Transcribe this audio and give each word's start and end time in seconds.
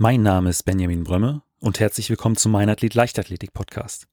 Mein 0.00 0.22
Name 0.22 0.50
ist 0.50 0.62
Benjamin 0.62 1.02
Brömme 1.02 1.42
und 1.58 1.80
herzlich 1.80 2.08
willkommen 2.08 2.36
zum 2.36 2.52
Mein 2.52 2.70
Athlet 2.70 2.94
Leichtathletik 2.94 3.52
Podcast. 3.52 4.06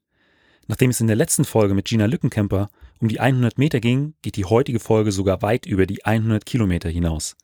Nachdem 0.65 0.89
es 0.89 0.99
in 0.99 1.05
der 1.05 1.15
letzten 1.15 1.45
Folge 1.45 1.75
mit 1.75 1.85
Gina 1.85 2.07
Lückenkämper 2.07 2.71
um 2.99 3.07
die 3.07 3.19
100 3.19 3.59
Meter 3.59 3.79
ging, 3.79 4.15
geht 4.23 4.35
die 4.35 4.45
heutige 4.45 4.79
Folge 4.79 5.11
sogar 5.11 5.43
weit 5.43 5.67
über 5.67 5.85
die 5.85 6.03
100 6.03 6.43
Kilometer 6.43 6.89
hinaus. 6.89 7.37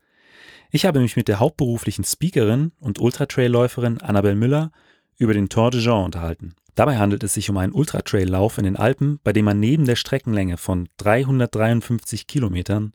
Ich 0.71 0.87
habe 0.87 1.01
mich 1.01 1.15
mit 1.15 1.27
der 1.27 1.39
hauptberuflichen 1.39 2.03
Speakerin 2.03 2.71
und 2.79 2.97
Ultratrailläuferin 2.97 4.01
Annabel 4.01 4.33
Müller 4.33 4.71
über 5.19 5.35
den 5.35 5.47
Tour 5.47 5.69
de 5.69 5.79
Jean 5.79 6.05
unterhalten. 6.05 6.55
Dabei 6.73 6.97
handelt 6.97 7.23
es 7.23 7.35
sich 7.35 7.47
um 7.51 7.57
einen 7.57 7.73
Ultratraillauf 7.73 8.57
in 8.57 8.63
den 8.63 8.75
Alpen, 8.75 9.19
bei 9.23 9.33
dem 9.33 9.45
man 9.45 9.59
neben 9.59 9.85
der 9.85 9.97
Streckenlänge 9.97 10.57
von 10.57 10.89
353 10.97 12.25
Kilometern 12.25 12.93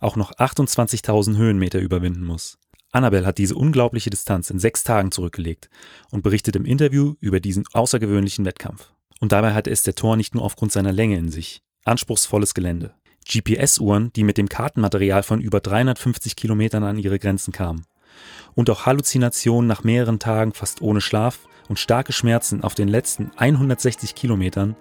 auch 0.00 0.16
noch 0.16 0.32
28.000 0.32 1.36
Höhenmeter 1.36 1.78
überwinden 1.78 2.24
muss. 2.24 2.58
Annabel 2.98 3.24
hat 3.24 3.38
diese 3.38 3.54
unglaubliche 3.54 4.10
Distanz 4.10 4.50
in 4.50 4.58
sechs 4.58 4.82
Tagen 4.82 5.12
zurückgelegt 5.12 5.70
und 6.10 6.22
berichtet 6.22 6.56
im 6.56 6.64
Interview 6.64 7.14
über 7.20 7.38
diesen 7.38 7.64
außergewöhnlichen 7.72 8.44
Wettkampf. 8.44 8.90
Und 9.20 9.30
dabei 9.30 9.54
hatte 9.54 9.70
es 9.70 9.84
der 9.84 9.94
Tor 9.94 10.16
nicht 10.16 10.34
nur 10.34 10.42
aufgrund 10.42 10.72
seiner 10.72 10.90
Länge 10.90 11.16
in 11.16 11.30
sich. 11.30 11.62
Anspruchsvolles 11.84 12.54
Gelände. 12.54 12.94
GPS-Uhren, 13.24 14.12
die 14.14 14.24
mit 14.24 14.36
dem 14.36 14.48
Kartenmaterial 14.48 15.22
von 15.22 15.40
über 15.40 15.60
350 15.60 16.34
Kilometern 16.34 16.82
an 16.82 16.98
ihre 16.98 17.20
Grenzen 17.20 17.52
kamen. 17.52 17.84
Und 18.56 18.68
auch 18.68 18.84
Halluzinationen 18.84 19.68
nach 19.68 19.84
mehreren 19.84 20.18
Tagen 20.18 20.52
fast 20.52 20.82
ohne 20.82 21.00
Schlaf 21.00 21.46
und 21.68 21.78
starke 21.78 22.12
Schmerzen 22.12 22.64
auf 22.64 22.74
den 22.74 22.88
letzten 22.88 23.30
160 23.36 24.16
Kilometern 24.16 24.74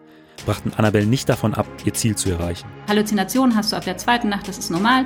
brachten 0.45 0.73
Annabelle 0.73 1.05
nicht 1.05 1.29
davon 1.29 1.53
ab, 1.53 1.67
ihr 1.85 1.93
Ziel 1.93 2.15
zu 2.15 2.31
erreichen. 2.31 2.67
Halluzinationen 2.87 3.55
hast 3.55 3.71
du 3.71 3.75
ab 3.75 3.85
der 3.85 3.97
zweiten 3.97 4.29
Nacht, 4.29 4.47
das 4.47 4.57
ist 4.57 4.71
normal. 4.71 5.05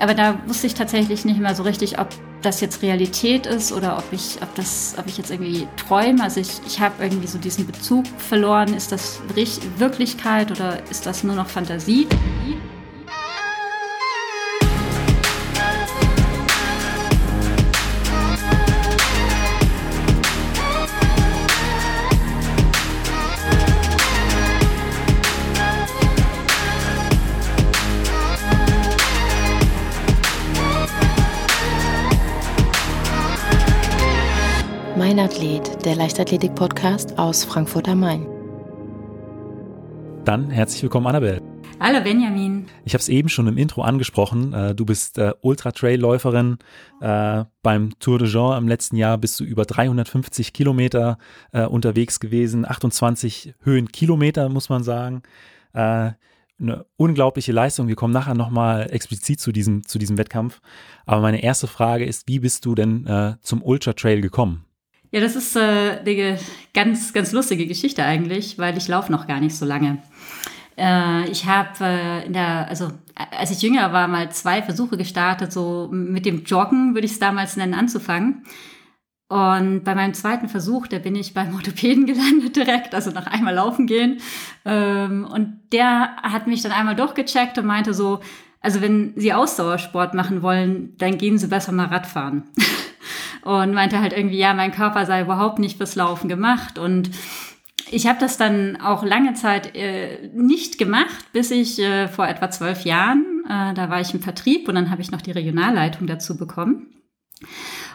Aber 0.00 0.14
da 0.14 0.38
wusste 0.46 0.66
ich 0.66 0.74
tatsächlich 0.74 1.26
nicht 1.26 1.38
mehr 1.38 1.54
so 1.54 1.62
richtig, 1.62 1.98
ob 1.98 2.08
das 2.40 2.62
jetzt 2.62 2.80
Realität 2.80 3.46
ist 3.46 3.70
oder 3.70 3.98
ob 3.98 4.04
ich, 4.12 4.38
ob 4.40 4.54
das, 4.54 4.94
ob 4.98 5.06
ich 5.06 5.18
jetzt 5.18 5.30
irgendwie 5.30 5.68
träume. 5.76 6.22
Also 6.22 6.40
ich, 6.40 6.60
ich 6.66 6.80
habe 6.80 7.04
irgendwie 7.04 7.26
so 7.26 7.36
diesen 7.36 7.66
Bezug 7.66 8.06
verloren. 8.16 8.72
Ist 8.72 8.92
das 8.92 9.20
Wirklichkeit 9.76 10.50
oder 10.50 10.78
ist 10.90 11.04
das 11.04 11.22
nur 11.22 11.36
noch 11.36 11.48
Fantasie? 11.48 12.06
Mein 35.00 35.18
Athlet, 35.18 35.86
der 35.86 35.96
Leichtathletik-Podcast 35.96 37.18
aus 37.18 37.42
Frankfurt 37.42 37.88
am 37.88 38.00
Main. 38.00 38.26
Dann 40.26 40.50
herzlich 40.50 40.82
willkommen, 40.82 41.06
Annabelle. 41.06 41.40
Hallo 41.80 42.04
Benjamin. 42.04 42.66
Ich 42.84 42.92
habe 42.92 43.00
es 43.00 43.08
eben 43.08 43.30
schon 43.30 43.46
im 43.46 43.56
Intro 43.56 43.80
angesprochen. 43.80 44.52
Äh, 44.52 44.74
du 44.74 44.84
bist 44.84 45.16
äh, 45.16 45.32
Ultra-Trail-Läuferin. 45.40 46.58
Äh, 47.00 47.44
beim 47.62 47.98
Tour 47.98 48.18
de 48.18 48.28
Jean 48.28 48.58
im 48.58 48.68
letzten 48.68 48.96
Jahr 48.96 49.16
bist 49.16 49.40
du 49.40 49.44
über 49.44 49.64
350 49.64 50.52
Kilometer 50.52 51.16
unterwegs 51.50 52.20
gewesen, 52.20 52.68
28 52.68 53.54
Höhenkilometer, 53.62 54.50
muss 54.50 54.68
man 54.68 54.82
sagen. 54.82 55.22
eine 55.72 56.16
unglaubliche 56.96 57.52
Leistung. 57.52 57.88
Wir 57.88 57.96
kommen 57.96 58.12
nachher 58.12 58.34
nochmal 58.34 58.90
explizit 58.90 59.40
zu 59.40 59.50
diesem, 59.50 59.86
zu 59.86 59.98
diesem 59.98 60.18
Wettkampf. 60.18 60.60
Aber 61.06 61.22
meine 61.22 61.42
erste 61.42 61.68
Frage 61.68 62.04
ist, 62.04 62.28
wie 62.28 62.40
bist 62.40 62.66
du 62.66 62.74
denn 62.74 63.38
zum 63.40 63.62
Ultra 63.62 63.94
Trail 63.94 64.20
gekommen? 64.20 64.66
Ja, 65.12 65.20
das 65.20 65.34
ist 65.34 65.56
äh, 65.56 65.98
eine 66.04 66.38
ganz, 66.72 67.12
ganz 67.12 67.32
lustige 67.32 67.66
Geschichte 67.66 68.04
eigentlich, 68.04 68.58
weil 68.58 68.76
ich 68.76 68.86
laufe 68.86 69.10
noch 69.10 69.26
gar 69.26 69.40
nicht 69.40 69.56
so 69.56 69.66
lange. 69.66 69.98
Äh, 70.78 71.28
ich 71.28 71.46
habe 71.46 71.84
äh, 71.84 72.26
in 72.26 72.32
der, 72.32 72.68
also 72.68 72.90
als 73.14 73.50
ich 73.50 73.62
jünger 73.62 73.92
war, 73.92 74.08
mal 74.08 74.30
zwei 74.30 74.62
Versuche 74.62 74.96
gestartet, 74.96 75.52
so 75.52 75.88
mit 75.92 76.26
dem 76.26 76.44
Joggen 76.44 76.94
würde 76.94 77.06
ich 77.06 77.12
es 77.12 77.18
damals 77.18 77.56
nennen, 77.56 77.74
anzufangen. 77.74 78.44
Und 79.28 79.84
bei 79.84 79.94
meinem 79.94 80.14
zweiten 80.14 80.48
Versuch, 80.48 80.88
da 80.88 80.98
bin 80.98 81.14
ich 81.14 81.34
beim 81.34 81.54
Orthopäden 81.56 82.06
gelandet 82.06 82.56
direkt, 82.56 82.94
also 82.94 83.10
nach 83.10 83.26
einmal 83.26 83.54
laufen 83.54 83.86
gehen. 83.86 84.18
Ähm, 84.64 85.24
und 85.24 85.60
der 85.72 86.16
hat 86.22 86.46
mich 86.46 86.62
dann 86.62 86.72
einmal 86.72 86.96
durchgecheckt 86.96 87.58
und 87.58 87.66
meinte 87.66 87.94
so, 87.94 88.20
also 88.60 88.80
wenn 88.80 89.12
Sie 89.16 89.32
Ausdauersport 89.32 90.14
machen 90.14 90.42
wollen, 90.42 90.94
dann 90.98 91.18
gehen 91.18 91.38
Sie 91.38 91.48
besser 91.48 91.72
mal 91.72 91.86
Radfahren. 91.86 92.44
und 93.42 93.72
meinte 93.72 94.00
halt 94.00 94.12
irgendwie, 94.12 94.38
ja, 94.38 94.54
mein 94.54 94.72
Körper 94.72 95.06
sei 95.06 95.22
überhaupt 95.22 95.58
nicht 95.58 95.76
fürs 95.76 95.96
Laufen 95.96 96.28
gemacht 96.28 96.78
und 96.78 97.10
ich 97.92 98.06
habe 98.06 98.20
das 98.20 98.36
dann 98.36 98.80
auch 98.80 99.04
lange 99.04 99.34
Zeit 99.34 99.74
äh, 99.74 100.30
nicht 100.32 100.78
gemacht, 100.78 101.32
bis 101.32 101.50
ich 101.50 101.78
äh, 101.80 102.08
vor 102.08 102.28
etwa 102.28 102.50
zwölf 102.50 102.84
Jahren, 102.84 103.44
äh, 103.46 103.74
da 103.74 103.90
war 103.90 104.00
ich 104.00 104.14
im 104.14 104.20
Vertrieb 104.20 104.68
und 104.68 104.76
dann 104.76 104.90
habe 104.90 105.02
ich 105.02 105.10
noch 105.10 105.22
die 105.22 105.32
Regionalleitung 105.32 106.06
dazu 106.06 106.36
bekommen. 106.36 106.86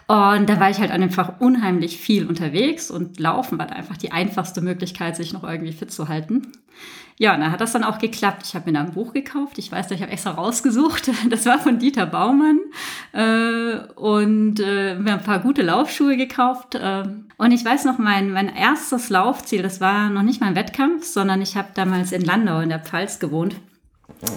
Und 0.08 0.48
da 0.50 0.60
war 0.60 0.70
ich 0.70 0.80
halt 0.80 0.92
einfach 0.92 1.40
unheimlich 1.40 1.98
viel 1.98 2.28
unterwegs 2.28 2.92
und 2.92 3.20
Laufen 3.20 3.58
war 3.58 3.66
da 3.66 3.76
einfach 3.76 3.98
die 3.98 4.12
einfachste 4.12 4.62
Möglichkeit, 4.62 5.16
sich 5.16 5.34
noch 5.34 5.44
irgendwie 5.44 5.72
fit 5.72 5.92
zu 5.92 6.08
halten. 6.08 6.52
Ja, 7.18 7.34
und 7.34 7.40
da 7.40 7.50
hat 7.50 7.62
das 7.62 7.72
dann 7.72 7.86
auch 7.86 7.98
geklappt. 7.98 8.44
Ich 8.46 8.56
habe 8.56 8.70
mir 8.70 8.78
da 8.78 8.84
ein 8.84 8.92
Buch 8.92 9.14
gekauft. 9.14 9.58
Ich 9.58 9.72
weiß, 9.72 9.90
ich 9.92 10.02
habe 10.02 10.12
extra 10.12 10.32
rausgesucht. 10.32 11.10
Das 11.30 11.46
war 11.46 11.60
von 11.60 11.80
Dieter 11.80 12.06
Baumann. 12.06 12.60
Äh, 13.14 13.78
und 13.96 14.60
äh, 14.60 14.96
mir 14.96 15.14
ein 15.14 15.24
paar 15.24 15.40
gute 15.40 15.62
Laufschuhe 15.62 16.18
gekauft. 16.18 16.76
Äh, 16.76 17.04
und 17.38 17.52
ich 17.52 17.64
weiß 17.64 17.86
noch, 17.86 17.98
mein, 17.98 18.32
mein 18.32 18.54
erstes 18.54 19.10
Laufziel, 19.10 19.62
das 19.64 19.80
war 19.80 20.10
noch 20.10 20.24
nicht 20.24 20.42
mal 20.42 20.48
ein 20.48 20.56
Wettkampf, 20.56 21.06
sondern 21.06 21.42
ich 21.42 21.56
habe 21.56 21.70
damals 21.74 22.12
in 22.12 22.22
Landau 22.22 22.60
in 22.60 22.70
der 22.70 22.80
Pfalz 22.80 23.20
gewohnt. 23.20 23.56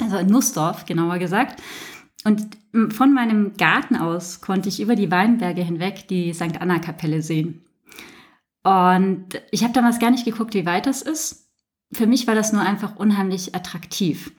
Also 0.00 0.18
in 0.18 0.28
Nussdorf, 0.28 0.86
genauer 0.86 1.18
gesagt. 1.18 1.60
Und 2.28 2.58
von 2.92 3.14
meinem 3.14 3.56
Garten 3.56 3.96
aus 3.96 4.42
konnte 4.42 4.68
ich 4.68 4.82
über 4.82 4.96
die 4.96 5.10
Weinberge 5.10 5.62
hinweg 5.62 6.08
die 6.08 6.34
St. 6.34 6.60
Anna-Kapelle 6.60 7.22
sehen. 7.22 7.64
Und 8.62 9.28
ich 9.50 9.62
habe 9.64 9.72
damals 9.72 9.98
gar 9.98 10.10
nicht 10.10 10.26
geguckt, 10.26 10.52
wie 10.52 10.66
weit 10.66 10.84
das 10.84 11.00
ist. 11.00 11.48
Für 11.90 12.06
mich 12.06 12.26
war 12.26 12.34
das 12.34 12.52
nur 12.52 12.60
einfach 12.60 12.96
unheimlich 12.96 13.54
attraktiv. 13.54 14.32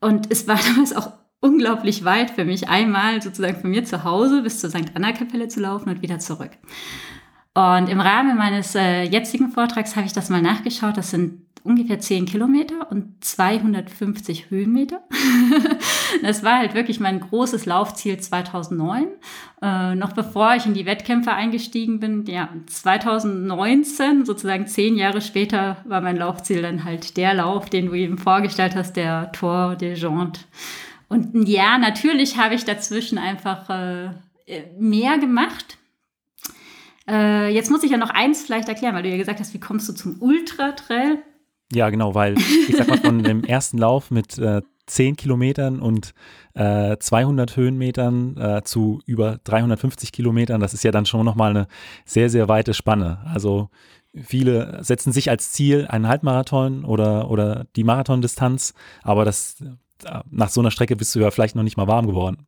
Und 0.00 0.30
es 0.30 0.46
war 0.46 0.60
damals 0.68 0.94
auch 0.94 1.12
unglaublich 1.40 2.04
weit 2.04 2.30
für 2.30 2.44
mich, 2.44 2.68
einmal 2.68 3.20
sozusagen 3.20 3.60
von 3.60 3.70
mir 3.70 3.84
zu 3.84 4.04
Hause 4.04 4.42
bis 4.42 4.60
zur 4.60 4.70
St. 4.70 4.94
Anna-Kapelle 4.94 5.48
zu 5.48 5.58
laufen 5.58 5.88
und 5.88 6.02
wieder 6.02 6.20
zurück. 6.20 6.52
Und 7.54 7.88
im 7.88 8.00
Rahmen 8.00 8.36
meines 8.36 8.76
äh, 8.76 9.02
jetzigen 9.02 9.50
Vortrags 9.50 9.96
habe 9.96 10.06
ich 10.06 10.12
das 10.12 10.30
mal 10.30 10.42
nachgeschaut. 10.42 10.96
Das 10.96 11.10
sind 11.10 11.42
ungefähr 11.62 11.98
10 11.98 12.26
Kilometer 12.26 12.90
und 12.90 13.22
250 13.24 14.50
Höhenmeter. 14.50 15.02
das 16.22 16.42
war 16.42 16.58
halt 16.58 16.74
wirklich 16.74 17.00
mein 17.00 17.20
großes 17.20 17.66
Laufziel 17.66 18.18
2009. 18.18 19.06
Äh, 19.62 19.94
noch 19.94 20.12
bevor 20.12 20.54
ich 20.54 20.66
in 20.66 20.74
die 20.74 20.86
Wettkämpfe 20.86 21.32
eingestiegen 21.32 22.00
bin, 22.00 22.24
ja, 22.26 22.48
2019, 22.66 24.24
sozusagen 24.24 24.66
zehn 24.66 24.96
Jahre 24.96 25.20
später, 25.20 25.78
war 25.84 26.00
mein 26.00 26.16
Laufziel 26.16 26.62
dann 26.62 26.84
halt 26.84 27.16
der 27.16 27.34
Lauf, 27.34 27.68
den 27.68 27.86
du 27.86 27.94
eben 27.94 28.18
vorgestellt 28.18 28.74
hast, 28.74 28.96
der 28.96 29.32
Tour 29.32 29.76
des 29.76 30.00
Jantes. 30.00 30.46
Und 31.08 31.48
ja, 31.48 31.76
natürlich 31.76 32.38
habe 32.38 32.54
ich 32.54 32.64
dazwischen 32.64 33.18
einfach 33.18 33.68
äh, 33.68 34.10
mehr 34.78 35.18
gemacht. 35.18 35.78
Äh, 37.08 37.52
jetzt 37.52 37.70
muss 37.70 37.82
ich 37.82 37.90
ja 37.90 37.96
noch 37.96 38.10
eins 38.10 38.42
vielleicht 38.42 38.68
erklären, 38.68 38.94
weil 38.94 39.02
du 39.02 39.08
ja 39.08 39.16
gesagt 39.16 39.40
hast, 39.40 39.52
wie 39.52 39.60
kommst 39.60 39.88
du 39.88 39.92
zum 39.92 40.22
Ultra-Trail? 40.22 41.18
Ja, 41.72 41.90
genau, 41.90 42.14
weil 42.14 42.36
ich 42.36 42.76
sag 42.76 42.88
mal, 42.88 42.98
von 42.98 43.22
dem 43.22 43.44
ersten 43.44 43.78
Lauf 43.78 44.10
mit 44.10 44.38
äh, 44.38 44.62
10 44.86 45.16
Kilometern 45.16 45.80
und 45.80 46.12
äh, 46.54 46.96
200 46.98 47.56
Höhenmetern 47.56 48.36
äh, 48.36 48.62
zu 48.64 49.00
über 49.06 49.38
350 49.44 50.12
Kilometern, 50.12 50.60
das 50.60 50.74
ist 50.74 50.82
ja 50.82 50.90
dann 50.90 51.06
schon 51.06 51.24
nochmal 51.24 51.50
eine 51.50 51.68
sehr, 52.04 52.28
sehr 52.28 52.48
weite 52.48 52.74
Spanne. 52.74 53.20
Also 53.32 53.70
viele 54.14 54.82
setzen 54.82 55.12
sich 55.12 55.30
als 55.30 55.52
Ziel 55.52 55.86
einen 55.88 56.08
Halbmarathon 56.08 56.84
oder, 56.84 57.30
oder 57.30 57.66
die 57.76 57.84
Marathondistanz, 57.84 58.74
aber 59.02 59.24
das, 59.24 59.60
äh, 60.04 60.20
nach 60.28 60.48
so 60.48 60.60
einer 60.60 60.72
Strecke 60.72 60.96
bist 60.96 61.14
du 61.14 61.20
ja 61.20 61.30
vielleicht 61.30 61.54
noch 61.54 61.62
nicht 61.62 61.76
mal 61.76 61.86
warm 61.86 62.06
geworden. 62.06 62.46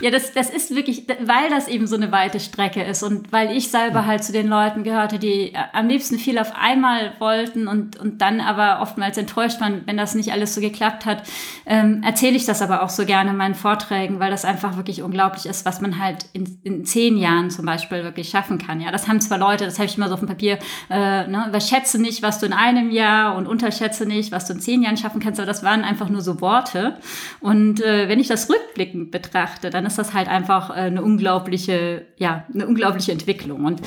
Ja, 0.00 0.10
das, 0.10 0.32
das 0.32 0.50
ist 0.50 0.74
wirklich, 0.74 1.04
weil 1.08 1.50
das 1.50 1.68
eben 1.68 1.86
so 1.86 1.96
eine 1.96 2.12
weite 2.12 2.40
Strecke 2.40 2.82
ist 2.82 3.02
und 3.02 3.32
weil 3.32 3.56
ich 3.56 3.70
selber 3.70 4.06
halt 4.06 4.24
zu 4.24 4.32
den 4.32 4.48
Leuten 4.48 4.84
gehörte, 4.84 5.18
die 5.18 5.52
äh, 5.52 5.58
am 5.72 5.88
liebsten 5.88 6.18
viel 6.18 6.38
auf 6.38 6.52
einmal 6.56 7.12
wollten 7.18 7.68
und, 7.68 7.96
und 7.96 8.20
dann 8.20 8.40
aber 8.40 8.80
oftmals 8.82 9.16
enttäuscht 9.18 9.60
waren, 9.60 9.82
wenn 9.86 9.96
das 9.96 10.14
nicht 10.14 10.32
alles 10.32 10.54
so 10.54 10.60
geklappt 10.60 11.06
hat, 11.06 11.22
ähm, 11.66 12.02
erzähle 12.04 12.36
ich 12.36 12.46
das 12.46 12.62
aber 12.62 12.82
auch 12.82 12.88
so 12.88 13.04
gerne 13.04 13.30
in 13.30 13.36
meinen 13.36 13.54
Vorträgen, 13.54 14.20
weil 14.20 14.30
das 14.30 14.44
einfach 14.44 14.76
wirklich 14.76 15.02
unglaublich 15.02 15.46
ist, 15.46 15.64
was 15.64 15.80
man 15.80 15.98
halt 15.98 16.26
in, 16.32 16.58
in 16.62 16.84
zehn 16.84 17.16
Jahren 17.16 17.50
zum 17.50 17.66
Beispiel 17.66 18.02
wirklich 18.04 18.28
schaffen 18.28 18.58
kann. 18.58 18.80
Ja, 18.80 18.90
das 18.90 19.08
haben 19.08 19.20
zwar 19.20 19.38
Leute, 19.38 19.64
das 19.64 19.78
habe 19.78 19.86
ich 19.86 19.96
immer 19.96 20.08
so 20.08 20.14
auf 20.14 20.20
dem 20.20 20.28
Papier, 20.28 20.58
äh, 20.88 21.26
ne, 21.26 21.46
überschätze 21.48 22.00
nicht, 22.00 22.22
was 22.22 22.38
du 22.38 22.46
in 22.46 22.52
einem 22.52 22.90
Jahr 22.90 23.36
und 23.36 23.46
unterschätze 23.46 24.06
nicht, 24.06 24.32
was 24.32 24.46
du 24.46 24.54
in 24.54 24.60
zehn 24.60 24.82
Jahren 24.82 24.96
schaffen 24.96 25.20
kannst, 25.20 25.40
aber 25.40 25.46
das 25.46 25.62
waren 25.62 25.82
einfach 25.84 26.08
nur 26.08 26.20
so 26.20 26.40
Worte. 26.40 26.98
Und 27.40 27.80
äh, 27.82 28.08
wenn 28.08 28.20
ich 28.20 28.28
das 28.28 28.48
rückblickend 28.48 29.10
betrachte, 29.10 29.59
betrachte, 29.60 29.70
dann 29.70 29.86
ist 29.86 29.98
das 29.98 30.14
halt 30.14 30.28
einfach 30.28 30.70
äh, 30.70 30.74
eine 30.74 31.02
unglaubliche, 31.02 32.06
ja, 32.16 32.44
eine 32.52 32.66
unglaubliche 32.66 33.12
Entwicklung. 33.12 33.64
Und 33.64 33.80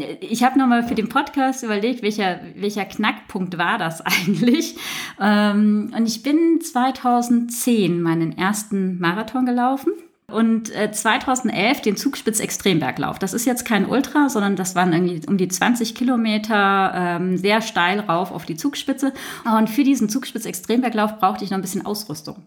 äh, 0.00 0.16
ich 0.20 0.42
habe 0.42 0.58
nochmal 0.58 0.82
für 0.82 0.94
den 0.94 1.08
Podcast 1.08 1.62
überlegt, 1.62 2.02
welcher, 2.02 2.40
welcher 2.56 2.84
Knackpunkt 2.84 3.58
war 3.58 3.78
das 3.78 4.00
eigentlich. 4.04 4.76
Ähm, 5.20 5.92
und 5.96 6.06
ich 6.06 6.22
bin 6.22 6.60
2010 6.60 8.00
meinen 8.00 8.36
ersten 8.36 8.98
Marathon 8.98 9.46
gelaufen 9.46 9.92
und 10.32 10.74
äh, 10.74 10.90
2011 10.90 11.82
den 11.82 11.96
Zugspitz 11.96 12.40
Extremberglauf. 12.40 13.18
Das 13.18 13.32
ist 13.32 13.44
jetzt 13.44 13.64
kein 13.64 13.86
Ultra, 13.86 14.28
sondern 14.28 14.56
das 14.56 14.74
waren 14.74 14.92
irgendwie 14.92 15.26
um 15.26 15.36
die 15.36 15.48
20 15.48 15.94
Kilometer 15.94 16.92
ähm, 16.94 17.36
sehr 17.36 17.62
steil 17.62 18.00
rauf 18.00 18.32
auf 18.32 18.46
die 18.46 18.56
Zugspitze. 18.56 19.12
Und 19.44 19.68
für 19.68 19.84
diesen 19.84 20.08
Zugspitz 20.08 20.44
Extremberglauf 20.44 21.18
brauchte 21.18 21.44
ich 21.44 21.50
noch 21.50 21.58
ein 21.58 21.62
bisschen 21.62 21.86
Ausrüstung. 21.86 22.46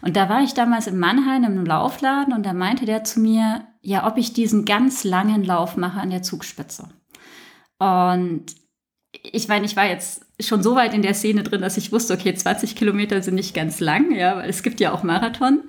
Und 0.00 0.16
da 0.16 0.28
war 0.28 0.42
ich 0.42 0.54
damals 0.54 0.86
in 0.86 0.98
Mannheim 0.98 1.44
im 1.44 1.64
Laufladen 1.64 2.32
und 2.32 2.44
da 2.46 2.52
meinte 2.52 2.86
der 2.86 3.04
zu 3.04 3.20
mir, 3.20 3.66
ja, 3.80 4.06
ob 4.06 4.16
ich 4.16 4.32
diesen 4.32 4.64
ganz 4.64 5.04
langen 5.04 5.44
Lauf 5.44 5.76
mache 5.76 6.00
an 6.00 6.10
der 6.10 6.22
Zugspitze. 6.22 6.88
Und 7.78 8.46
ich 9.22 9.48
meine, 9.48 9.66
ich 9.66 9.76
war 9.76 9.86
jetzt 9.86 10.24
schon 10.40 10.62
so 10.62 10.74
weit 10.74 10.94
in 10.94 11.02
der 11.02 11.14
Szene 11.14 11.42
drin, 11.42 11.60
dass 11.60 11.76
ich 11.76 11.92
wusste, 11.92 12.14
okay, 12.14 12.34
20 12.34 12.76
Kilometer 12.76 13.22
sind 13.22 13.34
nicht 13.34 13.54
ganz 13.54 13.80
lang, 13.80 14.12
ja, 14.12 14.36
weil 14.36 14.48
es 14.48 14.62
gibt 14.62 14.80
ja 14.80 14.92
auch 14.92 15.02
Marathon. 15.02 15.62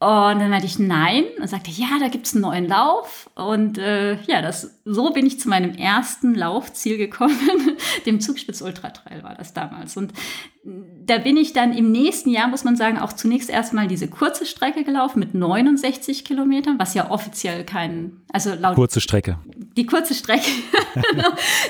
Und 0.00 0.38
dann 0.38 0.50
meinte 0.50 0.66
ich 0.66 0.78
nein 0.78 1.24
und 1.40 1.48
sagte, 1.48 1.70
ja, 1.70 1.98
da 1.98 2.08
gibt's 2.08 2.34
einen 2.34 2.42
neuen 2.42 2.68
Lauf. 2.68 3.30
Und 3.36 3.78
äh, 3.78 4.20
ja, 4.24 4.42
das, 4.42 4.80
so 4.84 5.12
bin 5.12 5.24
ich 5.24 5.40
zu 5.40 5.48
meinem 5.48 5.74
ersten 5.74 6.34
Laufziel 6.34 6.98
gekommen. 6.98 7.76
Dem 8.06 8.20
Zugspitz 8.20 8.60
Ultra 8.60 8.90
Trail 8.90 9.22
war 9.22 9.34
das 9.34 9.54
damals. 9.54 9.96
Und 9.96 10.12
da 10.66 11.18
bin 11.18 11.36
ich 11.36 11.52
dann 11.52 11.74
im 11.74 11.92
nächsten 11.92 12.30
Jahr, 12.30 12.48
muss 12.48 12.64
man 12.64 12.76
sagen, 12.76 12.98
auch 12.98 13.12
zunächst 13.12 13.50
erstmal 13.50 13.86
diese 13.86 14.08
kurze 14.08 14.46
Strecke 14.46 14.84
gelaufen 14.84 15.18
mit 15.18 15.34
69 15.34 16.24
Kilometern, 16.24 16.78
was 16.78 16.94
ja 16.94 17.10
offiziell 17.10 17.64
kein, 17.64 18.22
also 18.32 18.54
laut. 18.54 18.74
Kurze 18.74 19.02
Strecke. 19.02 19.38
Die 19.76 19.84
kurze 19.86 20.14
Strecke. 20.14 20.50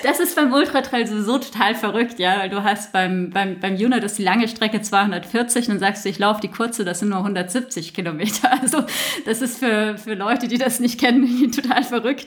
Das 0.03 0.21
ist 0.21 0.37
beim 0.37 0.53
Ultratrail 0.53 1.07
sowieso 1.07 1.39
total 1.39 1.75
verrückt, 1.75 2.19
ja, 2.19 2.39
weil 2.39 2.51
du 2.51 2.63
hast 2.63 2.93
beim, 2.93 3.31
beim, 3.31 3.59
beim 3.59 3.77
Juna, 3.77 3.99
das 3.99 4.13
ist 4.13 4.19
die 4.19 4.23
lange 4.23 4.49
Strecke 4.49 4.83
240 4.83 5.69
und 5.69 5.75
dann 5.75 5.81
sagst 5.81 6.05
du, 6.05 6.11
ich 6.11 6.19
laufe 6.19 6.43
die 6.43 6.49
kurze, 6.49 6.85
das 6.85 6.99
sind 7.01 7.09
nur 7.09 7.19
170 7.19 7.95
Kilometer. 7.95 8.53
Also, 8.61 8.85
das 9.25 9.41
ist 9.41 9.59
für, 9.59 9.97
für 9.97 10.15
Leute, 10.15 10.47
die 10.47 10.59
das 10.59 10.81
nicht 10.81 11.01
kennen, 11.01 11.51
total 11.53 11.83
verrückt. 11.83 12.27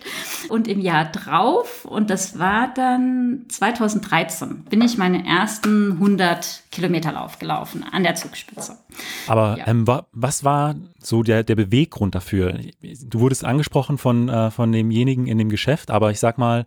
Und 0.49 0.67
im 0.67 0.79
Jahr 0.79 1.05
drauf, 1.05 1.85
und 1.85 2.09
das 2.09 2.39
war 2.39 2.73
dann 2.73 3.45
2013, 3.49 4.63
bin 4.69 4.81
ich 4.81 4.97
meine 4.97 5.25
ersten 5.27 5.93
100 5.93 6.56
Kilometerlauf 6.71 7.39
gelaufen 7.39 7.83
an 7.83 8.03
der 8.03 8.15
Zugspitze. 8.15 8.77
Aber 9.27 9.57
ja. 9.57 9.67
ähm, 9.67 9.85
was 10.11 10.43
war 10.43 10.75
so 10.99 11.23
der, 11.23 11.43
der 11.43 11.55
Beweggrund 11.55 12.15
dafür? 12.15 12.59
Du 12.81 13.19
wurdest 13.19 13.45
angesprochen 13.45 13.97
von, 13.97 14.29
äh, 14.29 14.51
von 14.51 14.71
demjenigen 14.71 15.27
in 15.27 15.37
dem 15.37 15.49
Geschäft, 15.49 15.91
aber 15.91 16.11
ich 16.11 16.19
sag 16.19 16.37
mal, 16.37 16.65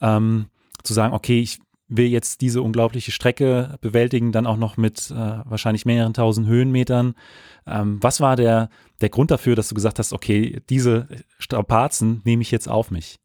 ähm, 0.00 0.46
zu 0.82 0.94
sagen, 0.94 1.14
okay, 1.14 1.40
ich 1.40 1.60
will 1.88 2.06
jetzt 2.06 2.40
diese 2.40 2.62
unglaubliche 2.62 3.12
Strecke 3.12 3.78
bewältigen, 3.80 4.32
dann 4.32 4.46
auch 4.46 4.56
noch 4.56 4.76
mit 4.76 5.10
äh, 5.10 5.14
wahrscheinlich 5.44 5.86
mehreren 5.86 6.14
tausend 6.14 6.46
Höhenmetern. 6.48 7.14
Ähm, 7.66 7.98
was 8.02 8.20
war 8.20 8.36
der, 8.36 8.70
der 9.00 9.08
Grund 9.08 9.30
dafür, 9.30 9.54
dass 9.54 9.68
du 9.68 9.74
gesagt 9.74 9.98
hast, 9.98 10.12
okay, 10.12 10.60
diese 10.68 11.06
Strapazen 11.38 12.22
nehme 12.24 12.42
ich 12.42 12.50
jetzt 12.50 12.68
auf 12.68 12.90
mich? 12.90 13.18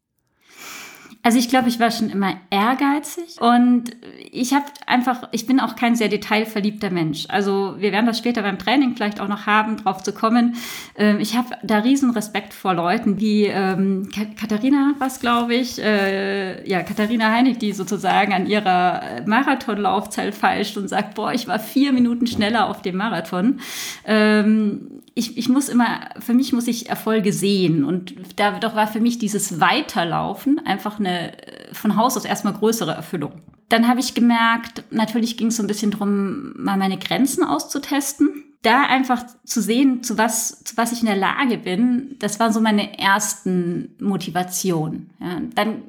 Also 1.24 1.38
ich 1.38 1.48
glaube, 1.48 1.68
ich 1.68 1.78
war 1.78 1.92
schon 1.92 2.10
immer 2.10 2.34
ehrgeizig 2.50 3.40
und 3.40 3.92
ich 4.32 4.54
habe 4.54 4.64
einfach, 4.86 5.28
ich 5.30 5.46
bin 5.46 5.60
auch 5.60 5.76
kein 5.76 5.94
sehr 5.94 6.08
detailverliebter 6.08 6.90
Mensch. 6.90 7.26
Also 7.28 7.76
wir 7.78 7.92
werden 7.92 8.06
das 8.06 8.18
später 8.18 8.42
beim 8.42 8.58
Training 8.58 8.96
vielleicht 8.96 9.20
auch 9.20 9.28
noch 9.28 9.46
haben, 9.46 9.76
drauf 9.76 10.02
zu 10.02 10.12
kommen. 10.12 10.56
Ähm, 10.96 11.20
ich 11.20 11.36
habe 11.36 11.50
da 11.62 11.78
riesen 11.78 12.10
Respekt 12.10 12.52
vor 12.52 12.74
Leuten 12.74 13.20
wie 13.20 13.44
ähm, 13.44 14.08
Katharina, 14.36 14.94
was 14.98 15.20
glaube 15.20 15.54
ich, 15.54 15.78
äh, 15.78 16.68
ja 16.68 16.82
Katharina 16.82 17.30
Heinig, 17.30 17.58
die 17.58 17.72
sozusagen 17.72 18.32
an 18.32 18.46
ihrer 18.46 19.22
Marathonlaufzeit 19.24 20.34
feilscht 20.34 20.76
und 20.76 20.88
sagt, 20.88 21.14
boah, 21.14 21.32
ich 21.32 21.46
war 21.46 21.60
vier 21.60 21.92
Minuten 21.92 22.26
schneller 22.26 22.68
auf 22.68 22.82
dem 22.82 22.96
Marathon. 22.96 23.60
Ähm, 24.06 25.02
ich, 25.14 25.36
ich 25.36 25.48
muss 25.48 25.68
immer, 25.68 26.00
für 26.18 26.32
mich 26.32 26.52
muss 26.52 26.66
ich 26.66 26.88
Erfolge 26.88 27.32
sehen. 27.32 27.84
Und 27.84 28.14
da 28.36 28.58
doch 28.58 28.74
war 28.74 28.86
für 28.86 29.00
mich 29.00 29.18
dieses 29.18 29.60
Weiterlaufen 29.60 30.58
einfach 30.64 30.98
eine 30.98 31.11
von 31.72 31.96
Haus 31.96 32.16
aus 32.16 32.24
erstmal 32.24 32.54
größere 32.54 32.92
Erfüllung. 32.92 33.32
Dann 33.68 33.88
habe 33.88 34.00
ich 34.00 34.14
gemerkt, 34.14 34.84
natürlich 34.90 35.36
ging 35.36 35.48
es 35.48 35.56
so 35.56 35.62
ein 35.62 35.66
bisschen 35.66 35.90
drum, 35.90 36.52
mal 36.56 36.76
meine 36.76 36.98
Grenzen 36.98 37.44
auszutesten. 37.44 38.44
Da 38.62 38.82
einfach 38.82 39.24
zu 39.44 39.60
sehen, 39.60 40.02
zu 40.04 40.18
was, 40.18 40.62
zu 40.62 40.76
was 40.76 40.92
ich 40.92 41.00
in 41.00 41.06
der 41.06 41.16
Lage 41.16 41.58
bin, 41.58 42.16
das 42.20 42.38
war 42.38 42.52
so 42.52 42.60
meine 42.60 42.98
ersten 42.98 43.94
Motivation. 43.98 45.10
Ja, 45.20 45.40
dann 45.54 45.82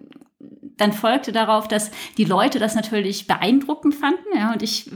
dann 0.78 0.92
folgte 0.92 1.32
darauf, 1.32 1.68
dass 1.68 1.92
die 2.18 2.26
Leute 2.26 2.60
das 2.60 2.76
natürlich 2.76 3.28
beeindruckend 3.28 3.96
fanden, 3.96 4.24
ja, 4.36 4.54
und 4.54 4.64
ich, 4.64 4.90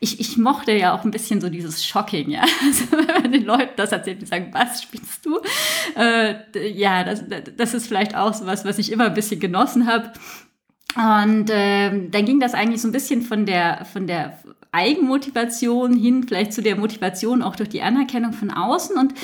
ich, 0.00 0.20
ich 0.20 0.36
mochte 0.36 0.72
ja 0.72 0.94
auch 0.94 1.04
ein 1.04 1.10
bisschen 1.10 1.40
so 1.40 1.48
dieses 1.48 1.84
Shocking, 1.84 2.30
ja. 2.30 2.42
Also 2.62 2.92
wenn 2.92 3.22
man 3.22 3.32
den 3.32 3.44
Leuten 3.44 3.72
das 3.76 3.92
erzählt, 3.92 4.22
die 4.22 4.26
sagen, 4.26 4.50
was 4.52 4.82
spielst 4.82 5.24
du? 5.24 5.38
Äh, 5.96 6.34
ja, 6.72 7.04
das, 7.04 7.24
das 7.56 7.74
ist 7.74 7.86
vielleicht 7.86 8.16
auch 8.16 8.34
so 8.34 8.46
was, 8.46 8.64
was 8.64 8.78
ich 8.78 8.92
immer 8.92 9.06
ein 9.06 9.14
bisschen 9.14 9.40
genossen 9.40 9.86
habe. 9.86 10.12
Und 10.96 11.50
äh, 11.50 12.08
dann 12.08 12.24
ging 12.24 12.40
das 12.40 12.54
eigentlich 12.54 12.82
so 12.82 12.88
ein 12.88 12.92
bisschen 12.92 13.22
von 13.22 13.46
der, 13.46 13.84
von 13.84 14.06
der 14.06 14.38
Eigenmotivation 14.72 15.96
hin, 15.96 16.24
vielleicht 16.26 16.52
zu 16.52 16.62
der 16.62 16.76
Motivation 16.76 17.42
auch 17.42 17.56
durch 17.56 17.68
die 17.68 17.82
Anerkennung 17.82 18.32
von 18.32 18.50
außen. 18.50 18.96
Und 18.96 19.14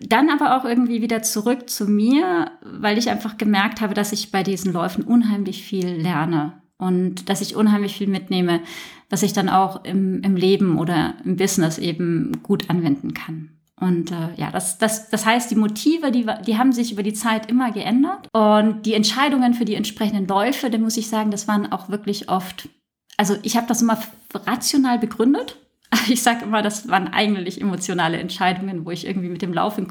dann 0.00 0.30
aber 0.30 0.56
auch 0.56 0.64
irgendwie 0.64 1.02
wieder 1.02 1.22
zurück 1.22 1.68
zu 1.68 1.86
mir, 1.86 2.50
weil 2.62 2.98
ich 2.98 3.10
einfach 3.10 3.38
gemerkt 3.38 3.80
habe, 3.80 3.94
dass 3.94 4.12
ich 4.12 4.32
bei 4.32 4.42
diesen 4.42 4.72
Läufen 4.72 5.04
unheimlich 5.04 5.62
viel 5.62 5.88
lerne 5.88 6.62
und 6.78 7.28
dass 7.28 7.40
ich 7.40 7.56
unheimlich 7.56 7.96
viel 7.96 8.08
mitnehme, 8.08 8.60
was 9.08 9.22
ich 9.22 9.32
dann 9.32 9.48
auch 9.48 9.84
im, 9.84 10.22
im 10.22 10.36
Leben 10.36 10.78
oder 10.78 11.14
im 11.24 11.36
Business 11.36 11.78
eben 11.78 12.42
gut 12.42 12.70
anwenden 12.70 13.14
kann. 13.14 13.50
Und 13.80 14.12
äh, 14.12 14.34
ja, 14.36 14.50
das, 14.50 14.78
das, 14.78 15.10
das 15.10 15.26
heißt, 15.26 15.50
die 15.50 15.56
Motive, 15.56 16.12
die, 16.12 16.26
die 16.46 16.56
haben 16.56 16.72
sich 16.72 16.92
über 16.92 17.02
die 17.02 17.14
Zeit 17.14 17.50
immer 17.50 17.72
geändert. 17.72 18.28
Und 18.32 18.86
die 18.86 18.94
Entscheidungen 18.94 19.54
für 19.54 19.64
die 19.64 19.74
entsprechenden 19.74 20.28
Läufe, 20.28 20.70
da 20.70 20.78
muss 20.78 20.96
ich 20.96 21.08
sagen, 21.08 21.32
das 21.32 21.48
waren 21.48 21.72
auch 21.72 21.88
wirklich 21.88 22.28
oft, 22.28 22.68
also 23.16 23.36
ich 23.42 23.56
habe 23.56 23.66
das 23.66 23.82
immer 23.82 23.98
rational 24.46 24.98
begründet 24.98 25.56
ich 26.08 26.22
sage 26.22 26.44
immer, 26.44 26.62
das 26.62 26.88
waren 26.88 27.08
eigentlich 27.08 27.60
emotionale 27.60 28.18
Entscheidungen, 28.18 28.84
wo 28.84 28.90
ich 28.90 29.06
irgendwie 29.06 29.28
mit 29.28 29.42
dem 29.42 29.52
Lauf 29.52 29.78
in 29.78 29.88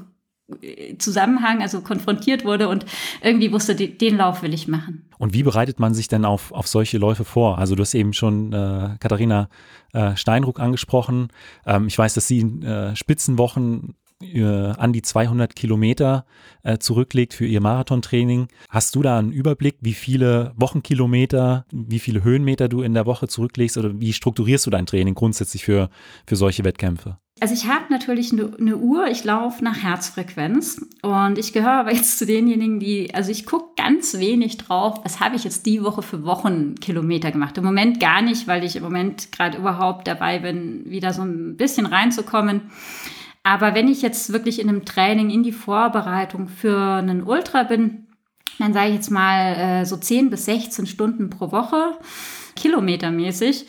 Zusammenhang, 0.98 1.62
also 1.62 1.82
konfrontiert 1.82 2.44
wurde 2.44 2.68
und 2.68 2.86
irgendwie 3.22 3.54
wusste, 3.54 3.74
den 3.74 4.18
Lauf 4.18 4.44
will 4.44 4.54
ich 4.54 4.68
machen. 4.68 5.10
Und 5.18 5.34
wie 5.34 5.44
bereitet 5.44 5.80
man 5.80 5.94
sich 5.94 6.10
denn 6.10 6.26
auf, 6.26 6.52
auf 6.52 6.68
solche 6.68 6.98
Läufe 6.98 7.24
vor? 7.24 7.58
Also 7.58 7.76
du 7.76 7.82
hast 7.82 7.94
eben 7.94 8.12
schon 8.12 8.52
äh, 8.52 8.98
Katharina 9.00 9.48
äh, 9.94 10.16
Steinruck 10.18 10.60
angesprochen. 10.60 11.30
Ähm, 11.66 11.88
ich 11.88 11.98
weiß, 11.98 12.16
dass 12.16 12.28
sie 12.28 12.40
in 12.40 12.64
äh, 12.64 12.96
Spitzenwochen 12.96 13.96
äh, 14.22 14.44
an 14.44 14.94
die 14.94 15.02
200 15.02 15.56
Kilometer 15.56 16.26
äh, 16.64 16.78
zurücklegt 16.78 17.34
für 17.34 17.46
ihr 17.46 17.62
Marathontraining. 17.62 18.48
Hast 18.70 18.96
du 18.96 19.02
da 19.02 19.20
einen 19.20 19.32
Überblick, 19.32 19.78
wie 19.82 19.94
viele 19.94 20.54
Wochenkilometer, 20.56 21.66
wie 21.72 22.00
viele 22.00 22.24
Höhenmeter 22.24 22.70
du 22.70 22.82
in 22.82 22.94
der 22.94 23.06
Woche 23.06 23.28
zurücklegst 23.28 23.78
oder 23.78 24.00
wie 24.00 24.14
strukturierst 24.14 24.66
du 24.66 24.70
dein 24.70 24.86
Training 24.86 25.16
grundsätzlich 25.16 25.66
für, 25.66 25.90
für 26.26 26.36
solche 26.36 26.64
Wettkämpfe? 26.64 27.18
Also 27.42 27.56
ich 27.56 27.66
habe 27.66 27.86
natürlich 27.90 28.32
eine, 28.32 28.54
eine 28.60 28.78
Uhr, 28.78 29.08
ich 29.08 29.24
laufe 29.24 29.64
nach 29.64 29.82
Herzfrequenz 29.82 30.80
und 31.02 31.40
ich 31.40 31.54
gehöre 31.54 31.80
aber 31.80 31.92
jetzt 31.92 32.20
zu 32.20 32.28
denjenigen, 32.28 32.80
die, 32.80 33.16
also 33.16 33.32
ich 33.32 33.48
gucke 33.48 33.74
ganz 33.76 34.20
wenig 34.20 34.58
drauf, 34.58 35.00
was 35.04 35.20
habe 35.20 35.36
ich 35.36 35.44
jetzt 35.44 35.66
die 35.66 35.82
Woche 35.84 36.04
für 36.04 36.24
Wochenkilometer 36.24 37.32
gemacht. 37.32 37.58
Im 37.58 37.64
Moment 37.64 38.00
gar 38.00 38.22
nicht, 38.22 38.48
weil 38.48 38.64
ich 38.64 38.76
im 38.76 38.84
Moment 38.84 39.32
gerade 39.32 39.58
überhaupt 39.58 40.08
dabei 40.08 40.38
bin, 40.38 40.84
wieder 40.86 41.14
so 41.14 41.24
ein 41.24 41.58
bisschen 41.58 41.88
reinzukommen. 41.88 42.70
Aber 43.44 43.74
wenn 43.74 43.88
ich 43.88 44.02
jetzt 44.02 44.34
wirklich 44.34 44.60
in 44.60 44.70
einem 44.70 44.86
Training 44.86 45.30
in 45.30 45.44
die 45.44 45.52
Vorbereitung 45.52 46.48
für 46.48 46.78
einen 46.78 47.24
Ultra 47.24 47.64
bin, 47.64 48.08
dann 48.60 48.74
sage 48.74 48.90
ich 48.90 48.96
jetzt 48.96 49.10
mal 49.10 49.56
äh, 49.56 49.86
so 49.86 49.98
10 49.98 50.30
bis 50.30 50.46
16 50.46 50.86
Stunden 50.86 51.30
pro 51.30 51.52
Woche, 51.52 51.98
kilometermäßig, 52.56 53.66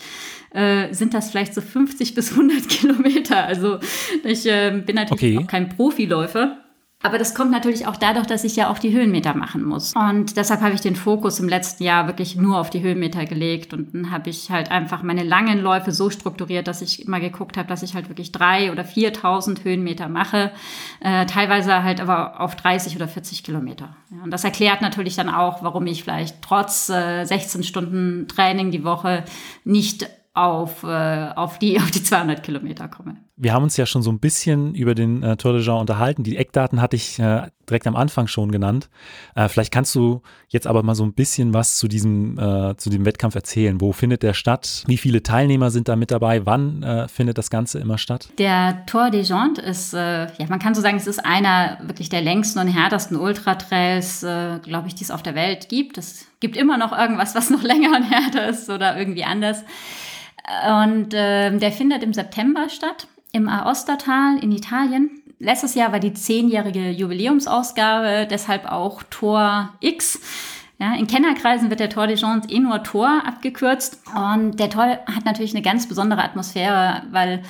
äh, 0.50 0.92
sind 0.92 1.14
das 1.14 1.30
vielleicht 1.30 1.54
so 1.54 1.60
50 1.60 2.14
bis 2.14 2.32
100 2.32 2.68
Kilometer. 2.68 3.44
Also 3.44 3.78
ich 4.24 4.46
äh, 4.46 4.82
bin 4.84 4.96
natürlich 4.96 5.36
okay. 5.36 5.38
auch 5.38 5.46
kein 5.48 5.68
Profiläufer. 5.70 6.58
Aber 7.02 7.18
das 7.18 7.34
kommt 7.34 7.50
natürlich 7.50 7.86
auch 7.86 7.96
dadurch, 7.96 8.26
dass 8.26 8.44
ich 8.44 8.54
ja 8.54 8.70
auch 8.70 8.78
die 8.78 8.92
Höhenmeter 8.92 9.34
machen 9.34 9.64
muss. 9.64 9.92
Und 9.94 10.36
deshalb 10.36 10.60
habe 10.60 10.74
ich 10.74 10.80
den 10.80 10.94
Fokus 10.94 11.40
im 11.40 11.48
letzten 11.48 11.82
Jahr 11.82 12.06
wirklich 12.06 12.36
nur 12.36 12.58
auf 12.58 12.70
die 12.70 12.82
Höhenmeter 12.82 13.24
gelegt. 13.24 13.74
Und 13.74 13.92
dann 13.92 14.10
habe 14.10 14.30
ich 14.30 14.50
halt 14.50 14.70
einfach 14.70 15.02
meine 15.02 15.24
langen 15.24 15.60
Läufe 15.60 15.90
so 15.90 16.10
strukturiert, 16.10 16.68
dass 16.68 16.80
ich 16.80 17.04
immer 17.04 17.18
geguckt 17.18 17.56
habe, 17.56 17.68
dass 17.68 17.82
ich 17.82 17.94
halt 17.94 18.08
wirklich 18.08 18.30
drei 18.30 18.70
oder 18.70 18.84
4.000 18.84 19.64
Höhenmeter 19.64 20.08
mache. 20.08 20.52
Äh, 21.00 21.26
teilweise 21.26 21.82
halt 21.82 22.00
aber 22.00 22.40
auf 22.40 22.54
30 22.54 22.94
oder 22.94 23.08
40 23.08 23.42
Kilometer. 23.42 23.96
Ja, 24.10 24.22
und 24.22 24.30
das 24.30 24.44
erklärt 24.44 24.80
natürlich 24.80 25.16
dann 25.16 25.28
auch, 25.28 25.62
warum 25.62 25.86
ich 25.86 26.04
vielleicht 26.04 26.40
trotz 26.40 26.88
äh, 26.88 27.24
16 27.24 27.64
Stunden 27.64 28.28
Training 28.28 28.70
die 28.70 28.84
Woche 28.84 29.24
nicht 29.64 30.08
auf, 30.34 30.82
äh, 30.82 31.28
auf, 31.34 31.58
die, 31.58 31.78
auf 31.80 31.90
die 31.90 32.02
200 32.02 32.42
Kilometer 32.42 32.88
komme. 32.88 33.16
Wir 33.36 33.52
haben 33.54 33.64
uns 33.64 33.76
ja 33.76 33.86
schon 33.86 34.02
so 34.02 34.10
ein 34.12 34.20
bisschen 34.20 34.74
über 34.74 34.94
den 34.94 35.22
äh, 35.22 35.36
Tour 35.36 35.54
de 35.54 35.62
Jean 35.62 35.80
unterhalten. 35.80 36.22
Die 36.22 36.36
Eckdaten 36.36 36.80
hatte 36.80 36.96
ich 36.96 37.18
äh, 37.18 37.48
direkt 37.68 37.86
am 37.86 37.96
Anfang 37.96 38.28
schon 38.28 38.52
genannt. 38.52 38.88
Äh, 39.34 39.48
vielleicht 39.48 39.72
kannst 39.72 39.94
du 39.94 40.22
jetzt 40.48 40.66
aber 40.66 40.82
mal 40.82 40.94
so 40.94 41.02
ein 41.02 41.12
bisschen 41.12 41.52
was 41.52 41.76
zu 41.76 41.88
diesem, 41.88 42.38
äh, 42.38 42.76
zu 42.76 42.88
diesem 42.88 43.04
Wettkampf 43.04 43.34
erzählen. 43.34 43.80
Wo 43.80 43.92
findet 43.92 44.22
der 44.22 44.34
statt? 44.34 44.84
Wie 44.86 44.96
viele 44.96 45.22
Teilnehmer 45.22 45.70
sind 45.70 45.88
da 45.88 45.96
mit 45.96 46.10
dabei? 46.10 46.46
Wann 46.46 46.82
äh, 46.82 47.08
findet 47.08 47.36
das 47.36 47.50
Ganze 47.50 47.80
immer 47.80 47.98
statt? 47.98 48.28
Der 48.38 48.86
Tour 48.86 49.10
de 49.10 49.24
Jean 49.24 49.56
ist, 49.56 49.92
ja, 49.92 50.28
man 50.48 50.58
kann 50.58 50.74
so 50.74 50.80
sagen, 50.80 50.96
es 50.96 51.06
ist 51.06 51.24
einer 51.24 51.78
wirklich 51.82 52.08
der 52.08 52.22
längsten 52.22 52.58
und 52.58 52.68
härtesten 52.68 53.16
Ultratrails, 53.16 54.20
glaube 54.20 54.84
ich, 54.86 54.94
die 54.94 55.04
es 55.04 55.10
auf 55.10 55.22
der 55.22 55.34
Welt 55.34 55.68
gibt. 55.68 55.98
Es 55.98 56.26
gibt 56.40 56.56
immer 56.56 56.78
noch 56.78 56.96
irgendwas, 56.96 57.34
was 57.34 57.50
noch 57.50 57.62
länger 57.62 57.96
und 57.96 58.04
härter 58.04 58.48
ist 58.48 58.68
oder 58.70 58.96
irgendwie 58.96 59.24
anders. 59.24 59.64
Und 60.46 61.14
äh, 61.14 61.56
der 61.56 61.72
findet 61.72 62.02
im 62.02 62.12
September 62.12 62.68
statt 62.68 63.06
im 63.32 63.48
Aostatal 63.48 64.38
in 64.42 64.52
Italien. 64.52 65.22
Letztes 65.38 65.74
Jahr 65.74 65.92
war 65.92 66.00
die 66.00 66.12
zehnjährige 66.12 66.90
Jubiläumsausgabe, 66.90 68.28
deshalb 68.30 68.70
auch 68.70 69.02
Tor 69.04 69.70
X. 69.80 70.20
Ja, 70.78 70.94
in 70.94 71.06
Kennerkreisen 71.06 71.70
wird 71.70 71.80
der 71.80 71.90
Tor 71.90 72.06
de 72.06 72.16
Gens 72.16 72.48
eh 72.48 72.58
nur 72.58 72.82
Tor 72.82 73.22
abgekürzt. 73.24 74.02
Und 74.16 74.58
der 74.58 74.70
Tor 74.70 74.84
hat 74.84 75.24
natürlich 75.24 75.54
eine 75.54 75.62
ganz 75.62 75.88
besondere 75.88 76.22
Atmosphäre, 76.22 77.02
weil 77.10 77.42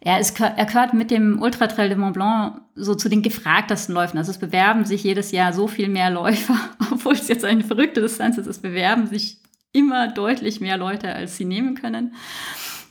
er, 0.00 0.20
ist, 0.20 0.40
er 0.40 0.64
gehört 0.64 0.94
mit 0.94 1.10
dem 1.10 1.42
Ultra 1.42 1.66
Trail 1.66 1.88
de 1.88 1.98
Mont 1.98 2.14
Blanc 2.14 2.60
so 2.76 2.94
zu 2.94 3.08
den 3.08 3.22
gefragtesten 3.22 3.94
Läufen. 3.94 4.16
Also 4.16 4.30
es 4.30 4.38
bewerben 4.38 4.84
sich 4.84 5.02
jedes 5.02 5.32
Jahr 5.32 5.52
so 5.52 5.66
viel 5.66 5.88
mehr 5.88 6.10
Läufer, 6.10 6.56
obwohl 6.92 7.14
es 7.14 7.28
jetzt 7.28 7.44
eine 7.44 7.64
verrückte 7.64 8.00
Distanz 8.00 8.38
ist. 8.38 8.46
Es 8.46 8.60
bewerben 8.60 9.06
sich 9.08 9.38
immer 9.72 10.08
deutlich 10.08 10.60
mehr 10.60 10.76
Leute, 10.76 11.14
als 11.14 11.36
sie 11.36 11.44
nehmen 11.44 11.74
können. 11.74 12.14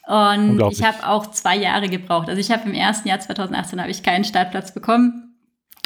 Und 0.08 0.62
ich 0.72 0.84
habe 0.84 1.06
auch 1.08 1.32
zwei 1.32 1.58
Jahre 1.58 1.90
gebraucht. 1.90 2.30
Also 2.30 2.40
ich 2.40 2.50
habe 2.52 2.68
im 2.70 2.74
ersten 2.74 3.10
Jahr 3.10 3.20
2018 3.20 3.82
habe 3.82 3.92
ich 3.92 4.04
keinen 4.04 4.24
Startplatz 4.24 4.74
bekommen. 4.74 5.27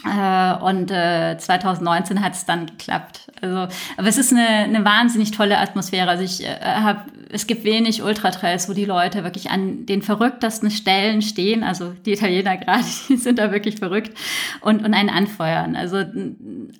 Äh, 0.05 0.53
und 0.63 0.89
äh, 0.89 1.37
2019 1.37 2.21
hat 2.23 2.33
es 2.33 2.45
dann 2.45 2.65
geklappt. 2.65 3.31
Also, 3.41 3.67
aber 3.97 4.07
es 4.07 4.17
ist 4.17 4.31
eine, 4.31 4.47
eine 4.47 4.83
wahnsinnig 4.85 5.31
tolle 5.31 5.57
Atmosphäre. 5.57 6.09
Also 6.09 6.23
ich 6.23 6.43
äh, 6.43 6.59
habe, 6.59 7.01
es 7.29 7.47
gibt 7.47 7.63
wenig 7.63 8.01
Ultratrails, 8.01 8.67
wo 8.67 8.73
die 8.73 8.85
Leute 8.85 9.23
wirklich 9.23 9.51
an 9.51 9.85
den 9.85 10.01
verrücktesten 10.01 10.71
Stellen 10.71 11.21
stehen. 11.21 11.63
Also 11.63 11.93
die 12.05 12.13
Italiener 12.13 12.57
gerade, 12.57 12.83
die 13.09 13.17
sind 13.17 13.37
da 13.37 13.51
wirklich 13.51 13.77
verrückt 13.77 14.17
und 14.61 14.83
und 14.83 14.93
einen 14.93 15.09
anfeuern. 15.09 15.75
Also 15.75 16.03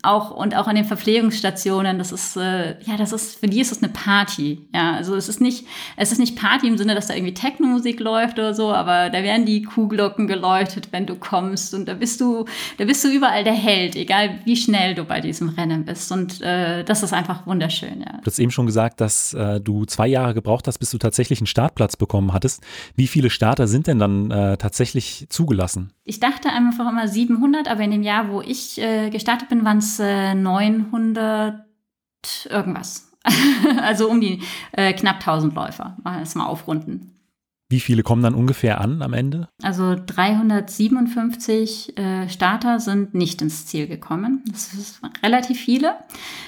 auch 0.01 0.31
und 0.31 0.55
auch 0.55 0.67
an 0.67 0.75
den 0.75 0.85
Verpflegungsstationen. 0.85 1.99
Das 1.99 2.11
ist 2.11 2.37
äh, 2.37 2.75
ja, 2.81 2.97
das 2.97 3.13
ist 3.13 3.39
für 3.39 3.47
die 3.47 3.61
ist 3.61 3.71
es 3.71 3.83
eine 3.83 3.91
Party. 3.91 4.67
Ja, 4.73 4.93
also 4.93 5.15
es 5.15 5.29
ist 5.29 5.41
nicht, 5.41 5.65
es 5.95 6.11
ist 6.11 6.19
nicht 6.19 6.35
Party 6.35 6.67
im 6.67 6.77
Sinne, 6.77 6.95
dass 6.95 7.07
da 7.07 7.13
irgendwie 7.13 7.33
Techno-Musik 7.33 7.99
läuft 7.99 8.39
oder 8.39 8.53
so, 8.53 8.73
aber 8.73 9.09
da 9.09 9.21
werden 9.23 9.45
die 9.45 9.61
Kuhglocken 9.61 10.27
geläutet, 10.27 10.89
wenn 10.91 11.05
du 11.05 11.15
kommst 11.15 11.73
und 11.73 11.87
da 11.87 11.93
bist 11.93 12.19
du, 12.21 12.45
da 12.77 12.85
bist 12.85 13.03
du 13.03 13.10
überall 13.11 13.43
der 13.43 13.53
Held, 13.53 13.95
egal 13.95 14.39
wie 14.45 14.55
schnell 14.55 14.95
du 14.95 15.03
bei 15.03 15.21
diesem 15.21 15.49
Rennen 15.49 15.85
bist. 15.85 16.11
Und 16.11 16.41
äh, 16.41 16.83
das 16.83 17.03
ist 17.03 17.13
einfach 17.13 17.45
wunderschön, 17.45 18.01
ja. 18.01 18.17
Du 18.17 18.25
hast 18.25 18.39
eben 18.39 18.51
schon 18.51 18.65
gesagt, 18.65 19.01
dass 19.01 19.33
äh, 19.33 19.59
du 19.59 19.85
zwei 19.85 20.07
Jahre 20.07 20.33
gebraucht 20.33 20.67
hast, 20.67 20.79
bis 20.79 20.91
du 20.91 20.97
tatsächlich 20.97 21.39
einen 21.39 21.47
Startplatz 21.47 21.97
bekommen 21.97 22.33
hattest. 22.33 22.63
Wie 22.95 23.07
viele 23.07 23.29
Starter 23.29 23.67
sind 23.67 23.87
denn 23.87 23.99
dann 23.99 24.31
äh, 24.31 24.57
tatsächlich 24.57 25.27
zugelassen? 25.29 25.93
Ich 26.03 26.19
dachte 26.19 26.49
einfach 26.49 26.89
immer 26.89 27.07
700, 27.07 27.67
aber 27.67 27.81
in 27.81 27.91
dem 27.91 28.03
Jahr, 28.03 28.29
wo 28.29 28.41
ich 28.41 28.81
äh, 28.81 29.09
gestartet 29.09 29.49
bin, 29.49 29.63
waren 29.65 29.77
es 29.77 29.99
äh, 29.99 30.33
900 30.33 31.65
irgendwas. 32.49 33.11
also 33.81 34.09
um 34.09 34.19
die 34.19 34.41
äh, 34.71 34.93
knapp 34.93 35.17
1000 35.17 35.53
Läufer. 35.53 35.97
Mal 36.03 36.19
erstmal 36.19 36.47
aufrunden. 36.47 37.10
Wie 37.71 37.79
viele 37.79 38.03
kommen 38.03 38.21
dann 38.21 38.35
ungefähr 38.35 38.81
an 38.81 39.01
am 39.01 39.13
Ende? 39.13 39.47
Also 39.63 39.95
357 39.95 41.97
äh, 41.97 42.27
Starter 42.27 42.81
sind 42.81 43.13
nicht 43.13 43.41
ins 43.41 43.65
Ziel 43.65 43.87
gekommen. 43.87 44.43
Das 44.51 44.73
ist 44.73 44.99
relativ 45.23 45.57
viele. 45.57 45.95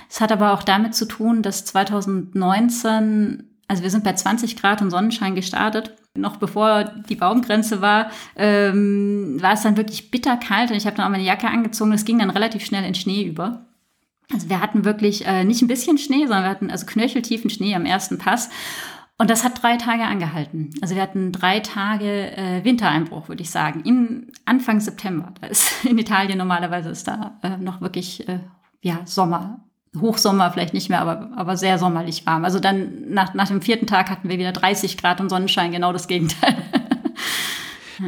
Es 0.10 0.20
hat 0.20 0.34
aber 0.34 0.52
auch 0.52 0.64
damit 0.64 0.96
zu 0.96 1.06
tun, 1.06 1.42
dass 1.42 1.64
2019, 1.64 3.44
also 3.70 3.84
wir 3.84 3.90
sind 3.90 4.04
bei 4.04 4.12
20 4.12 4.58
Grad 4.58 4.82
und 4.82 4.92
Sonnenschein 4.92 5.34
gestartet. 5.34 5.94
Noch 6.14 6.36
bevor 6.36 6.84
die 6.84 7.16
Baumgrenze 7.16 7.80
war, 7.80 8.12
ähm, 8.36 9.42
war 9.42 9.54
es 9.54 9.62
dann 9.62 9.78
wirklich 9.78 10.12
bitterkalt 10.12 10.72
und 10.72 10.76
ich 10.76 10.86
habe 10.86 10.98
dann 10.98 11.06
auch 11.06 11.12
meine 11.12 11.24
Jacke 11.24 11.48
angezogen. 11.48 11.94
Es 11.94 12.04
ging 12.04 12.20
dann 12.20 12.32
relativ 12.32 12.66
schnell 12.66 12.84
in 12.84 12.96
Schnee 12.96 13.24
über. 13.24 13.66
Also 14.34 14.50
wir 14.50 14.60
hatten 14.60 14.84
wirklich 14.84 15.26
äh, 15.26 15.46
nicht 15.46 15.62
ein 15.62 15.68
bisschen 15.68 15.98
Schnee, 15.98 16.26
sondern 16.26 16.44
wir 16.44 16.50
hatten 16.50 16.70
also 16.70 16.86
knöcheltiefen 16.86 17.50
Schnee 17.50 17.76
am 17.76 17.86
ersten 17.86 18.18
Pass. 18.18 18.50
Und 19.18 19.30
das 19.30 19.44
hat 19.44 19.62
drei 19.62 19.78
Tage 19.78 20.04
angehalten. 20.04 20.72
Also 20.82 20.96
wir 20.96 21.02
hatten 21.02 21.32
drei 21.32 21.60
Tage 21.60 22.36
äh, 22.36 22.64
Wintereinbruch, 22.64 23.30
würde 23.30 23.44
ich 23.44 23.52
sagen, 23.52 23.82
im 23.86 24.28
Anfang 24.46 24.80
September. 24.80 25.34
Da 25.40 25.48
ist 25.48 25.86
in 25.86 25.98
Italien 25.98 26.38
normalerweise 26.38 26.90
ist 26.90 27.08
da 27.08 27.40
äh, 27.44 27.58
noch 27.58 27.82
wirklich 27.82 28.28
äh, 28.28 28.40
ja 28.82 29.02
Sommer. 29.06 29.60
Hochsommer 30.00 30.52
vielleicht 30.52 30.74
nicht 30.74 30.90
mehr, 30.90 31.02
aber, 31.02 31.30
aber 31.36 31.56
sehr 31.56 31.78
sommerlich 31.78 32.26
warm. 32.26 32.46
Also 32.46 32.60
dann 32.60 33.10
nach, 33.10 33.36
nach 33.36 33.48
dem 33.48 33.62
vierten 33.62 33.86
Tag 33.86 34.10
hatten 34.10 34.28
wir 34.28 34.40
wieder 34.40 34.52
30 34.52 34.98
Grad 34.98 35.22
und 35.22 35.30
Sonnenschein, 35.30 35.72
genau 35.72 35.94
das 35.94 36.08
Gegenteil. 36.08 36.56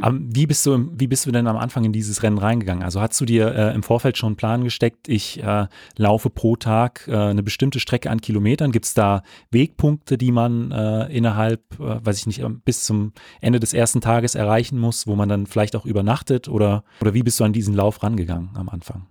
Wie 0.02 0.48
bist 0.48 0.66
du, 0.66 0.92
wie 0.94 1.08
bist 1.08 1.26
du 1.26 1.32
denn 1.32 1.48
am 1.48 1.58
Anfang 1.58 1.84
in 1.84 1.94
dieses 1.94 2.24
Rennen 2.24 2.38
reingegangen? 2.38 2.84
Also 2.84 3.02
hast 3.02 3.20
du 3.20 3.26
dir 3.26 3.54
äh, 3.54 3.74
im 3.74 3.84
Vorfeld 3.84 4.18
schon 4.18 4.28
einen 4.28 4.36
Plan 4.36 4.64
gesteckt, 4.64 5.08
ich 5.08 5.42
äh, 5.44 5.68
laufe 5.98 6.30
pro 6.30 6.56
Tag 6.56 7.08
äh, 7.08 7.16
eine 7.16 7.44
bestimmte 7.44 7.80
Strecke 7.80 8.10
an 8.10 8.22
Kilometern? 8.22 8.72
Gibt 8.72 8.86
es 8.86 8.94
da 8.94 9.24
Wegpunkte, 9.52 10.18
die 10.18 10.32
man 10.32 10.72
äh, 10.72 11.06
innerhalb, 11.08 11.80
äh, 11.80 12.06
weiß 12.06 12.18
ich 12.20 12.28
nicht, 12.28 12.44
bis 12.66 12.84
zum 12.84 13.14
Ende 13.42 13.60
des 13.60 13.74
ersten 13.74 14.02
Tages 14.02 14.36
erreichen 14.36 14.80
muss, 14.80 15.08
wo 15.08 15.16
man 15.16 15.30
dann 15.30 15.46
vielleicht 15.46 15.76
auch 15.76 15.86
übernachtet? 15.86 16.48
Oder, 16.48 16.84
oder 17.02 17.14
wie 17.14 17.24
bist 17.24 17.40
du 17.40 17.44
an 17.44 17.54
diesen 17.54 17.76
Lauf 17.76 18.04
rangegangen 18.04 18.50
am 18.56 18.70
Anfang? 18.70 19.08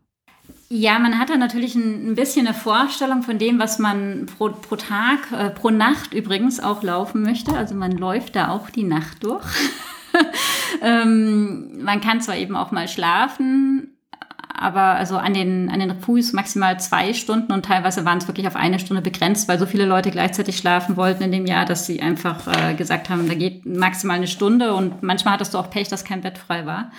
Ja, 0.68 0.98
man 0.98 1.18
hat 1.18 1.30
da 1.30 1.36
natürlich 1.36 1.74
ein, 1.74 2.08
ein, 2.10 2.14
bisschen 2.14 2.46
eine 2.46 2.54
Vorstellung 2.56 3.22
von 3.22 3.38
dem, 3.38 3.58
was 3.58 3.78
man 3.78 4.26
pro, 4.26 4.48
pro 4.48 4.76
Tag, 4.76 5.30
äh, 5.30 5.50
pro 5.50 5.70
Nacht 5.70 6.14
übrigens 6.14 6.58
auch 6.58 6.82
laufen 6.82 7.22
möchte. 7.22 7.56
Also 7.56 7.74
man 7.74 7.92
läuft 7.92 8.34
da 8.34 8.48
auch 8.48 8.70
die 8.70 8.84
Nacht 8.84 9.22
durch. 9.22 9.44
ähm, 10.82 11.82
man 11.82 12.00
kann 12.00 12.20
zwar 12.20 12.36
eben 12.36 12.56
auch 12.56 12.70
mal 12.70 12.88
schlafen, 12.88 13.94
aber 14.56 14.80
also 14.80 15.16
an 15.16 15.34
den, 15.34 15.68
an 15.68 15.80
den 15.80 15.90
Refugs 15.90 16.32
maximal 16.32 16.78
zwei 16.78 17.12
Stunden 17.12 17.52
und 17.52 17.64
teilweise 17.64 18.04
waren 18.04 18.18
es 18.18 18.28
wirklich 18.28 18.46
auf 18.46 18.56
eine 18.56 18.78
Stunde 18.78 19.02
begrenzt, 19.02 19.48
weil 19.48 19.58
so 19.58 19.66
viele 19.66 19.84
Leute 19.84 20.10
gleichzeitig 20.10 20.56
schlafen 20.56 20.96
wollten 20.96 21.24
in 21.24 21.32
dem 21.32 21.46
Jahr, 21.46 21.64
dass 21.64 21.86
sie 21.86 22.00
einfach 22.00 22.46
äh, 22.46 22.74
gesagt 22.74 23.10
haben, 23.10 23.28
da 23.28 23.34
geht 23.34 23.66
maximal 23.66 24.16
eine 24.16 24.28
Stunde 24.28 24.74
und 24.74 25.02
manchmal 25.02 25.34
hattest 25.34 25.54
du 25.54 25.58
auch 25.58 25.70
Pech, 25.70 25.88
dass 25.88 26.04
kein 26.04 26.20
Bett 26.20 26.38
frei 26.38 26.66
war. 26.66 26.92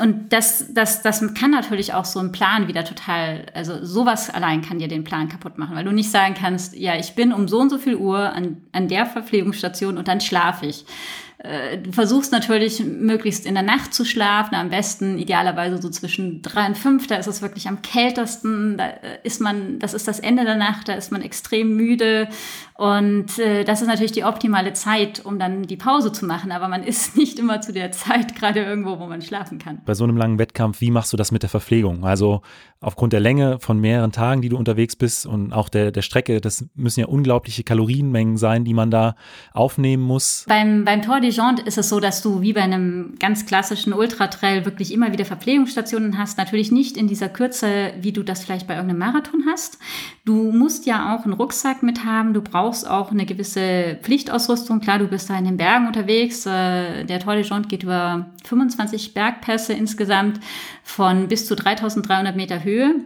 Und 0.00 0.32
das, 0.32 0.72
das, 0.72 1.02
das 1.02 1.34
kann 1.34 1.50
natürlich 1.50 1.94
auch 1.94 2.04
so 2.04 2.20
ein 2.20 2.32
Plan 2.32 2.68
wieder 2.68 2.84
total, 2.84 3.46
also 3.54 3.84
sowas 3.84 4.30
allein 4.30 4.62
kann 4.62 4.78
dir 4.78 4.88
den 4.88 5.04
Plan 5.04 5.28
kaputt 5.28 5.58
machen, 5.58 5.76
weil 5.76 5.84
du 5.84 5.92
nicht 5.92 6.10
sagen 6.10 6.34
kannst, 6.34 6.74
ja, 6.74 6.96
ich 6.96 7.14
bin 7.14 7.32
um 7.32 7.48
so 7.48 7.60
und 7.60 7.70
so 7.70 7.78
viel 7.78 7.96
Uhr 7.96 8.32
an, 8.32 8.62
an 8.72 8.88
der 8.88 9.04
Verpflegungsstation 9.04 9.98
und 9.98 10.08
dann 10.08 10.20
schlafe 10.20 10.66
ich 10.66 10.86
äh, 11.42 11.78
du 11.78 11.92
versuchst 11.92 12.32
natürlich 12.32 12.84
möglichst 12.84 13.46
in 13.46 13.54
der 13.54 13.62
Nacht 13.62 13.94
zu 13.94 14.04
schlafen, 14.04 14.54
am 14.54 14.68
besten 14.68 15.18
idealerweise 15.18 15.80
so 15.80 15.88
zwischen 15.88 16.42
drei 16.42 16.66
und 16.66 16.76
fünf, 16.76 17.06
da 17.06 17.16
ist 17.16 17.28
es 17.28 17.40
wirklich 17.40 17.66
am 17.66 17.80
kältesten, 17.80 18.76
da 18.76 18.88
ist 19.22 19.40
man, 19.40 19.78
das 19.78 19.94
ist 19.94 20.06
das 20.06 20.20
Ende 20.20 20.44
der 20.44 20.56
Nacht, 20.56 20.88
da 20.88 20.92
ist 20.92 21.12
man 21.12 21.22
extrem 21.22 21.74
müde 21.76 22.28
und 22.80 23.38
äh, 23.38 23.62
das 23.62 23.82
ist 23.82 23.88
natürlich 23.88 24.12
die 24.12 24.24
optimale 24.24 24.72
Zeit, 24.72 25.22
um 25.26 25.38
dann 25.38 25.64
die 25.64 25.76
Pause 25.76 26.12
zu 26.12 26.24
machen, 26.24 26.50
aber 26.50 26.66
man 26.66 26.82
ist 26.90 27.14
nicht 27.14 27.38
immer 27.38 27.60
zu 27.60 27.74
der 27.74 27.92
Zeit 27.92 28.34
gerade 28.34 28.60
irgendwo, 28.60 28.98
wo 28.98 29.06
man 29.06 29.20
schlafen 29.20 29.58
kann. 29.58 29.82
Bei 29.84 29.92
so 29.92 30.04
einem 30.04 30.16
langen 30.16 30.38
Wettkampf, 30.38 30.80
wie 30.80 30.90
machst 30.90 31.12
du 31.12 31.18
das 31.18 31.30
mit 31.30 31.42
der 31.42 31.50
Verpflegung? 31.50 32.06
Also 32.06 32.40
aufgrund 32.80 33.12
der 33.12 33.20
Länge 33.20 33.58
von 33.60 33.78
mehreren 33.78 34.12
Tagen, 34.12 34.40
die 34.40 34.48
du 34.48 34.56
unterwegs 34.56 34.96
bist 34.96 35.26
und 35.26 35.52
auch 35.52 35.68
der, 35.68 35.92
der 35.92 36.00
Strecke, 36.00 36.40
das 36.40 36.64
müssen 36.74 37.00
ja 37.00 37.06
unglaubliche 37.06 37.62
Kalorienmengen 37.64 38.38
sein, 38.38 38.64
die 38.64 38.72
man 38.72 38.90
da 38.90 39.14
aufnehmen 39.52 40.02
muss. 40.02 40.46
Beim, 40.48 40.86
beim 40.86 41.02
Tour 41.02 41.20
de 41.20 41.30
Jean 41.32 41.58
ist 41.58 41.76
es 41.76 41.90
so, 41.90 42.00
dass 42.00 42.22
du 42.22 42.40
wie 42.40 42.54
bei 42.54 42.62
einem 42.62 43.16
ganz 43.18 43.44
klassischen 43.44 43.92
Ultratrail 43.92 44.64
wirklich 44.64 44.94
immer 44.94 45.12
wieder 45.12 45.26
Verpflegungsstationen 45.26 46.16
hast. 46.16 46.38
Natürlich 46.38 46.72
nicht 46.72 46.96
in 46.96 47.08
dieser 47.08 47.28
Kürze, 47.28 47.92
wie 48.00 48.12
du 48.12 48.22
das 48.22 48.42
vielleicht 48.42 48.66
bei 48.66 48.76
irgendeinem 48.76 49.00
Marathon 49.00 49.44
hast. 49.46 49.78
Du 50.24 50.50
musst 50.50 50.86
ja 50.86 51.14
auch 51.14 51.24
einen 51.24 51.34
Rucksack 51.34 51.82
mit 51.82 52.06
haben. 52.06 52.32
Du 52.32 52.40
brauchst 52.40 52.69
auch 52.84 53.10
eine 53.10 53.26
gewisse 53.26 53.98
Pflichtausrüstung. 54.02 54.80
Klar, 54.80 54.98
du 54.98 55.08
bist 55.08 55.30
da 55.30 55.38
in 55.38 55.44
den 55.44 55.56
Bergen 55.56 55.86
unterwegs. 55.86 56.46
Äh, 56.46 57.04
der 57.04 57.20
Tour 57.20 57.34
de 57.34 57.42
Jean 57.42 57.68
geht 57.68 57.82
über 57.82 58.30
25 58.44 59.14
Bergpässe 59.14 59.72
insgesamt 59.72 60.40
von 60.82 61.28
bis 61.28 61.46
zu 61.46 61.56
3300 61.56 62.36
Meter 62.36 62.64
Höhe. 62.64 63.04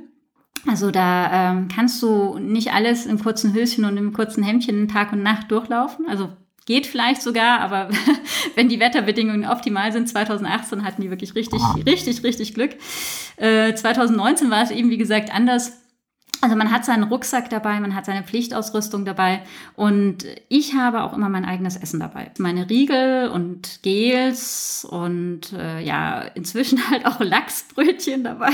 Also 0.66 0.90
da 0.90 1.52
ähm, 1.52 1.68
kannst 1.68 2.02
du 2.02 2.38
nicht 2.38 2.73
alles 2.73 3.06
im 3.06 3.18
kurzen 3.23 3.52
Höschen 3.52 3.85
und 3.85 3.97
im 3.97 4.12
kurzen 4.12 4.42
Hemdchen 4.42 4.88
Tag 4.88 5.12
und 5.12 5.23
Nacht 5.23 5.50
durchlaufen. 5.50 6.09
Also 6.09 6.30
geht 6.66 6.87
vielleicht 6.87 7.23
sogar, 7.23 7.61
aber 7.61 7.90
wenn 8.54 8.68
die 8.68 8.80
Wetterbedingungen 8.80 9.47
optimal 9.47 9.92
sind, 9.92 10.09
2018 10.09 10.85
hatten 10.85 11.02
die 11.02 11.11
wirklich 11.11 11.35
richtig, 11.35 11.61
richtig, 11.87 12.23
richtig 12.23 12.54
Glück. 12.54 12.73
Äh, 13.37 13.75
2019 13.75 14.50
war 14.50 14.62
es 14.62 14.71
eben, 14.71 14.90
wie 14.90 14.99
gesagt, 14.99 15.35
anders. 15.35 15.84
Also 16.45 16.57
man 16.57 16.71
hat 16.71 16.85
seinen 16.85 17.05
Rucksack 17.05 17.49
dabei, 17.49 17.81
man 17.81 17.95
hat 17.95 18.05
seine 18.05 18.23
Pflichtausrüstung 18.23 19.07
dabei 19.07 19.41
und 19.77 20.27
ich 20.51 20.75
habe 20.75 21.03
auch 21.03 21.15
immer 21.15 21.31
mein 21.31 21.47
eigenes 21.47 21.79
Essen 21.79 22.01
dabei. 22.01 22.33
Meine 22.37 22.69
Riegel 22.69 23.31
und 23.31 23.83
Gels 23.83 24.87
und 24.91 25.55
äh, 25.55 25.81
ja, 25.81 26.21
inzwischen 26.35 26.79
halt 26.91 27.07
auch 27.07 27.19
Lachsbrötchen 27.21 28.25
dabei. 28.25 28.51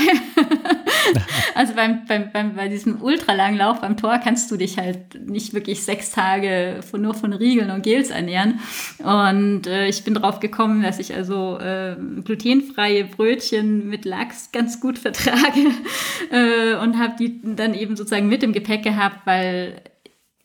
also 1.55 1.73
beim, 1.73 2.05
beim, 2.05 2.31
beim, 2.31 2.55
bei 2.55 2.69
diesem 2.69 3.01
ultralangen 3.01 3.57
Lauf 3.57 3.81
beim 3.81 3.97
Tor 3.97 4.19
kannst 4.19 4.49
du 4.51 4.55
dich 4.55 4.77
halt 4.77 5.27
nicht 5.27 5.53
wirklich 5.53 5.83
sechs 5.83 6.11
Tage 6.11 6.79
von, 6.89 7.01
nur 7.01 7.13
von 7.13 7.33
Riegeln 7.33 7.71
und 7.71 7.83
Gels 7.83 8.09
ernähren. 8.09 8.61
Und 8.99 9.67
äh, 9.67 9.89
ich 9.89 10.05
bin 10.05 10.13
drauf 10.13 10.39
gekommen, 10.39 10.81
dass 10.81 10.97
ich 10.97 11.13
also 11.13 11.59
äh, 11.59 11.97
glutenfreie 12.23 13.03
Brötchen 13.03 13.89
mit 13.89 14.05
Lachs 14.05 14.53
ganz 14.53 14.79
gut 14.79 14.97
vertrage 14.97 15.71
äh, 16.31 16.75
und 16.81 16.97
habe 16.97 17.15
die 17.19 17.41
dann 17.43 17.80
eben 17.81 17.95
sozusagen 17.95 18.29
mit 18.29 18.43
im 18.43 18.53
Gepäck 18.53 18.83
gehabt, 18.83 19.25
weil 19.25 19.81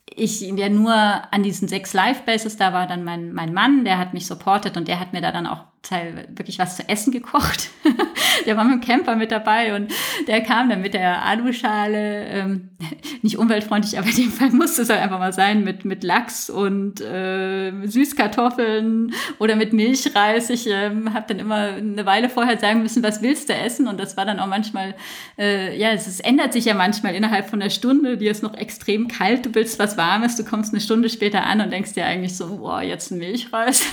ich 0.09 0.41
ja 0.41 0.69
nur 0.69 0.93
an 0.93 1.43
diesen 1.43 1.67
sechs 1.67 1.93
Live-Bases, 1.93 2.57
da 2.57 2.73
war 2.73 2.87
dann 2.87 3.03
mein, 3.03 3.33
mein 3.33 3.53
Mann, 3.53 3.85
der 3.85 3.97
hat 3.97 4.13
mich 4.13 4.25
supportet 4.25 4.75
und 4.75 4.87
der 4.87 4.99
hat 4.99 5.13
mir 5.13 5.21
da 5.21 5.31
dann 5.31 5.47
auch 5.47 5.65
Teil 5.87 6.27
wirklich 6.29 6.59
was 6.59 6.75
zu 6.75 6.87
essen 6.89 7.11
gekocht. 7.11 7.69
der 8.45 8.57
war 8.57 8.63
mit 8.65 8.73
dem 8.73 8.81
Camper 8.81 9.15
mit 9.15 9.31
dabei 9.31 9.75
und 9.75 9.93
der 10.27 10.41
kam 10.41 10.69
dann 10.69 10.81
mit 10.81 10.93
der 10.93 11.23
Aluschale, 11.23 12.25
ähm, 12.25 12.69
nicht 13.21 13.37
umweltfreundlich, 13.37 13.97
aber 13.97 14.07
in 14.09 14.15
dem 14.15 14.31
Fall 14.31 14.49
musste 14.51 14.81
es 14.81 14.89
halt 14.89 15.01
einfach 15.01 15.19
mal 15.19 15.33
sein, 15.33 15.63
mit, 15.63 15.85
mit 15.85 16.03
Lachs 16.03 16.49
und 16.49 16.99
äh, 17.01 17.71
Süßkartoffeln 17.85 19.13
oder 19.39 19.55
mit 19.55 19.73
Milchreis. 19.73 20.49
Ich 20.49 20.67
ähm, 20.67 21.13
habe 21.13 21.25
dann 21.27 21.39
immer 21.39 21.75
eine 21.75 22.05
Weile 22.05 22.29
vorher 22.29 22.57
sagen 22.57 22.81
müssen, 22.81 23.01
was 23.03 23.21
willst 23.21 23.49
du 23.49 23.53
essen? 23.53 23.87
Und 23.87 23.99
das 23.99 24.17
war 24.17 24.25
dann 24.25 24.39
auch 24.39 24.47
manchmal, 24.47 24.95
äh, 25.37 25.77
ja, 25.77 25.91
es, 25.91 26.07
es 26.07 26.19
ändert 26.19 26.53
sich 26.53 26.65
ja 26.65 26.73
manchmal 26.73 27.15
innerhalb 27.15 27.49
von 27.49 27.61
einer 27.61 27.69
Stunde. 27.69 28.17
Dir 28.17 28.31
ist 28.31 28.43
noch 28.43 28.55
extrem 28.55 29.07
kalt, 29.07 29.45
du 29.45 29.55
willst 29.55 29.79
was 29.79 29.97
Warmes, 29.97 30.35
du 30.35 30.43
kommst 30.43 30.73
eine 30.73 30.81
Stunde 30.81 31.09
später 31.09 31.45
an 31.45 31.61
und 31.61 31.71
denkst 31.71 31.93
dir 31.93 32.05
eigentlich 32.05 32.35
so, 32.35 32.57
boah, 32.57 32.81
jetzt 32.81 33.11
ein 33.11 33.19
Milchreis. 33.19 33.85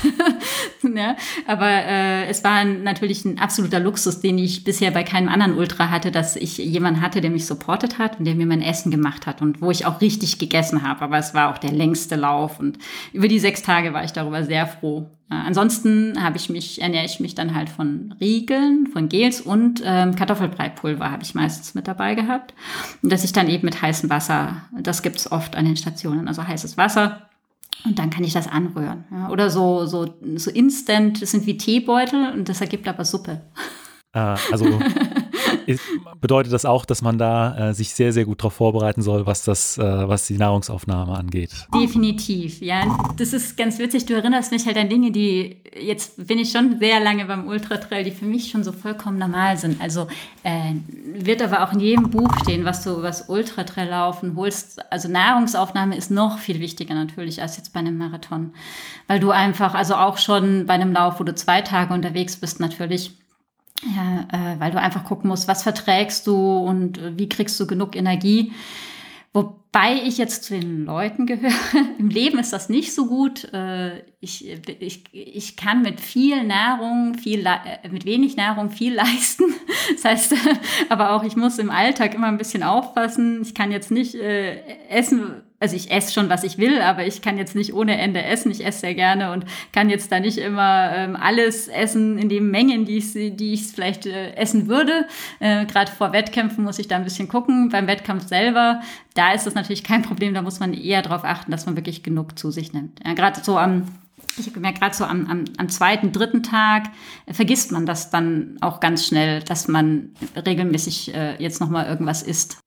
ja, 0.83 1.17
aber 1.47 1.84
äh, 1.87 2.27
es 2.27 2.43
war 2.45 2.65
natürlich 2.65 3.25
ein 3.25 3.39
absoluter 3.39 3.81
Luxus, 3.81 4.21
den 4.21 4.39
ich 4.39 4.65
bisher 4.65 4.91
bei 4.91 5.03
keinem 5.03 5.29
anderen 5.29 5.57
Ultra 5.57 5.91
hatte, 5.91 6.11
dass 6.11 6.37
ich 6.37 6.59
jemanden 6.59 7.01
hatte, 7.01 7.21
der 7.21 7.31
mich 7.31 7.47
supportet 7.47 7.99
hat 7.99 8.19
und 8.19 8.25
der 8.25 8.35
mir 8.35 8.47
mein 8.47 8.63
Essen 8.63 8.91
gemacht 8.91 9.27
hat 9.27 9.43
und 9.43 9.61
wo 9.61 9.71
ich 9.71 9.87
auch 9.87 10.01
richtig 10.01 10.39
gegessen 10.39 10.83
habe. 10.83 11.03
Aber 11.03 11.19
es 11.19 11.35
war 11.35 11.53
auch 11.53 11.59
der 11.59 11.73
längste 11.73 12.17
Lauf 12.17 12.59
und 12.61 12.79
über 13.13 13.29
die 13.29 13.39
sechs 13.39 13.63
Tage 13.63 13.93
war 13.93 14.05
ich 14.05 14.13
darüber 14.13 14.45
sehr 14.45 14.67
froh. 14.67 15.11
Äh, 15.31 15.35
ansonsten 15.35 16.23
habe 16.23 16.37
ich 16.37 16.51
mich, 16.51 16.81
ernähre 16.81 17.05
ich 17.07 17.21
mich 17.21 17.35
dann 17.35 17.55
halt 17.55 17.69
von 17.69 18.15
Riegeln, 18.21 18.87
von 18.87 19.09
Gels 19.09 19.41
und 19.41 19.83
ähm, 19.85 20.15
Kartoffelbreipulver 20.17 21.11
habe 21.11 21.23
ich 21.23 21.35
meistens 21.35 21.75
mit 21.75 21.89
dabei 21.89 22.15
gehabt. 22.15 22.55
Und 23.03 23.13
dass 23.13 23.25
ich 23.25 23.33
dann 23.33 23.49
eben 23.49 23.65
mit 23.65 23.81
heißem 23.81 24.11
Wasser, 24.11 24.63
das 24.79 25.03
gibt's 25.03 25.31
oft 25.31 25.57
an 25.57 25.65
den 25.65 25.77
Stationen, 25.77 26.29
also 26.29 26.47
heißes 26.47 26.77
Wasser 26.77 27.29
und 27.85 27.99
dann 27.99 28.11
kann 28.11 28.25
ich 28.25 28.33
das 28.33 28.49
anrühren. 28.49 29.05
Ja. 29.11 29.31
Oder 29.31 29.51
so, 29.51 29.87
so, 29.87 30.07
so 30.37 30.51
instant, 30.51 31.23
das 31.23 31.31
sind 31.31 31.47
wie 31.47 31.57
Teebeutel 31.57 32.33
und 32.33 32.49
das 32.49 32.61
ergibt 32.61 32.89
aber 32.89 33.05
Suppe. 33.05 33.43
Äh, 34.13 34.37
also 34.51 34.65
bedeutet 36.21 36.53
das 36.53 36.65
auch, 36.65 36.85
dass 36.85 37.03
man 37.03 37.19
da 37.19 37.71
äh, 37.71 37.75
sich 37.75 37.95
sehr, 37.95 38.13
sehr 38.13 38.25
gut 38.25 38.41
darauf 38.41 38.55
vorbereiten 38.55 39.03
soll, 39.03 39.27
was 39.27 39.45
das, 39.45 39.79
äh, 39.79 39.83
was 39.83 40.27
die 40.27 40.39
Nahrungsaufnahme 40.39 41.17
angeht. 41.17 41.51
Definitiv, 41.75 42.61
ja. 42.61 42.85
Das 43.17 43.33
ist 43.33 43.57
ganz 43.57 43.79
witzig. 43.79 44.07
Du 44.07 44.15
erinnerst 44.15 44.53
mich 44.53 44.67
halt 44.67 44.77
an 44.77 44.89
Dinge, 44.89 45.11
die 45.11 45.57
jetzt 45.81 46.27
bin 46.27 46.39
ich 46.39 46.51
schon 46.51 46.79
sehr 46.79 47.01
lange 47.01 47.25
beim 47.25 47.47
Ultratrail, 47.49 48.05
die 48.05 48.11
für 48.11 48.25
mich 48.25 48.51
schon 48.51 48.65
so 48.65 48.73
vollkommen 48.73 49.19
normal 49.19 49.57
sind. 49.57 49.81
Also 49.81 50.07
äh, 50.43 50.75
wird 51.15 51.43
aber 51.43 51.65
auch 51.65 51.73
in 51.73 51.81
jedem 51.81 52.11
Buch 52.11 52.31
stehen, 52.43 52.65
was 52.65 52.85
du 52.85 53.03
was 53.03 53.29
Ultratrail 53.29 53.89
laufen 53.89 54.37
holst. 54.37 54.81
Also 54.93 55.09
Nahrungsaufnahme 55.09 55.97
ist 55.97 56.11
noch 56.11 56.39
viel 56.39 56.61
wichtiger 56.61 56.95
natürlich 56.95 57.43
als 57.43 57.57
jetzt 57.57 57.73
bei 57.73 57.81
einem 57.81 57.99
Marathon, 57.99 58.53
weil 59.07 59.21
du 59.21 59.31
einfach, 59.31 59.75
also 59.75 59.95
auch 59.95 60.19
schon 60.19 60.67
bei 60.67 60.75
einem 60.75 60.93
Lauf, 60.93 61.21
wo 61.21 61.25
du 61.25 61.35
zwei 61.35 61.61
Tage 61.61 61.93
unterwegs 61.93 62.37
bist, 62.37 62.61
natürlich 62.61 63.13
ja, 63.83 64.29
äh, 64.33 64.61
weil 64.61 64.71
du 64.71 64.81
einfach 64.81 65.05
gucken 65.05 65.29
musst, 65.29 65.49
was 65.49 65.63
verträgst 65.63 66.27
du 66.27 66.59
und 66.59 66.99
äh, 66.99 67.19
wie 67.19 67.29
kriegst 67.29 67.59
du 67.59 67.67
genug 67.67 67.97
Energie. 67.97 68.53
Wobei 69.35 70.01
ich 70.05 70.17
jetzt 70.17 70.45
zu 70.45 70.55
den 70.55 70.85
Leuten 70.85 71.27
gehöre. 71.27 71.51
Im 71.99 72.09
Leben 72.09 72.39
ist 72.39 72.53
das 72.53 72.69
nicht 72.69 72.95
so 72.95 73.07
gut. 73.07 73.53
Äh, 73.53 74.05
ich, 74.21 74.49
ich, 74.79 75.03
ich 75.13 75.57
kann 75.57 75.83
mit 75.83 76.01
viel 76.01 76.45
Nahrung, 76.45 77.15
viel, 77.15 77.45
äh, 77.45 77.89
mit 77.91 78.05
wenig 78.05 78.37
Nahrung 78.37 78.71
viel 78.71 78.95
leisten. 78.95 79.47
Das 79.93 80.05
heißt, 80.05 80.35
aber 80.89 81.11
auch 81.11 81.25
ich 81.25 81.35
muss 81.35 81.59
im 81.59 81.71
Alltag 81.71 82.15
immer 82.15 82.29
ein 82.29 82.39
bisschen 82.39 82.63
aufpassen. 82.63 83.43
Ich 83.43 83.57
kann 83.57 83.73
jetzt 83.73 83.91
nicht 83.91 84.15
äh, 84.15 84.61
essen, 84.89 85.43
also 85.61 85.77
ich 85.77 85.91
esse 85.91 86.13
schon, 86.13 86.29
was 86.29 86.45
ich 86.45 86.59
will, 86.59 86.81
aber 86.81 87.07
ich 87.07 87.23
kann 87.23 87.39
jetzt 87.39 87.55
nicht 87.55 87.73
ohne 87.73 87.97
Ende 87.97 88.23
essen. 88.23 88.51
Ich 88.51 88.65
esse 88.67 88.81
sehr 88.81 88.95
gerne 88.95 89.33
und 89.33 89.45
kann 89.73 89.89
jetzt 89.89 90.11
da 90.13 90.21
nicht 90.21 90.39
immer 90.39 90.93
ähm, 90.95 91.17
alles 91.17 91.69
essen 91.69 92.19
in 92.19 92.29
den 92.29 92.51
Mengen, 92.51 92.85
die 92.85 92.99
ich, 92.99 93.13
die 93.13 93.55
ich 93.55 93.69
vielleicht 93.69 94.07
äh, 94.07 94.35
essen 94.35 94.69
würde. 94.69 95.07
Äh, 95.41 95.65
Gerade 95.67 95.91
vor 95.91 96.13
Wettkämpfen 96.13 96.65
muss 96.65 96.79
ich 96.79 96.89
da 96.89 96.97
ein 96.97 97.05
bisschen 97.05 97.29
gucken. 97.29 97.71
Beim 97.71 97.87
Wettkampf 97.87 98.27
selber, 98.27 98.81
da 99.15 99.33
ist 99.33 99.47
das 99.47 99.55
natürlich 99.55 99.85
kein 99.85 100.03
Problem. 100.03 100.35
Da 100.35 100.43
muss 100.43 100.61
man 100.61 100.75
eher 100.75 101.03
darauf 101.03 101.25
achten, 101.25 101.51
dass 101.51 101.67
man 101.67 101.77
wirklich 101.77 102.03
genug 102.03 102.39
zu 102.39 102.51
sich 102.51 102.73
nimmt. 102.73 103.01
Ja, 103.05 103.15
Gerade 103.15 103.43
so 103.43 103.57
am 103.57 103.85
ich 104.37 104.47
habe 104.47 104.55
gemerkt, 104.55 104.81
gerade 104.81 104.95
so 104.95 105.05
am, 105.05 105.27
am, 105.27 105.45
am 105.59 105.69
zweiten, 105.69 106.11
dritten 106.11 106.43
Tag 106.43 106.85
äh, 107.27 107.35
vergisst 107.35 107.73
man 107.73 107.87
das 107.87 108.11
dann 108.11 108.57
auch 108.61 108.81
ganz 108.81 109.07
schnell, 109.07 109.43
dass 109.43 109.69
man 109.69 110.11
regelmäßig 110.35 111.15
äh, 111.15 111.43
jetzt 111.43 111.61
nochmal 111.61 111.87
irgendwas 111.87 112.23
isst. 112.23 112.59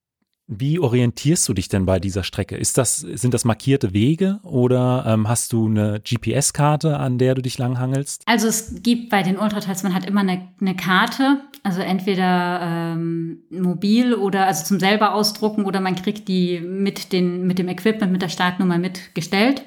Wie 0.49 0.79
orientierst 0.79 1.47
du 1.49 1.53
dich 1.53 1.67
denn 1.67 1.85
bei 1.85 1.99
dieser 1.99 2.23
Strecke? 2.23 2.55
Ist 2.55 2.77
das, 2.77 2.99
sind 2.99 3.33
das 3.33 3.43
markierte 3.43 3.91
Wege 3.91 4.39
oder 4.43 5.03
ähm, 5.05 5.27
hast 5.27 5.51
du 5.51 5.65
eine 5.65 5.99
GPS-Karte, 5.99 6.97
an 6.97 7.17
der 7.17 7.35
du 7.35 7.41
dich 7.41 7.57
langhangelst? 7.57 8.21
Also 8.25 8.47
es 8.47 8.81
gibt 8.81 9.09
bei 9.09 9.23
den 9.23 9.37
Ultratrails, 9.37 9.83
man 9.83 9.93
hat 9.93 10.05
immer 10.05 10.21
eine, 10.21 10.47
eine 10.61 10.73
Karte, 10.77 11.41
also 11.63 11.81
entweder 11.81 12.61
ähm, 12.61 13.39
mobil 13.49 14.13
oder 14.13 14.47
also 14.47 14.63
zum 14.63 14.79
selber 14.79 15.13
ausdrucken 15.13 15.65
oder 15.65 15.81
man 15.81 15.95
kriegt 15.95 16.29
die 16.29 16.61
mit, 16.61 17.11
den, 17.11 17.45
mit 17.45 17.59
dem 17.59 17.67
Equipment, 17.67 18.13
mit 18.13 18.21
der 18.21 18.29
Startnummer 18.29 18.77
mitgestellt. 18.77 19.63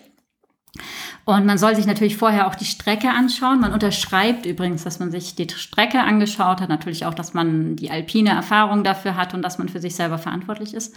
Und 1.25 1.47
man 1.47 1.59
soll 1.59 1.77
sich 1.77 1.87
natürlich 1.87 2.17
vorher 2.17 2.47
auch 2.47 2.55
die 2.55 2.65
Strecke 2.65 3.11
anschauen. 3.11 3.61
Man 3.61 3.73
unterschreibt 3.73 4.47
übrigens, 4.47 4.85
dass 4.85 4.99
man 4.99 5.11
sich 5.11 5.35
die 5.35 5.49
Strecke 5.49 6.01
angeschaut 6.01 6.61
hat, 6.61 6.69
natürlich 6.69 7.05
auch, 7.05 7.15
dass 7.15 7.35
man 7.35 7.77
die 7.77 7.91
alpine 7.91 8.31
Erfahrung 8.31 8.85
dafür 8.85 9.17
hat 9.17 9.35
und 9.35 9.43
dass 9.43 9.59
man 9.59 9.69
für 9.69 9.81
sich 9.81 9.95
selber 9.95 10.19
verantwortlich 10.19 10.75
ist. 10.75 10.95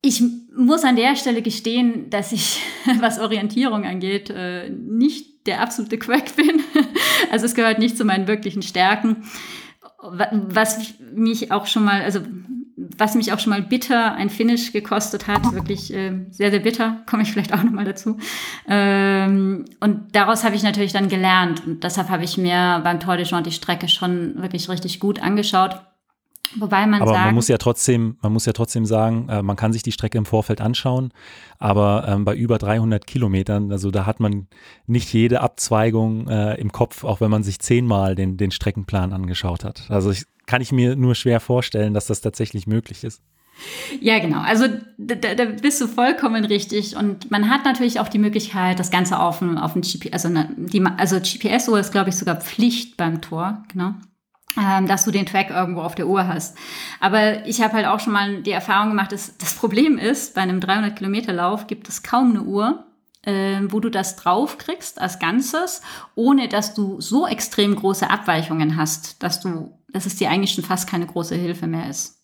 Ich 0.00 0.22
muss 0.54 0.84
an 0.84 0.96
der 0.96 1.16
Stelle 1.16 1.42
gestehen, 1.42 2.10
dass 2.10 2.32
ich, 2.32 2.60
was 3.00 3.18
Orientierung 3.18 3.84
angeht, 3.84 4.30
äh, 4.30 4.68
nicht 4.70 5.46
der 5.46 5.60
absolute 5.60 5.98
Quack 5.98 6.36
bin. 6.36 6.60
Also 7.30 7.46
es 7.46 7.54
gehört 7.54 7.78
nicht 7.78 7.96
zu 7.96 8.04
meinen 8.04 8.26
wirklichen 8.26 8.60
Stärken. 8.60 9.24
Was 10.02 10.92
mich 11.14 11.50
auch 11.50 11.64
schon 11.66 11.84
mal, 11.84 12.02
also 12.02 12.20
was 12.76 13.14
mich 13.14 13.32
auch 13.32 13.38
schon 13.38 13.50
mal 13.50 13.62
bitter 13.62 14.14
ein 14.14 14.30
Finish 14.30 14.72
gekostet 14.72 15.26
hat, 15.26 15.52
wirklich 15.52 15.92
äh, 15.92 16.26
sehr, 16.30 16.50
sehr 16.50 16.60
bitter, 16.60 17.02
komme 17.08 17.22
ich 17.22 17.32
vielleicht 17.32 17.52
auch 17.52 17.62
nochmal 17.62 17.84
dazu. 17.84 18.16
Ähm, 18.68 19.66
und 19.80 20.14
daraus 20.14 20.44
habe 20.44 20.56
ich 20.56 20.62
natürlich 20.62 20.92
dann 20.92 21.08
gelernt 21.08 21.66
und 21.66 21.84
deshalb 21.84 22.08
habe 22.08 22.24
ich 22.24 22.38
mir 22.38 22.80
beim 22.82 23.00
Tour 23.00 23.16
de 23.16 23.26
Jean 23.26 23.44
die 23.44 23.52
Strecke 23.52 23.88
schon 23.88 24.40
wirklich 24.40 24.68
richtig 24.68 25.00
gut 25.00 25.22
angeschaut. 25.22 25.80
Wobei 26.56 26.86
man 26.86 27.00
aber 27.00 27.12
sagen, 27.12 27.26
man 27.26 27.34
muss 27.34 27.48
ja 27.48 27.56
trotzdem, 27.56 28.18
man 28.20 28.32
muss 28.32 28.44
ja 28.44 28.52
trotzdem 28.52 28.84
sagen, 28.84 29.28
äh, 29.28 29.42
man 29.42 29.56
kann 29.56 29.72
sich 29.72 29.82
die 29.82 29.92
Strecke 29.92 30.18
im 30.18 30.26
Vorfeld 30.26 30.60
anschauen, 30.60 31.12
aber 31.58 32.04
ähm, 32.06 32.24
bei 32.24 32.34
über 32.34 32.58
300 32.58 33.06
Kilometern, 33.06 33.72
also 33.72 33.90
da 33.90 34.04
hat 34.04 34.20
man 34.20 34.48
nicht 34.86 35.12
jede 35.12 35.40
Abzweigung 35.40 36.28
äh, 36.28 36.60
im 36.60 36.70
Kopf, 36.70 37.04
auch 37.04 37.20
wenn 37.20 37.30
man 37.30 37.42
sich 37.42 37.58
zehnmal 37.60 38.14
den, 38.14 38.36
den 38.36 38.50
Streckenplan 38.50 39.12
angeschaut 39.12 39.64
hat. 39.64 39.84
Also 39.88 40.10
ich, 40.10 40.24
kann 40.52 40.60
ich 40.60 40.70
mir 40.70 40.96
nur 40.96 41.14
schwer 41.14 41.40
vorstellen, 41.40 41.94
dass 41.94 42.04
das 42.04 42.20
tatsächlich 42.20 42.66
möglich 42.66 43.04
ist. 43.04 43.22
Ja, 44.02 44.18
genau. 44.18 44.42
Also 44.42 44.66
da, 44.98 45.14
da 45.14 45.46
bist 45.46 45.80
du 45.80 45.86
vollkommen 45.86 46.44
richtig. 46.44 46.94
Und 46.94 47.30
man 47.30 47.48
hat 47.48 47.64
natürlich 47.64 48.00
auch 48.00 48.08
die 48.08 48.18
Möglichkeit, 48.18 48.78
das 48.78 48.90
Ganze 48.90 49.18
auf, 49.18 49.40
auf 49.40 49.74
ein 49.74 49.80
GPS, 49.80 50.26
also, 50.26 50.28
also 50.98 51.20
GPS-Uhr 51.20 51.80
ist, 51.80 51.90
glaube 51.90 52.10
ich, 52.10 52.16
sogar 52.16 52.36
Pflicht 52.36 52.98
beim 52.98 53.22
Tor, 53.22 53.62
genau. 53.72 53.94
Ähm, 54.60 54.86
dass 54.86 55.06
du 55.06 55.10
den 55.10 55.24
Track 55.24 55.48
irgendwo 55.48 55.80
auf 55.80 55.94
der 55.94 56.06
Uhr 56.06 56.28
hast. 56.28 56.58
Aber 57.00 57.46
ich 57.46 57.62
habe 57.62 57.72
halt 57.72 57.86
auch 57.86 58.00
schon 58.00 58.12
mal 58.12 58.42
die 58.42 58.50
Erfahrung 58.50 58.90
gemacht, 58.90 59.12
dass 59.12 59.38
das 59.38 59.54
Problem 59.54 59.96
ist, 59.96 60.34
bei 60.34 60.42
einem 60.42 60.60
300 60.60 60.94
Kilometer 60.94 61.32
Lauf 61.32 61.66
gibt 61.66 61.88
es 61.88 62.02
kaum 62.02 62.32
eine 62.32 62.42
Uhr, 62.42 62.84
äh, 63.22 63.60
wo 63.68 63.80
du 63.80 63.88
das 63.88 64.16
draufkriegst 64.16 65.00
als 65.00 65.18
Ganzes, 65.18 65.80
ohne 66.14 66.48
dass 66.48 66.74
du 66.74 67.00
so 67.00 67.26
extrem 67.26 67.74
große 67.74 68.10
Abweichungen 68.10 68.76
hast, 68.76 69.22
dass 69.22 69.40
du 69.40 69.72
dass 69.92 70.06
es 70.06 70.16
dir 70.16 70.30
eigentlich 70.30 70.52
schon 70.52 70.64
fast 70.64 70.88
keine 70.88 71.06
große 71.06 71.34
Hilfe 71.34 71.66
mehr 71.66 71.88
ist. 71.88 72.22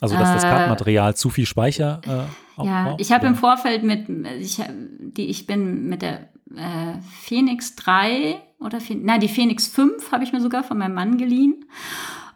Also 0.00 0.16
dass 0.16 0.34
das 0.34 0.44
äh, 0.44 0.48
Kartenmaterial 0.48 1.16
zu 1.16 1.30
viel 1.30 1.46
Speicher 1.46 2.00
äh, 2.04 2.64
Ja, 2.66 2.84
braucht, 2.84 3.00
ich 3.00 3.10
habe 3.12 3.26
im 3.26 3.34
Vorfeld 3.34 3.84
mit, 3.84 4.08
ich, 4.40 4.60
die, 4.98 5.26
ich 5.26 5.46
bin 5.46 5.88
mit 5.88 6.02
der 6.02 6.28
äh, 6.54 6.98
Phoenix 7.22 7.74
3 7.76 8.36
oder, 8.60 8.78
nein, 8.90 9.20
die 9.20 9.28
Phoenix 9.28 9.66
5 9.68 10.12
habe 10.12 10.24
ich 10.24 10.32
mir 10.32 10.40
sogar 10.40 10.62
von 10.62 10.78
meinem 10.78 10.94
Mann 10.94 11.16
geliehen. 11.18 11.64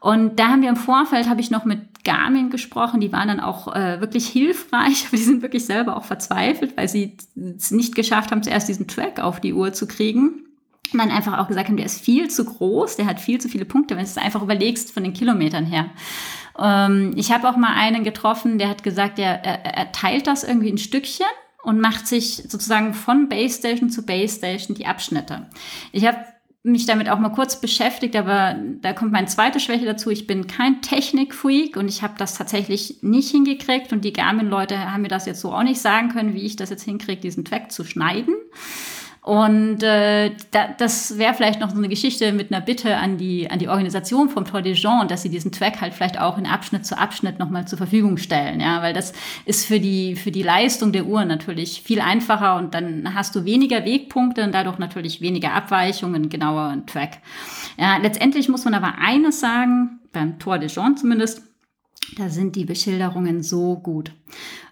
Und 0.01 0.39
da 0.39 0.49
haben 0.49 0.63
wir 0.63 0.69
im 0.69 0.77
Vorfeld, 0.77 1.29
habe 1.29 1.41
ich 1.41 1.51
noch 1.51 1.65
mit 1.65 2.05
Garmin 2.05 2.51
gesprochen, 2.51 3.01
die 3.01 3.13
waren 3.13 3.29
dann 3.29 3.41
auch 3.41 3.75
äh, 3.75 4.01
wirklich 4.01 4.29
hilfreich, 4.29 5.07
aber 5.09 5.17
die 5.17 5.23
sind 5.23 5.43
wirklich 5.43 5.67
selber 5.67 5.97
auch 5.97 6.05
verzweifelt, 6.05 6.77
weil 6.77 6.89
sie 6.89 7.17
es 7.57 7.71
nicht 7.71 7.95
geschafft 7.95 8.31
haben, 8.31 8.43
zuerst 8.43 8.69
diesen 8.69 8.87
Track 8.89 9.21
auf 9.21 9.41
die 9.41 9.53
Uhr 9.53 9.73
zu 9.73 9.87
kriegen. 9.87 10.48
Dann 10.93 11.11
einfach 11.11 11.39
auch 11.39 11.49
gesagt 11.49 11.69
haben, 11.69 11.77
der 11.77 11.87
ist 11.87 12.01
viel 12.01 12.29
zu 12.29 12.45
groß, 12.45 12.97
der 12.97 13.07
hat 13.07 13.21
viel 13.21 13.41
zu 13.41 13.49
viele 13.49 13.65
Punkte, 13.65 13.95
wenn 13.97 14.05
du 14.05 14.11
es 14.11 14.17
einfach 14.17 14.43
überlegst 14.43 14.93
von 14.93 15.03
den 15.03 15.13
Kilometern 15.13 15.67
her. 15.67 15.91
Ähm, 16.59 17.13
ich 17.17 17.33
habe 17.33 17.49
auch 17.49 17.57
mal 17.57 17.75
einen 17.75 18.05
getroffen, 18.05 18.59
der 18.59 18.69
hat 18.69 18.83
gesagt, 18.83 19.19
er, 19.19 19.45
er, 19.45 19.65
er 19.65 19.93
teilt 19.93 20.27
das 20.27 20.45
irgendwie 20.45 20.69
in 20.69 20.79
Stückchen 20.79 21.27
und 21.63 21.81
macht 21.81 22.07
sich 22.07 22.45
sozusagen 22.49 22.95
von 22.95 23.29
Base 23.29 23.59
Station 23.59 23.91
zu 23.91 24.05
Base 24.05 24.37
Station 24.37 24.77
die 24.77 24.87
Abschnitte. 24.87 25.47
Ich 25.93 26.07
habe 26.07 26.19
mich 26.63 26.87
damit 26.87 27.09
auch 27.09 27.19
mal 27.19 27.31
kurz 27.31 27.61
beschäftigt, 27.61 28.17
aber 28.17 28.57
da 28.81 28.93
kommt 28.93 29.13
meine 29.13 29.27
zweite 29.27 29.61
Schwäche 29.61 29.85
dazu. 29.85 30.11
Ich 30.11 30.27
bin 30.27 30.47
kein 30.47 30.83
Technikfreak 30.83 31.77
und 31.77 31.89
ich 31.89 32.03
habe 32.03 32.15
das 32.19 32.35
tatsächlich 32.35 32.99
nicht 33.03 33.31
hingekriegt 33.31 33.93
und 33.93 34.05
die 34.05 34.13
Garmin-Leute 34.13 34.93
haben 34.93 35.03
mir 35.03 35.09
das 35.09 35.27
jetzt 35.27 35.41
so 35.41 35.53
auch 35.53 35.63
nicht 35.63 35.81
sagen 35.81 36.09
können, 36.09 36.35
wie 36.35 36.45
ich 36.45 36.57
das 36.57 36.71
jetzt 36.71 36.83
hinkriege, 36.83 37.21
diesen 37.21 37.45
Track 37.45 37.73
zu 37.73 37.85
schneiden. 37.85 38.35
Und 39.23 39.83
äh, 39.83 40.31
da, 40.53 40.69
das 40.79 41.19
wäre 41.19 41.35
vielleicht 41.35 41.61
noch 41.61 41.71
so 41.71 41.77
eine 41.77 41.89
Geschichte 41.89 42.33
mit 42.33 42.51
einer 42.51 42.63
Bitte 42.63 42.97
an 42.97 43.19
die, 43.19 43.51
an 43.51 43.59
die 43.59 43.69
Organisation 43.69 44.31
vom 44.31 44.45
Tour 44.45 44.63
de 44.63 44.75
Jean, 44.75 45.07
dass 45.07 45.23
sie 45.23 45.29
diesen 45.29 45.53
Track 45.53 45.81
halt 45.81 45.93
vielleicht 45.93 46.19
auch 46.19 46.39
in 46.39 46.47
Abschnitt 46.47 46.87
zu 46.87 46.97
Abschnitt 46.97 47.39
nochmal 47.39 47.69
zur 47.69 47.79
Verfügung 47.79 48.17
stellen. 48.17 48.61
Ja, 48.61 48.81
weil 48.81 48.95
das 48.95 49.13
ist 49.45 49.67
für 49.67 49.81
die, 49.81 50.17
für 50.17 50.31
die 50.31 50.43
Leistung 50.43 50.93
der 50.93 51.07
Uhr 51.07 51.25
natürlich 51.25 51.83
viel 51.83 52.01
einfacher 52.01 52.57
und 52.57 52.75
dann 52.75 53.15
hast 53.15 53.35
du 53.35 53.45
weniger 53.45 53.85
Wegpunkte 53.85 54.45
und 54.45 54.53
dadurch 54.53 54.79
natürlich 54.79 55.21
weniger 55.21 55.53
Abweichungen, 55.53 56.29
genauer 56.29 56.77
Track. 56.87 57.19
Ja, 57.77 57.99
letztendlich 57.99 58.49
muss 58.49 58.65
man 58.65 58.75
aber 58.75 58.95
eines 58.99 59.41
sagen, 59.41 60.01
beim 60.13 60.39
Tour 60.39 60.59
de 60.59 60.69
Jean 60.69 60.97
zumindest, 60.97 61.43
da 62.17 62.29
sind 62.29 62.57
die 62.57 62.65
Beschilderungen 62.65 63.43
so 63.43 63.77
gut. 63.77 64.13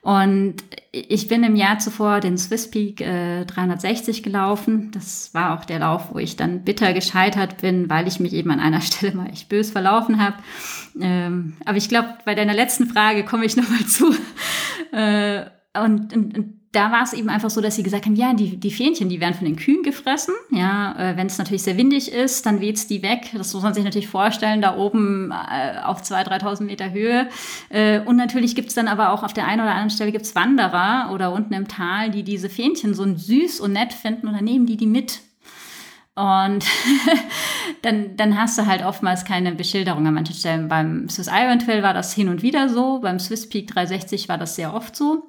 Und 0.01 0.57
ich 0.93 1.29
bin 1.29 1.43
im 1.43 1.57
Jahr 1.57 1.79
zuvor 1.79 2.21
den 2.21 2.39
Swiss 2.39 2.71
Peak 2.71 3.01
äh, 3.01 3.45
360 3.45 4.23
gelaufen. 4.23 4.91
Das 4.93 5.35
war 5.35 5.59
auch 5.59 5.65
der 5.65 5.81
Lauf, 5.81 6.15
wo 6.15 6.19
ich 6.19 6.37
dann 6.37 6.63
bitter 6.65 6.93
gescheitert 6.93 7.61
bin, 7.61 7.91
weil 7.91 8.07
ich 8.07 8.21
mich 8.21 8.33
eben 8.33 8.51
an 8.51 8.61
einer 8.61 8.81
Stelle 8.83 9.15
mal 9.15 9.31
echt 9.31 9.49
bös 9.49 9.71
verlaufen 9.71 10.23
habe. 10.23 10.37
Ähm, 11.01 11.55
aber 11.65 11.77
ich 11.77 11.89
glaube, 11.89 12.09
bei 12.25 12.35
deiner 12.35 12.55
letzten 12.55 12.87
Frage 12.87 13.25
komme 13.25 13.45
ich 13.45 13.57
nochmal 13.57 13.85
zu. 13.87 14.15
Äh, 14.93 15.47
und, 15.75 16.15
und, 16.15 16.39
und 16.39 16.66
da 16.77 16.93
war 16.93 17.03
es 17.03 17.15
eben 17.15 17.31
einfach 17.31 17.49
so, 17.49 17.63
dass 17.63 17.75
sie 17.75 17.83
gesagt 17.83 18.05
haben, 18.05 18.17
ja, 18.17 18.35
die, 18.35 18.59
die 18.59 18.71
Fähnchen, 18.71 19.09
die 19.09 19.19
werden 19.19 19.33
von 19.33 19.47
den 19.47 19.57
Kühen 19.57 19.83
gefressen. 19.83 20.35
Ja, 20.51 20.95
äh, 20.99 21.17
wenn 21.17 21.27
es 21.27 21.39
natürlich 21.39 21.63
sehr 21.63 21.79
windig 21.79 22.13
ist, 22.13 22.45
dann 22.45 22.61
weht's 22.61 22.87
die 22.87 23.03
weg. 23.03 23.31
Das 23.33 23.55
muss 23.55 23.63
man 23.63 23.73
sich 23.73 23.83
natürlich 23.83 24.09
vorstellen, 24.09 24.61
da 24.61 24.77
oben 24.77 25.33
äh, 25.33 25.79
auf 25.83 26.03
2.000, 26.03 26.43
3.000 26.43 26.65
Meter 26.65 26.93
Höhe. 26.93 27.29
Äh, 27.71 28.01
und 28.01 28.17
natürlich 28.17 28.55
gibt's 28.55 28.75
dann 28.75 28.89
aber 28.89 29.13
auch 29.13 29.23
auf 29.23 29.33
der 29.33 29.47
einen 29.47 29.63
oder 29.63 29.71
anderen 29.71 29.89
Stelle 29.89 30.13
gibt's 30.13 30.35
Wanderer 30.35 31.11
oder 31.15 31.33
unten 31.33 31.55
im 31.55 31.67
Tal, 31.67 32.11
die 32.11 32.23
diese 32.23 32.51
Fähnchen 32.51 32.93
so 32.93 33.07
süß 33.07 33.61
und 33.61 33.73
nett 33.73 33.95
finden 33.95 34.29
und 34.29 34.35
dann 34.35 34.45
nehmen 34.45 34.67
die 34.67 34.77
die 34.77 34.87
mit. 34.87 35.21
Und 36.15 36.63
dann, 37.83 38.17
dann 38.19 38.39
hast 38.39 38.59
du 38.59 38.67
halt 38.67 38.85
oftmals 38.85 39.25
keine 39.25 39.53
Beschilderung 39.53 40.07
an 40.07 40.13
manchen 40.13 40.35
Stellen. 40.35 40.69
Beim 40.69 41.09
Swiss 41.09 41.31
Iron 41.33 41.59
Trail 41.59 41.83
war 41.83 41.95
das 41.95 42.13
hin 42.13 42.29
und 42.29 42.43
wieder 42.43 42.69
so, 42.69 43.01
beim 43.01 43.19
Swiss 43.19 43.49
Peak 43.49 43.67
360 43.69 44.29
war 44.29 44.37
das 44.37 44.57
sehr 44.57 44.75
oft 44.75 44.95
so. 44.95 45.27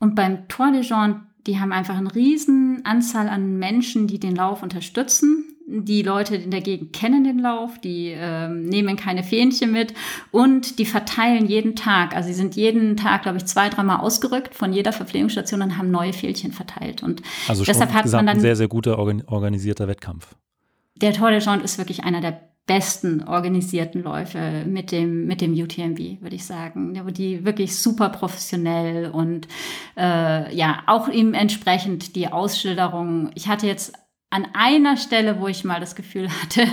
Und 0.00 0.14
beim 0.14 0.48
Tour 0.48 0.72
de 0.72 0.80
Jean, 0.80 1.26
die 1.46 1.60
haben 1.60 1.72
einfach 1.72 1.96
eine 1.96 2.12
riesen 2.14 2.84
Anzahl 2.84 3.28
an 3.28 3.58
Menschen, 3.58 4.06
die 4.06 4.18
den 4.18 4.34
Lauf 4.34 4.62
unterstützen. 4.62 5.44
Die 5.68 6.02
Leute 6.02 6.34
in 6.34 6.50
der 6.50 6.62
Gegend 6.62 6.92
kennen 6.92 7.22
den 7.22 7.38
Lauf, 7.38 7.78
die 7.78 8.08
ähm, 8.08 8.64
nehmen 8.64 8.96
keine 8.96 9.22
Fähnchen 9.22 9.70
mit 9.70 9.94
und 10.32 10.80
die 10.80 10.84
verteilen 10.84 11.46
jeden 11.46 11.76
Tag. 11.76 12.16
Also 12.16 12.28
sie 12.28 12.34
sind 12.34 12.56
jeden 12.56 12.96
Tag, 12.96 13.22
glaube 13.22 13.38
ich, 13.38 13.46
zwei, 13.46 13.68
dreimal 13.68 14.00
ausgerückt 14.00 14.56
von 14.56 14.72
jeder 14.72 14.92
Verpflegungsstation 14.92 15.62
und 15.62 15.78
haben 15.78 15.92
neue 15.92 16.12
Fähnchen 16.12 16.50
verteilt. 16.50 17.04
Und 17.04 17.22
also 17.46 17.62
deshalb 17.62 17.92
hat 17.92 18.06
man 18.06 18.26
dann 18.26 18.28
ein 18.36 18.40
sehr, 18.40 18.56
sehr 18.56 18.66
guter 18.66 18.98
organisierter 18.98 19.86
Wettkampf. 19.86 20.34
Der 20.96 21.12
Tour 21.12 21.30
de 21.30 21.38
Jean 21.38 21.60
ist 21.60 21.78
wirklich 21.78 22.02
einer 22.02 22.20
der 22.20 22.40
besten 22.70 23.24
organisierten 23.26 24.04
Läufe 24.04 24.64
mit 24.64 24.92
dem, 24.92 25.26
mit 25.26 25.40
dem 25.40 25.54
UTMB, 25.54 26.22
würde 26.22 26.36
ich 26.36 26.46
sagen. 26.46 26.94
Die 27.14 27.44
wirklich 27.44 27.76
super 27.76 28.10
professionell 28.10 29.10
und 29.10 29.48
äh, 29.96 30.54
ja, 30.54 30.84
auch 30.86 31.08
ihm 31.08 31.34
entsprechend 31.34 32.14
die 32.14 32.28
Ausschilderung. 32.28 33.32
Ich 33.34 33.48
hatte 33.48 33.66
jetzt 33.66 33.92
an 34.32 34.46
einer 34.52 34.96
Stelle, 34.96 35.40
wo 35.40 35.48
ich 35.48 35.64
mal 35.64 35.80
das 35.80 35.96
Gefühl 35.96 36.28
hatte, 36.42 36.64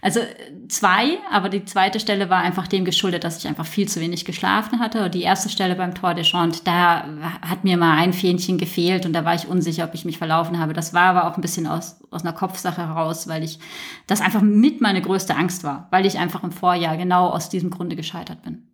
also 0.00 0.20
zwei, 0.68 1.18
aber 1.30 1.48
die 1.48 1.64
zweite 1.64 1.98
Stelle 1.98 2.30
war 2.30 2.40
einfach 2.40 2.68
dem 2.68 2.84
geschuldet, 2.84 3.24
dass 3.24 3.38
ich 3.38 3.48
einfach 3.48 3.66
viel 3.66 3.88
zu 3.88 4.00
wenig 4.00 4.24
geschlafen 4.24 4.78
hatte. 4.78 5.04
Und 5.04 5.14
die 5.14 5.22
erste 5.22 5.48
Stelle 5.48 5.74
beim 5.74 5.94
Tour 5.94 6.14
de 6.14 6.22
Chant, 6.22 6.66
da 6.68 7.04
hat 7.42 7.64
mir 7.64 7.76
mal 7.76 7.98
ein 7.98 8.12
Fähnchen 8.12 8.58
gefehlt 8.58 9.06
und 9.06 9.12
da 9.12 9.24
war 9.24 9.34
ich 9.34 9.48
unsicher, 9.48 9.84
ob 9.84 9.94
ich 9.94 10.04
mich 10.04 10.18
verlaufen 10.18 10.60
habe. 10.60 10.72
Das 10.72 10.94
war 10.94 11.16
aber 11.16 11.26
auch 11.26 11.36
ein 11.36 11.42
bisschen 11.42 11.66
aus, 11.66 12.00
aus 12.12 12.22
einer 12.22 12.32
Kopfsache 12.32 12.86
heraus, 12.86 13.26
weil 13.26 13.42
ich 13.42 13.58
das 14.06 14.20
einfach 14.20 14.40
mit 14.40 14.80
meine 14.80 15.02
größte 15.02 15.34
Angst 15.34 15.64
war, 15.64 15.88
weil 15.90 16.06
ich 16.06 16.18
einfach 16.18 16.44
im 16.44 16.52
Vorjahr 16.52 16.96
genau 16.96 17.28
aus 17.28 17.48
diesem 17.48 17.70
Grunde 17.70 17.96
gescheitert 17.96 18.42
bin. 18.42 18.69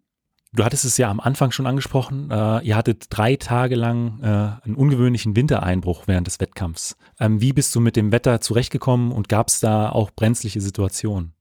Du 0.57 0.65
hattest 0.65 0.87
es 0.87 0.97
ja 0.97 1.11
am 1.11 1.21
Anfang 1.21 1.51
schon 1.51 1.67
angesprochen. 1.67 2.31
Äh, 2.31 2.65
ihr 2.65 2.77
hattet 2.77 3.09
drei 3.11 3.37
Tage 3.37 3.75
lang 3.75 4.21
äh, 4.23 4.65
einen 4.65 4.75
ungewöhnlichen 4.75 5.37
Wintereinbruch 5.37 6.05
während 6.07 6.27
des 6.27 6.41
Wettkampfs. 6.41 6.97
Ähm, 7.21 7.43
wie 7.43 7.53
bist 7.53 7.75
du 7.75 7.81
mit 7.81 7.95
dem 7.95 8.11
Wetter 8.11 8.41
zurechtgekommen 8.41 9.13
und 9.13 9.29
gab 9.29 9.49
es 9.49 9.61
da 9.61 9.91
auch 9.91 10.11
brenzliche 10.11 10.63
Situationen? 10.63 11.35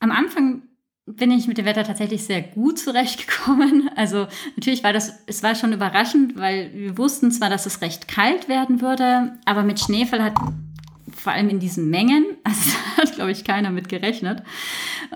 Am 0.00 0.10
Anfang 0.10 0.62
bin 1.04 1.30
ich 1.32 1.48
mit 1.48 1.58
dem 1.58 1.66
Wetter 1.66 1.84
tatsächlich 1.84 2.24
sehr 2.24 2.40
gut 2.40 2.78
zurechtgekommen. 2.78 3.90
Also 3.96 4.26
natürlich 4.56 4.82
war 4.82 4.94
das, 4.94 5.12
es 5.26 5.42
war 5.42 5.54
schon 5.54 5.74
überraschend, 5.74 6.38
weil 6.38 6.72
wir 6.72 6.96
wussten 6.96 7.30
zwar, 7.30 7.50
dass 7.50 7.66
es 7.66 7.82
recht 7.82 8.08
kalt 8.08 8.48
werden 8.48 8.80
würde, 8.80 9.34
aber 9.44 9.64
mit 9.64 9.80
Schneefall 9.80 10.22
hat 10.22 10.34
vor 11.14 11.32
allem 11.32 11.50
in 11.50 11.60
diesen 11.60 11.90
Mengen. 11.90 12.24
Also 12.44 12.70
hat, 12.96 13.14
glaube 13.14 13.32
ich, 13.32 13.44
keiner 13.44 13.70
mit 13.70 13.88
gerechnet. 13.88 14.42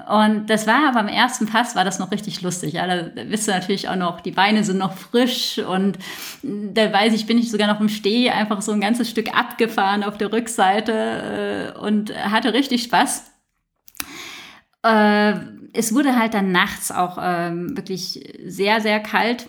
Und 0.09 0.51
das 0.51 0.67
war 0.67 0.89
aber 0.89 1.01
am 1.01 1.09
ersten 1.09 1.47
Pass 1.47 1.75
war 1.75 1.85
das 1.85 1.99
noch 1.99 2.11
richtig 2.11 2.43
lustig. 2.43 2.75
Ja, 2.75 2.87
da 2.87 3.25
bist 3.25 3.49
du 3.49 3.53
natürlich 3.53 3.89
auch 3.89 3.97
noch, 3.97 4.21
die 4.21 4.31
Beine 4.31 4.63
sind 4.63 4.79
noch 4.79 4.93
frisch 4.93 5.59
und 5.59 5.99
da 6.43 6.93
weiß 6.93 7.15
ich, 7.15 7.27
bin 7.27 7.39
ich 7.39 7.51
sogar 7.51 7.67
noch 7.67 7.81
im 7.81 7.89
Steh 7.89 8.31
einfach 8.31 8.61
so 8.61 8.73
ein 8.73 8.81
ganzes 8.81 9.09
Stück 9.09 9.35
abgefahren 9.35 10.05
auf 10.05 10.19
der 10.19 10.33
Rückseite 10.33 11.75
äh, 11.75 11.79
und 11.79 12.15
hatte 12.15 12.53
richtig 12.53 12.83
Spaß. 12.83 13.31
Äh, 14.83 15.35
es 15.73 15.95
wurde 15.95 16.19
halt 16.19 16.35
dann 16.35 16.53
nachts 16.53 16.93
auch 16.93 17.19
ähm, 17.21 17.77
wirklich 17.77 18.37
sehr, 18.45 18.81
sehr 18.81 19.01
kalt. 19.01 19.49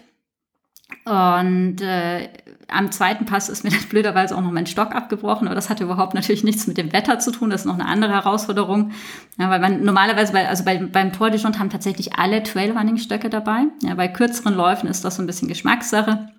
Und 1.03 1.81
äh, 1.81 2.29
am 2.67 2.91
zweiten 2.91 3.25
Pass 3.25 3.49
ist 3.49 3.63
mir 3.63 3.69
dann 3.71 3.89
blöderweise 3.89 4.35
auch 4.35 4.41
noch 4.41 4.51
mein 4.51 4.67
Stock 4.67 4.93
abgebrochen, 4.93 5.47
aber 5.47 5.55
das 5.55 5.69
hatte 5.69 5.83
überhaupt 5.83 6.13
natürlich 6.13 6.43
nichts 6.43 6.67
mit 6.67 6.77
dem 6.77 6.93
Wetter 6.93 7.19
zu 7.19 7.31
tun. 7.31 7.49
Das 7.49 7.61
ist 7.61 7.65
noch 7.65 7.75
eine 7.75 7.85
andere 7.85 8.13
Herausforderung. 8.13 8.91
Ja, 9.37 9.49
weil 9.49 9.59
man 9.59 9.83
normalerweise, 9.83 10.33
bei, 10.33 10.47
also 10.47 10.63
bei, 10.63 10.77
beim 10.77 11.13
Tour 11.13 11.29
de 11.29 11.39
Jonte 11.39 11.59
haben 11.59 11.69
tatsächlich 11.69 12.17
alle 12.17 12.43
Trailrunning-Stöcke 12.43 13.29
dabei. 13.29 13.65
Ja, 13.83 13.95
bei 13.95 14.07
kürzeren 14.07 14.55
Läufen 14.55 14.89
ist 14.89 15.05
das 15.05 15.15
so 15.15 15.23
ein 15.23 15.27
bisschen 15.27 15.47
Geschmackssache. 15.47 16.29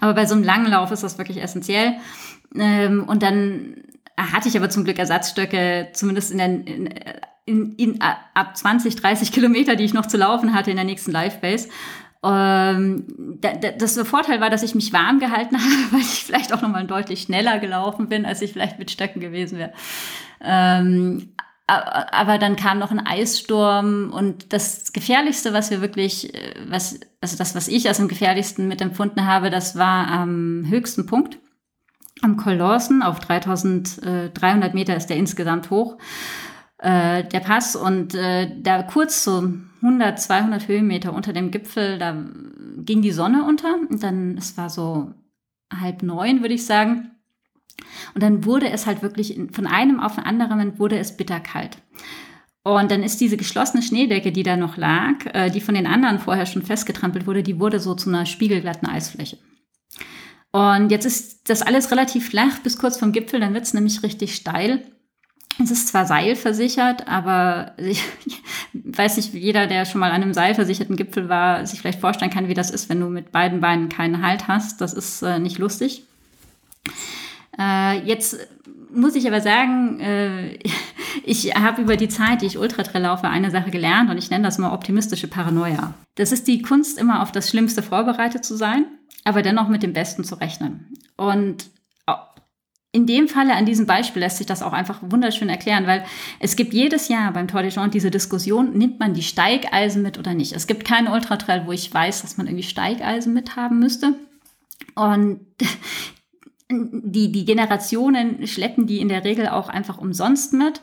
Aber 0.00 0.14
bei 0.14 0.26
so 0.26 0.34
einem 0.34 0.44
langen 0.44 0.70
Lauf 0.70 0.90
ist 0.92 1.02
das 1.02 1.18
wirklich 1.18 1.42
essentiell. 1.42 1.94
Ähm, 2.54 3.04
und 3.04 3.22
dann 3.22 3.76
hatte 4.16 4.48
ich 4.48 4.56
aber 4.56 4.70
zum 4.70 4.84
Glück 4.84 4.98
Ersatzstöcke, 4.98 5.88
zumindest 5.92 6.30
in 6.30 6.38
der, 6.38 6.46
in, 6.46 6.94
in, 7.46 7.72
in, 7.72 8.00
ab 8.00 8.56
20, 8.56 8.96
30 8.96 9.32
Kilometer, 9.32 9.76
die 9.76 9.84
ich 9.84 9.94
noch 9.94 10.06
zu 10.06 10.16
laufen 10.16 10.54
hatte 10.54 10.70
in 10.70 10.76
der 10.76 10.84
nächsten 10.84 11.12
Live-Base. 11.12 11.68
Ähm, 12.24 13.04
da, 13.40 13.52
da, 13.52 13.70
das 13.70 13.96
Vorteil 14.00 14.40
war, 14.40 14.50
dass 14.50 14.64
ich 14.64 14.74
mich 14.74 14.92
warm 14.92 15.20
gehalten 15.20 15.56
habe, 15.58 15.92
weil 15.92 16.00
ich 16.00 16.24
vielleicht 16.24 16.52
auch 16.52 16.62
nochmal 16.62 16.86
deutlich 16.86 17.22
schneller 17.22 17.58
gelaufen 17.58 18.08
bin, 18.08 18.26
als 18.26 18.42
ich 18.42 18.52
vielleicht 18.52 18.78
mit 18.78 18.90
Stöcken 18.90 19.20
gewesen 19.20 19.58
wäre. 19.58 19.72
Ähm, 20.40 21.32
aber 21.66 22.38
dann 22.38 22.56
kam 22.56 22.78
noch 22.78 22.90
ein 22.90 23.06
Eissturm 23.06 24.10
und 24.10 24.54
das 24.54 24.94
Gefährlichste, 24.94 25.52
was 25.52 25.70
wir 25.70 25.82
wirklich, 25.82 26.34
äh, 26.34 26.54
was, 26.66 26.98
also 27.20 27.36
das, 27.36 27.54
was 27.54 27.68
ich 27.68 27.86
als 27.88 28.00
am 28.00 28.08
gefährlichsten 28.08 28.68
mitempfunden 28.68 29.26
habe, 29.26 29.50
das 29.50 29.76
war 29.76 30.08
am 30.08 30.64
höchsten 30.66 31.06
Punkt. 31.06 31.38
Am 32.22 32.36
Lawson 32.44 33.02
auf 33.02 33.20
3300 33.20 34.74
Meter 34.74 34.96
ist 34.96 35.06
der 35.06 35.18
insgesamt 35.18 35.70
hoch 35.70 35.98
äh, 36.78 37.24
der 37.24 37.40
Pass 37.40 37.76
und 37.76 38.14
äh, 38.14 38.50
da 38.60 38.82
kurz 38.82 39.24
so 39.24 39.52
100, 39.82 40.20
200 40.20 40.68
Höhenmeter 40.68 41.12
unter 41.12 41.32
dem 41.32 41.50
Gipfel, 41.50 41.98
da 41.98 42.16
ging 42.78 43.02
die 43.02 43.12
Sonne 43.12 43.44
unter 43.44 43.74
und 43.88 44.02
dann, 44.02 44.36
es 44.36 44.56
war 44.56 44.70
so 44.70 45.12
halb 45.72 46.02
neun, 46.02 46.40
würde 46.40 46.54
ich 46.54 46.66
sagen. 46.66 47.10
Und 48.14 48.22
dann 48.22 48.44
wurde 48.44 48.70
es 48.70 48.86
halt 48.86 49.02
wirklich 49.02 49.38
von 49.52 49.66
einem 49.66 50.00
auf 50.00 50.16
den 50.16 50.24
anderen 50.24 50.78
wurde 50.78 50.98
es 50.98 51.16
bitterkalt. 51.16 51.78
Und 52.64 52.90
dann 52.90 53.02
ist 53.02 53.20
diese 53.20 53.36
geschlossene 53.36 53.82
Schneedecke, 53.82 54.32
die 54.32 54.42
da 54.42 54.56
noch 54.56 54.76
lag, 54.76 55.24
äh, 55.32 55.50
die 55.50 55.60
von 55.60 55.74
den 55.74 55.86
anderen 55.86 56.18
vorher 56.18 56.44
schon 56.44 56.62
festgetrampelt 56.62 57.26
wurde, 57.26 57.42
die 57.42 57.60
wurde 57.60 57.80
so 57.80 57.94
zu 57.94 58.10
einer 58.10 58.26
spiegelglatten 58.26 58.88
Eisfläche. 58.88 59.38
Und 60.50 60.90
jetzt 60.90 61.04
ist 61.04 61.48
das 61.48 61.62
alles 61.62 61.90
relativ 61.90 62.28
flach 62.28 62.58
bis 62.60 62.78
kurz 62.78 62.98
vom 62.98 63.12
Gipfel, 63.12 63.40
dann 63.40 63.54
wird 63.54 63.64
es 63.64 63.74
nämlich 63.74 64.02
richtig 64.02 64.34
steil. 64.34 64.82
Es 65.60 65.70
ist 65.70 65.88
zwar 65.88 66.06
seilversichert, 66.06 67.08
aber 67.08 67.72
ich 67.78 68.02
weiß 68.72 69.16
nicht, 69.16 69.34
jeder, 69.34 69.66
der 69.66 69.84
schon 69.84 70.00
mal 70.00 70.10
an 70.10 70.22
einem 70.22 70.34
seilversicherten 70.34 70.96
Gipfel 70.96 71.28
war, 71.28 71.66
sich 71.66 71.80
vielleicht 71.80 72.00
vorstellen 72.00 72.30
kann, 72.30 72.48
wie 72.48 72.54
das 72.54 72.70
ist, 72.70 72.88
wenn 72.88 73.00
du 73.00 73.08
mit 73.08 73.32
beiden 73.32 73.60
Beinen 73.60 73.88
keinen 73.88 74.22
Halt 74.24 74.46
hast. 74.48 74.80
Das 74.80 74.92
ist 74.92 75.22
äh, 75.22 75.38
nicht 75.38 75.58
lustig. 75.58 76.04
Äh, 77.58 77.98
jetzt 78.06 78.38
muss 78.92 79.16
ich 79.16 79.26
aber 79.26 79.40
sagen, 79.40 80.00
äh, 80.00 80.58
ich 81.24 81.54
habe 81.54 81.82
über 81.82 81.96
die 81.96 82.08
Zeit, 82.08 82.42
die 82.42 82.46
ich 82.46 82.58
Ultratrail 82.58 83.02
laufe, 83.02 83.28
eine 83.28 83.50
Sache 83.50 83.70
gelernt 83.70 84.10
und 84.10 84.18
ich 84.18 84.30
nenne 84.30 84.44
das 84.44 84.58
mal 84.58 84.72
optimistische 84.72 85.28
Paranoia. 85.28 85.94
Das 86.14 86.32
ist 86.32 86.46
die 86.46 86.62
Kunst, 86.62 86.98
immer 86.98 87.22
auf 87.22 87.32
das 87.32 87.50
Schlimmste 87.50 87.82
vorbereitet 87.82 88.44
zu 88.44 88.56
sein, 88.56 88.86
aber 89.24 89.42
dennoch 89.42 89.68
mit 89.68 89.82
dem 89.82 89.92
Besten 89.92 90.24
zu 90.24 90.36
rechnen. 90.36 90.92
Und 91.16 91.66
in 92.90 93.06
dem 93.06 93.28
Falle, 93.28 93.54
an 93.54 93.66
diesem 93.66 93.86
Beispiel 93.86 94.20
lässt 94.20 94.38
sich 94.38 94.46
das 94.46 94.62
auch 94.62 94.72
einfach 94.72 95.00
wunderschön 95.02 95.50
erklären, 95.50 95.86
weil 95.86 96.04
es 96.40 96.56
gibt 96.56 96.72
jedes 96.72 97.08
Jahr 97.08 97.32
beim 97.32 97.46
Tour 97.46 97.62
de 97.62 97.70
France 97.70 97.90
diese 97.90 98.10
Diskussion, 98.10 98.76
nimmt 98.76 98.98
man 98.98 99.12
die 99.12 99.22
Steigeisen 99.22 100.02
mit 100.02 100.18
oder 100.18 100.32
nicht. 100.34 100.52
Es 100.52 100.66
gibt 100.66 100.86
keinen 100.86 101.08
Ultratrail, 101.08 101.66
wo 101.66 101.72
ich 101.72 101.92
weiß, 101.92 102.22
dass 102.22 102.38
man 102.38 102.46
irgendwie 102.46 102.64
Steigeisen 102.64 103.34
mithaben 103.34 103.78
müsste. 103.78 104.14
Und 104.94 105.40
die, 106.70 107.30
die 107.30 107.44
Generationen 107.44 108.46
schleppen 108.46 108.86
die 108.86 109.00
in 109.00 109.08
der 109.08 109.24
Regel 109.24 109.48
auch 109.48 109.68
einfach 109.68 109.98
umsonst 109.98 110.54
mit. 110.54 110.80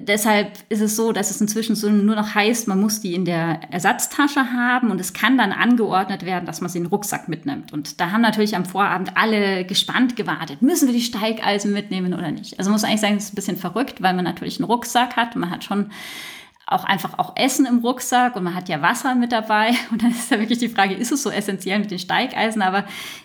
Deshalb 0.00 0.52
ist 0.68 0.80
es 0.80 0.96
so, 0.96 1.12
dass 1.12 1.30
es 1.30 1.40
inzwischen 1.40 1.76
so 1.76 1.88
nur 1.90 2.16
noch 2.16 2.34
heißt, 2.34 2.68
man 2.68 2.80
muss 2.80 3.00
die 3.00 3.14
in 3.14 3.24
der 3.24 3.60
Ersatztasche 3.70 4.52
haben 4.52 4.90
und 4.90 5.00
es 5.00 5.12
kann 5.12 5.38
dann 5.38 5.52
angeordnet 5.52 6.24
werden, 6.24 6.46
dass 6.46 6.60
man 6.60 6.70
sie 6.70 6.78
in 6.78 6.84
den 6.84 6.90
Rucksack 6.90 7.28
mitnimmt. 7.28 7.72
Und 7.72 8.00
da 8.00 8.10
haben 8.10 8.22
natürlich 8.22 8.56
am 8.56 8.64
Vorabend 8.64 9.16
alle 9.16 9.64
gespannt 9.64 10.16
gewartet. 10.16 10.62
Müssen 10.62 10.88
wir 10.88 10.94
die 10.94 11.02
Steigeisen 11.02 11.72
mitnehmen 11.72 12.14
oder 12.14 12.30
nicht? 12.30 12.58
Also 12.58 12.70
muss 12.70 12.84
eigentlich 12.84 13.00
sagen, 13.00 13.16
es 13.16 13.24
ist 13.24 13.32
ein 13.32 13.36
bisschen 13.36 13.56
verrückt, 13.56 14.02
weil 14.02 14.14
man 14.14 14.24
natürlich 14.24 14.58
einen 14.58 14.70
Rucksack 14.70 15.16
hat. 15.16 15.36
Man 15.36 15.50
hat 15.50 15.64
schon 15.64 15.90
auch 16.66 16.84
einfach 16.84 17.18
auch 17.18 17.36
Essen 17.36 17.66
im 17.66 17.78
Rucksack 17.78 18.36
und 18.36 18.44
man 18.44 18.54
hat 18.54 18.68
ja 18.68 18.82
Wasser 18.82 19.14
mit 19.14 19.32
dabei. 19.32 19.72
Und 19.90 20.02
dann 20.02 20.10
ist 20.10 20.30
ja 20.30 20.38
wirklich 20.38 20.58
die 20.58 20.68
Frage, 20.68 20.94
ist 20.94 21.12
es 21.12 21.22
so 21.22 21.30
essentiell 21.30 21.78
mit 21.78 21.90
den 21.90 21.98
Steigeisen? 21.98 22.62
Aber 22.62 22.84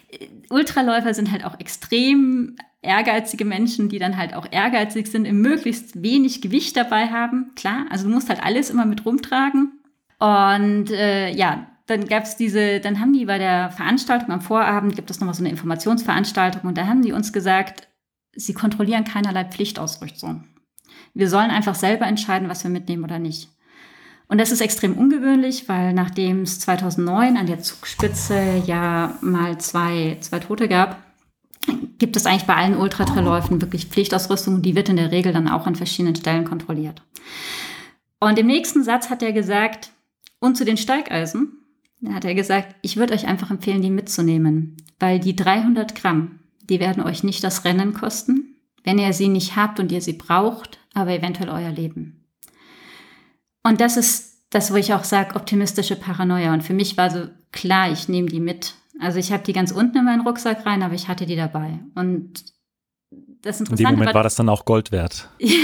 äh, 0.10 0.28
Ultraläufer 0.50 1.14
sind 1.14 1.32
halt 1.32 1.46
auch 1.46 1.60
extrem 1.60 2.58
ehrgeizige 2.82 3.46
Menschen, 3.46 3.90
die 3.90 4.00
dann 4.00 4.18
halt 4.18 4.34
auch 4.34 4.48
ehrgeizig 4.50 5.08
sind, 5.08 5.26
im 5.26 5.42
möglichst 5.42 6.02
wenig 6.02 6.42
Gewicht 6.42 6.78
dabei 6.78 7.08
haben. 7.08 7.52
Klar, 7.56 7.86
also 7.90 8.08
du 8.08 8.14
musst 8.14 8.30
halt 8.30 8.44
alles 8.44 8.70
immer 8.70 8.86
mit 8.86 9.06
rumtragen. 9.06 9.80
Und 10.20 10.92
äh, 10.92 11.32
ja, 11.32 11.68
dann 11.88 12.06
gab 12.08 12.24
es 12.24 12.36
diese, 12.36 12.80
dann 12.80 13.00
haben 13.00 13.14
die 13.14 13.26
bei 13.26 13.38
der 13.38 13.72
Veranstaltung 13.72 14.32
am 14.32 14.42
Vorabend, 14.42 14.96
gibt 14.96 15.10
es 15.10 15.20
nochmal 15.20 15.36
so 15.36 15.42
eine 15.42 15.50
Informationsveranstaltung 15.50 16.64
und 16.64 16.78
da 16.78 16.88
haben 16.88 17.02
die 17.02 17.14
uns 17.14 17.32
gesagt, 17.32 17.88
sie 18.36 18.54
kontrollieren 18.54 19.06
keinerlei 19.06 19.46
Pflichtausrüstung. 19.46 20.44
Wir 21.14 21.30
sollen 21.30 21.50
einfach 21.50 21.76
selber 21.76 22.06
entscheiden, 22.06 22.50
was 22.50 22.64
wir 22.64 22.72
mitnehmen 22.72 23.04
oder 23.04 23.20
nicht. 23.20 23.50
Und 24.28 24.40
das 24.40 24.52
ist 24.52 24.60
extrem 24.60 24.98
ungewöhnlich, 24.98 25.70
weil 25.70 25.94
nachdem 25.94 26.42
es 26.42 26.60
2009 26.60 27.38
an 27.38 27.48
der 27.48 27.60
Zugspitze 27.60 28.62
ja 28.66 29.18
mal 29.22 29.58
zwei, 29.58 30.18
zwei 30.20 30.40
Tote 30.40 30.68
gab, 30.68 31.07
gibt 31.98 32.16
es 32.16 32.26
eigentlich 32.26 32.46
bei 32.46 32.56
allen 32.56 32.78
Ultratrailläufen 32.78 33.62
wirklich 33.62 33.86
Pflichtausrüstung 33.86 34.62
die 34.62 34.76
wird 34.76 34.90
in 34.90 34.98
der 34.98 35.12
Regel 35.12 35.34
dann 35.34 35.48
auch 35.48 35.68
an 35.68 35.76
verschiedenen 35.76 36.16
Stellen 36.16 36.46
kontrolliert. 36.46 37.02
Und 38.20 38.40
im 38.40 38.48
nächsten 38.48 38.84
Satz 38.84 39.10
hat 39.10 39.22
er 39.22 39.34
gesagt, 39.34 39.92
und 40.40 40.58
zu 40.58 40.66
den 40.66 40.78
Steigeisen, 40.78 41.54
da 42.00 42.14
hat 42.14 42.26
er 42.26 42.36
gesagt, 42.36 42.76
ich 42.82 42.98
würde 42.98 43.14
euch 43.14 43.28
einfach 43.28 43.52
empfehlen, 43.52 43.82
die 43.82 43.90
mitzunehmen, 43.90 44.78
weil 45.00 45.20
die 45.20 45.36
300 45.36 45.96
Gramm, 45.96 46.40
die 46.70 46.80
werden 46.80 47.04
euch 47.04 47.24
nicht 47.24 47.44
das 47.44 47.66
Rennen 47.66 47.94
kosten, 47.94 48.56
wenn 48.84 49.00
ihr 49.00 49.14
sie 49.14 49.28
nicht 49.28 49.56
habt 49.56 49.80
und 49.80 49.92
ihr 49.92 50.02
sie 50.02 50.14
braucht, 50.14 50.80
aber 50.94 51.12
eventuell 51.12 51.50
euer 51.50 51.72
Leben. 51.72 52.26
Und 53.64 53.82
das 53.82 53.98
ist 53.98 54.46
das, 54.50 54.72
wo 54.72 54.76
ich 54.76 54.94
auch 54.94 55.04
sage, 55.04 55.36
optimistische 55.36 55.96
Paranoia. 55.96 56.54
Und 56.54 56.64
für 56.64 56.74
mich 56.74 56.98
war 56.98 57.10
so 57.10 57.28
klar, 57.52 57.92
ich 57.92 58.08
nehme 58.08 58.30
die 58.30 58.40
mit. 58.40 58.76
Also 59.00 59.20
ich 59.20 59.32
habe 59.32 59.44
die 59.44 59.54
ganz 59.54 59.72
unten 59.72 59.98
in 59.98 60.06
meinen 60.06 60.22
Rucksack 60.22 60.66
rein, 60.66 60.84
aber 60.84 60.94
ich 60.94 61.08
hatte 61.08 61.26
die 61.26 61.36
dabei. 61.36 61.80
Und 61.96 62.44
das 63.42 63.60
Interessante 63.60 63.84
in 63.84 63.88
dem 63.88 63.92
Moment 63.92 64.08
war, 64.08 64.16
war 64.16 64.24
das 64.24 64.36
dann 64.36 64.50
auch 64.50 64.66
Gold 64.66 64.92
wert. 64.92 65.30
ja, 65.40 65.56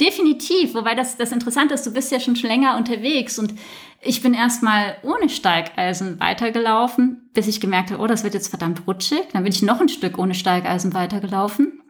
definitiv. 0.00 0.74
Wobei 0.74 0.94
das, 0.94 1.16
das 1.16 1.32
Interessante 1.32 1.74
ist, 1.74 1.86
du 1.86 1.92
bist 1.92 2.12
ja 2.12 2.20
schon 2.20 2.34
länger 2.34 2.76
unterwegs 2.76 3.38
und 3.38 3.54
ich 4.00 4.22
bin 4.22 4.34
erstmal 4.34 4.96
ohne 5.02 5.28
Steigeisen 5.28 6.20
weitergelaufen, 6.20 7.30
bis 7.34 7.48
ich 7.48 7.60
gemerkt 7.60 7.90
habe, 7.90 8.02
oh, 8.02 8.06
das 8.06 8.22
wird 8.22 8.34
jetzt 8.34 8.48
verdammt 8.48 8.86
rutschig. 8.86 9.24
Dann 9.32 9.42
bin 9.42 9.52
ich 9.52 9.62
noch 9.62 9.80
ein 9.80 9.88
Stück 9.88 10.18
ohne 10.18 10.34
Steigeisen 10.34 10.94
weitergelaufen. 10.94 11.82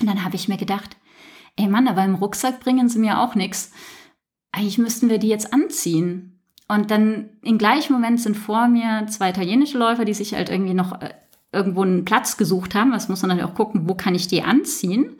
Und 0.00 0.06
dann 0.06 0.24
habe 0.24 0.36
ich 0.36 0.48
mir 0.48 0.58
gedacht, 0.58 0.96
ey 1.56 1.68
Mann, 1.68 1.88
aber 1.88 2.04
im 2.04 2.16
Rucksack 2.16 2.60
bringen 2.60 2.88
sie 2.88 2.98
mir 2.98 3.20
auch 3.20 3.34
nichts. 3.34 3.72
Eigentlich 4.52 4.78
müssten 4.78 5.08
wir 5.08 5.18
die 5.18 5.28
jetzt 5.28 5.52
anziehen. 5.52 6.33
Und 6.68 6.90
dann 6.90 7.28
im 7.42 7.58
gleichen 7.58 7.92
Moment 7.92 8.20
sind 8.20 8.36
vor 8.36 8.68
mir 8.68 9.06
zwei 9.08 9.30
italienische 9.30 9.78
Läufer, 9.78 10.04
die 10.04 10.14
sich 10.14 10.34
halt 10.34 10.48
irgendwie 10.48 10.74
noch 10.74 11.00
äh, 11.00 11.10
irgendwo 11.52 11.82
einen 11.82 12.04
Platz 12.04 12.36
gesucht 12.36 12.74
haben. 12.74 12.92
Das 12.92 13.08
muss 13.08 13.22
man 13.22 13.36
dann 13.36 13.46
auch 13.46 13.54
gucken, 13.54 13.88
wo 13.88 13.94
kann 13.94 14.14
ich 14.14 14.28
die 14.28 14.42
anziehen 14.42 15.16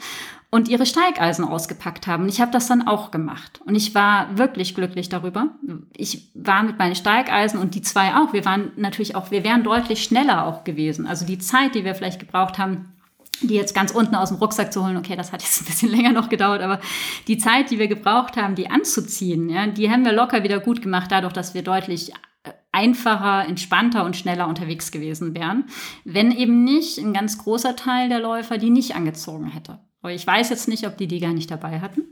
und 0.55 0.69
ihre 0.69 0.87
Steigeisen 0.87 1.45
ausgepackt 1.45 2.07
haben. 2.07 2.23
Und 2.23 2.29
ich 2.29 2.41
habe 2.41 2.53
das 2.53 2.69
dann 2.69 2.87
auch 2.87 3.11
gemacht. 3.11 3.61
Und 3.67 3.75
ich 3.75 3.95
war 3.95 4.39
wirklich 4.39 4.77
glücklich 4.77 5.09
darüber. 5.09 5.49
Ich 5.97 6.31
war 6.35 6.63
mit 6.63 6.79
meinen 6.79 6.95
Steigeisen 6.95 7.59
und 7.59 7.75
die 7.75 7.83
zwei 7.83 8.15
auch. 8.15 8.33
Wir 8.33 8.45
waren 8.45 8.71
natürlich 8.77 9.17
auch, 9.17 9.33
wir 9.33 9.43
wären 9.43 9.65
deutlich 9.65 10.05
schneller 10.05 10.47
auch 10.47 10.63
gewesen. 10.63 11.09
Also 11.09 11.27
die 11.27 11.39
Zeit, 11.39 11.75
die 11.75 11.85
wir 11.85 11.97
vielleicht 11.97 12.21
gebraucht 12.21 12.57
haben, 12.57 12.94
die 13.43 13.55
jetzt 13.55 13.75
ganz 13.75 13.91
unten 13.91 14.15
aus 14.15 14.29
dem 14.29 14.39
Rucksack 14.39 14.73
zu 14.73 14.85
holen, 14.85 14.97
okay, 14.97 15.17
das 15.17 15.33
hat 15.33 15.43
jetzt 15.43 15.63
ein 15.63 15.67
bisschen 15.67 15.91
länger 15.97 16.13
noch 16.13 16.29
gedauert, 16.29 16.63
aber 16.63 16.81
die 17.29 17.39
Zeit, 17.39 17.71
die 17.71 17.79
wir 17.79 17.89
gebraucht 17.89 18.37
haben, 18.37 18.55
die 18.55 18.71
anzuziehen, 18.71 19.49
ja, 19.49 19.67
die 19.67 19.91
haben 19.91 20.05
wir 20.05 20.13
locker 20.13 20.43
wieder 20.43 20.61
gut 20.61 20.83
gemacht, 20.83 21.11
dadurch, 21.11 21.33
dass 21.33 21.55
wir 21.55 21.63
deutlich 21.63 22.13
äh, 22.13 22.53
einfacher, 22.73 23.47
entspannter 23.49 24.05
und 24.05 24.17
schneller 24.17 24.49
unterwegs 24.49 24.91
gewesen 24.91 25.35
wären, 25.35 25.65
wenn 26.05 26.31
eben 26.31 26.65
nicht 26.65 26.99
ein 26.99 27.13
ganz 27.13 27.39
großer 27.39 27.77
Teil 27.77 28.09
der 28.09 28.21
Läufer 28.21 28.59
die 28.59 28.71
nicht 28.71 28.97
angezogen 28.97 29.47
hätte. 29.47 29.79
Ich 30.11 30.27
weiß 30.27 30.51
jetzt 30.51 30.69
nicht, 30.69 30.87
ob 30.87 30.97
die 30.97 31.07
die 31.07 31.21
gar 31.21 31.33
nicht 31.33 31.51
dabei 31.51 31.81
hatten 31.81 32.03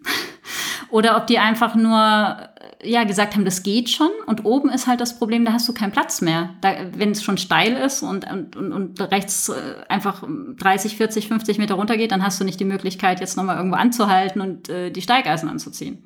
oder 0.91 1.17
ob 1.17 1.27
die 1.27 1.39
einfach 1.39 1.75
nur 1.75 2.49
ja 2.85 3.05
gesagt 3.05 3.35
haben, 3.35 3.45
das 3.45 3.63
geht 3.63 3.91
schon 3.91 4.11
und 4.27 4.45
oben 4.45 4.69
ist 4.69 4.87
halt 4.87 5.01
das 5.01 5.19
Problem, 5.19 5.45
da 5.45 5.53
hast 5.53 5.69
du 5.69 5.73
keinen 5.73 5.93
Platz 5.93 6.21
mehr. 6.21 6.51
wenn 6.95 7.13
es 7.13 7.23
schon 7.23 7.39
steil 7.39 7.75
ist 7.75 8.03
und, 8.03 8.31
und, 8.31 8.57
und 8.57 9.01
rechts 9.01 9.49
äh, 9.49 9.55
einfach 9.89 10.25
30, 10.27 10.97
40, 10.97 11.29
50 11.29 11.59
Meter 11.59 11.75
runter 11.75 11.97
geht, 11.97 12.13
dann 12.13 12.25
hast 12.25 12.41
du 12.41 12.45
nicht 12.45 12.59
die 12.59 12.65
Möglichkeit, 12.65 13.21
jetzt 13.21 13.37
nochmal 13.37 13.57
irgendwo 13.57 13.77
anzuhalten 13.77 14.41
und 14.41 14.69
äh, 14.69 14.91
die 14.91 15.03
Steigeisen 15.03 15.49
anzuziehen. 15.49 16.05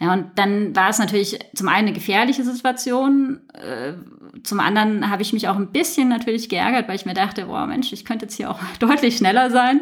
Ja, 0.00 0.12
und 0.12 0.26
dann 0.34 0.74
war 0.74 0.90
es 0.90 0.98
natürlich 0.98 1.38
zum 1.54 1.68
einen 1.68 1.88
eine 1.88 1.92
gefährliche 1.92 2.44
Situation, 2.44 3.40
äh, 3.54 3.94
zum 4.42 4.60
anderen 4.60 5.10
habe 5.10 5.22
ich 5.22 5.32
mich 5.32 5.48
auch 5.48 5.56
ein 5.56 5.72
bisschen 5.72 6.08
natürlich 6.08 6.48
geärgert, 6.48 6.88
weil 6.88 6.96
ich 6.96 7.06
mir 7.06 7.14
dachte, 7.14 7.46
boah 7.46 7.66
Mensch, 7.66 7.92
ich 7.92 8.04
könnte 8.04 8.26
jetzt 8.26 8.36
hier 8.36 8.50
auch 8.50 8.58
deutlich 8.80 9.16
schneller 9.16 9.50
sein 9.50 9.80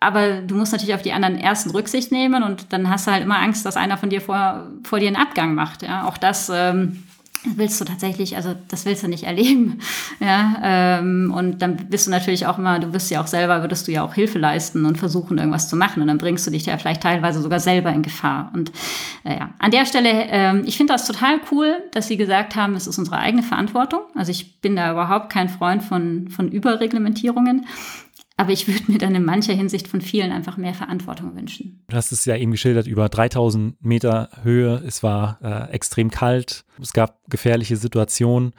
aber 0.00 0.42
du 0.42 0.54
musst 0.54 0.72
natürlich 0.72 0.94
auf 0.94 1.02
die 1.02 1.12
anderen 1.12 1.38
ersten 1.38 1.70
Rücksicht 1.70 2.12
nehmen 2.12 2.42
und 2.42 2.72
dann 2.72 2.90
hast 2.90 3.06
du 3.06 3.12
halt 3.12 3.22
immer 3.22 3.38
Angst, 3.38 3.64
dass 3.64 3.76
einer 3.76 3.96
von 3.96 4.10
dir 4.10 4.20
vor, 4.20 4.66
vor 4.82 5.00
dir 5.00 5.08
einen 5.08 5.16
Abgang 5.16 5.54
macht. 5.54 5.82
Ja, 5.82 6.06
auch 6.06 6.18
das 6.18 6.50
ähm, 6.52 7.04
willst 7.44 7.80
du 7.80 7.84
tatsächlich, 7.84 8.36
also 8.36 8.54
das 8.68 8.84
willst 8.86 9.02
du 9.02 9.08
nicht 9.08 9.24
erleben. 9.24 9.78
Ja, 10.20 10.56
ähm, 10.62 11.32
und 11.34 11.60
dann 11.60 11.76
bist 11.76 12.06
du 12.06 12.10
natürlich 12.10 12.46
auch 12.46 12.56
immer, 12.56 12.78
du 12.78 12.92
wirst 12.92 13.10
ja 13.10 13.20
auch 13.20 13.26
selber, 13.26 13.62
würdest 13.62 13.86
du 13.86 13.92
ja 13.92 14.02
auch 14.02 14.14
Hilfe 14.14 14.38
leisten 14.38 14.86
und 14.86 14.96
versuchen, 14.96 15.38
irgendwas 15.38 15.68
zu 15.68 15.76
machen. 15.76 16.00
Und 16.00 16.08
dann 16.08 16.18
bringst 16.18 16.46
du 16.46 16.50
dich 16.50 16.66
ja 16.66 16.78
vielleicht 16.78 17.02
teilweise 17.02 17.42
sogar 17.42 17.58
selber 17.58 17.90
in 17.90 18.02
Gefahr. 18.02 18.50
Und 18.54 18.70
äh, 19.24 19.36
ja, 19.36 19.50
an 19.58 19.70
der 19.70 19.86
Stelle, 19.86 20.08
ähm, 20.28 20.62
ich 20.66 20.76
finde 20.76 20.92
das 20.92 21.06
total 21.06 21.40
cool, 21.50 21.76
dass 21.92 22.06
sie 22.06 22.16
gesagt 22.16 22.54
haben, 22.54 22.74
es 22.74 22.86
ist 22.86 22.98
unsere 22.98 23.18
eigene 23.18 23.42
Verantwortung. 23.42 24.00
Also 24.14 24.30
ich 24.30 24.60
bin 24.60 24.76
da 24.76 24.92
überhaupt 24.92 25.30
kein 25.30 25.48
Freund 25.48 25.82
von, 25.82 26.28
von 26.28 26.48
Überreglementierungen. 26.48 27.66
Aber 28.36 28.50
ich 28.50 28.66
würde 28.66 28.90
mir 28.90 28.98
dann 28.98 29.14
in 29.14 29.24
mancher 29.24 29.52
Hinsicht 29.52 29.86
von 29.86 30.00
vielen 30.00 30.32
einfach 30.32 30.56
mehr 30.56 30.74
Verantwortung 30.74 31.36
wünschen. 31.36 31.84
Du 31.88 31.96
hast 31.96 32.10
es 32.10 32.24
ja 32.24 32.36
eben 32.36 32.50
geschildert, 32.50 32.86
über 32.86 33.08
3000 33.08 33.82
Meter 33.84 34.28
Höhe. 34.42 34.82
Es 34.86 35.02
war 35.02 35.38
äh, 35.42 35.72
extrem 35.72 36.10
kalt. 36.10 36.64
Es 36.80 36.92
gab 36.92 37.18
gefährliche 37.30 37.76
Situationen 37.76 38.52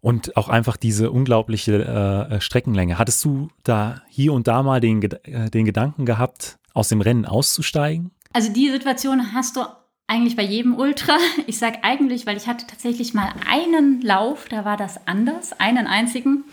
und 0.00 0.36
auch 0.36 0.48
einfach 0.48 0.76
diese 0.76 1.10
unglaubliche 1.10 2.28
äh, 2.30 2.40
Streckenlänge. 2.40 2.98
Hattest 2.98 3.24
du 3.24 3.48
da 3.64 4.02
hier 4.08 4.32
und 4.32 4.48
da 4.48 4.62
mal 4.62 4.80
den, 4.80 5.02
äh, 5.02 5.50
den 5.50 5.64
Gedanken 5.64 6.04
gehabt, 6.04 6.58
aus 6.74 6.88
dem 6.88 7.00
Rennen 7.00 7.24
auszusteigen? 7.24 8.10
Also 8.32 8.52
die 8.52 8.70
Situation 8.70 9.32
hast 9.32 9.56
du 9.56 9.62
eigentlich 10.06 10.36
bei 10.36 10.42
jedem 10.42 10.74
Ultra. 10.74 11.16
Ich 11.46 11.58
sage 11.58 11.78
eigentlich, 11.82 12.26
weil 12.26 12.36
ich 12.36 12.46
hatte 12.46 12.66
tatsächlich 12.66 13.14
mal 13.14 13.32
einen 13.48 14.02
Lauf, 14.02 14.46
da 14.48 14.64
war 14.64 14.76
das 14.76 15.06
anders, 15.06 15.58
einen 15.58 15.86
einzigen. 15.86 16.44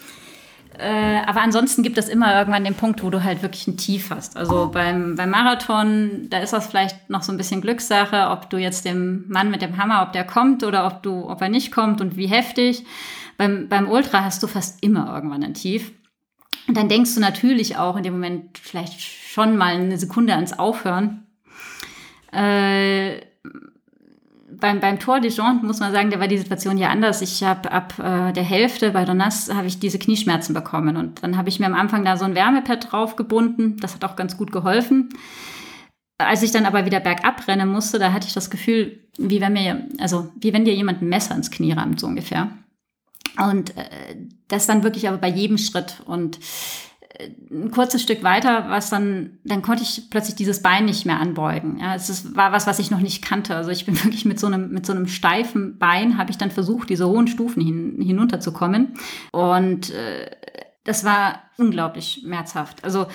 Äh, 0.80 1.22
aber 1.26 1.42
ansonsten 1.42 1.82
gibt 1.82 1.98
es 1.98 2.08
immer 2.08 2.38
irgendwann 2.38 2.64
den 2.64 2.76
Punkt, 2.76 3.04
wo 3.04 3.10
du 3.10 3.24
halt 3.24 3.42
wirklich 3.42 3.68
ein 3.68 3.78
Tief 3.78 4.12
hast. 4.12 4.38
Also 4.38 4.70
beim, 4.72 5.16
beim 5.16 5.30
Marathon, 5.30 6.28
da 6.30 6.40
ist 6.40 6.54
das 6.54 6.68
vielleicht 6.68 7.10
noch 7.10 7.24
so 7.24 7.32
ein 7.32 7.38
bisschen 7.38 7.62
Glückssache, 7.62 8.30
ob 8.30 8.50
du 8.50 8.58
jetzt 8.58 8.86
dem 8.86 9.26
Mann 9.28 9.50
mit 9.50 9.62
dem 9.62 9.78
Hammer, 9.78 10.04
ob 10.04 10.14
der 10.14 10.24
kommt 10.24 10.64
oder 10.64 10.86
ob 10.86 11.02
du, 11.02 11.30
ob 11.30 11.42
er 11.42 11.50
nicht 11.50 11.72
kommt 11.72 12.00
und 12.00 12.16
wie 12.16 12.28
heftig. 12.28 12.86
Beim, 13.38 13.68
beim 13.70 13.90
Ultra 13.90 14.24
hast 14.24 14.44
du 14.44 14.48
fast 14.48 14.84
immer 14.84 15.14
irgendwann 15.14 15.44
ein 15.44 15.54
Tief. 15.56 15.92
Und 16.68 16.78
dann 16.78 16.90
denkst 16.90 17.16
du 17.16 17.22
natürlich 17.22 17.78
auch 17.78 17.96
in 17.98 18.04
dem 18.04 18.14
Moment 18.14 18.58
vielleicht 18.58 19.02
schon 19.02 19.58
mal 19.58 19.76
eine 19.76 19.98
Sekunde 19.98 20.34
ans 20.34 20.58
Aufhören. 20.58 21.26
Äh, 22.32 23.22
beim, 24.60 24.80
beim 24.80 25.00
Tor 25.00 25.22
Jean 25.22 25.66
muss 25.66 25.80
man 25.80 25.92
sagen, 25.92 26.10
da 26.10 26.20
war 26.20 26.28
die 26.28 26.38
Situation 26.38 26.78
ja 26.78 26.90
anders. 26.90 27.22
Ich 27.22 27.44
habe 27.44 27.72
ab 27.72 27.98
äh, 28.00 28.34
der 28.34 28.44
Hälfte 28.44 28.92
bei 28.92 29.06
Donas 29.06 29.54
habe 29.54 29.68
ich 29.68 29.80
diese 29.80 30.00
Knieschmerzen 30.00 30.54
bekommen 30.54 30.98
und 30.98 31.24
dann 31.24 31.38
habe 31.38 31.50
ich 31.50 31.60
mir 31.60 31.66
am 31.66 31.74
Anfang 31.74 32.04
da 32.04 32.18
so 32.18 32.26
ein 32.26 32.36
Wärmepad 32.36 32.92
draufgebunden. 32.92 33.78
Das 33.78 33.94
hat 33.94 34.04
auch 34.04 34.16
ganz 34.16 34.38
gut 34.38 34.52
geholfen. 34.52 35.10
Als 36.18 36.42
ich 36.42 36.52
dann 36.52 36.66
aber 36.66 36.86
wieder 36.86 37.00
bergab 37.00 37.48
rennen 37.48 37.70
musste, 37.70 38.00
da 38.00 38.12
hatte 38.12 38.28
ich 38.28 38.34
das 38.34 38.50
Gefühl, 38.50 39.08
wie 39.18 39.40
wenn 39.40 39.54
mir, 39.54 39.88
also 40.00 40.32
wie 40.40 40.52
wenn 40.52 40.66
dir 40.66 40.74
jemand 40.74 41.02
ein 41.02 41.10
Messer 41.10 41.36
ins 41.36 41.52
Knie 41.52 41.74
rammt, 41.74 42.00
so 42.00 42.08
ungefähr. 42.08 42.50
Und 43.38 43.78
äh, 43.78 44.16
das 44.48 44.66
dann 44.66 44.84
wirklich 44.84 45.08
aber 45.08 45.18
bei 45.18 45.30
jedem 45.30 45.58
Schritt. 45.58 46.02
Und 46.06 46.40
ein 47.50 47.72
kurzes 47.72 48.02
Stück 48.02 48.24
weiter, 48.24 48.66
was 48.70 48.90
dann, 48.90 49.40
dann 49.44 49.62
konnte 49.62 49.84
ich 49.84 50.10
plötzlich 50.10 50.36
dieses 50.36 50.62
Bein 50.62 50.86
nicht 50.86 51.06
mehr 51.06 51.20
anbeugen. 51.20 51.80
Ja, 51.80 51.96
es 51.96 52.10
ist, 52.10 52.36
war 52.36 52.52
was, 52.52 52.68
was 52.68 52.80
ich 52.80 52.92
noch 52.92 53.00
nicht 53.00 53.24
kannte. 53.24 53.56
Also 53.56 53.72
ich 53.72 53.86
bin 53.86 53.96
wirklich 54.04 54.26
mit 54.26 54.40
so 54.40 54.48
einem, 54.48 54.70
mit 54.70 54.86
so 54.86 54.94
einem 54.94 55.08
steifen 55.08 55.78
Bein 55.78 56.18
habe 56.18 56.32
ich 56.32 56.38
dann 56.38 56.52
versucht, 56.52 56.90
diese 56.90 57.08
hohen 57.08 57.28
Stufen 57.28 57.64
hin, 57.64 57.98
hinunterzukommen. 58.02 58.94
Und 59.32 59.90
äh, 59.92 60.30
das 60.84 61.04
war 61.04 61.44
unglaublich 61.58 62.22
schmerzhaft. 62.22 62.84
Also 62.84 63.08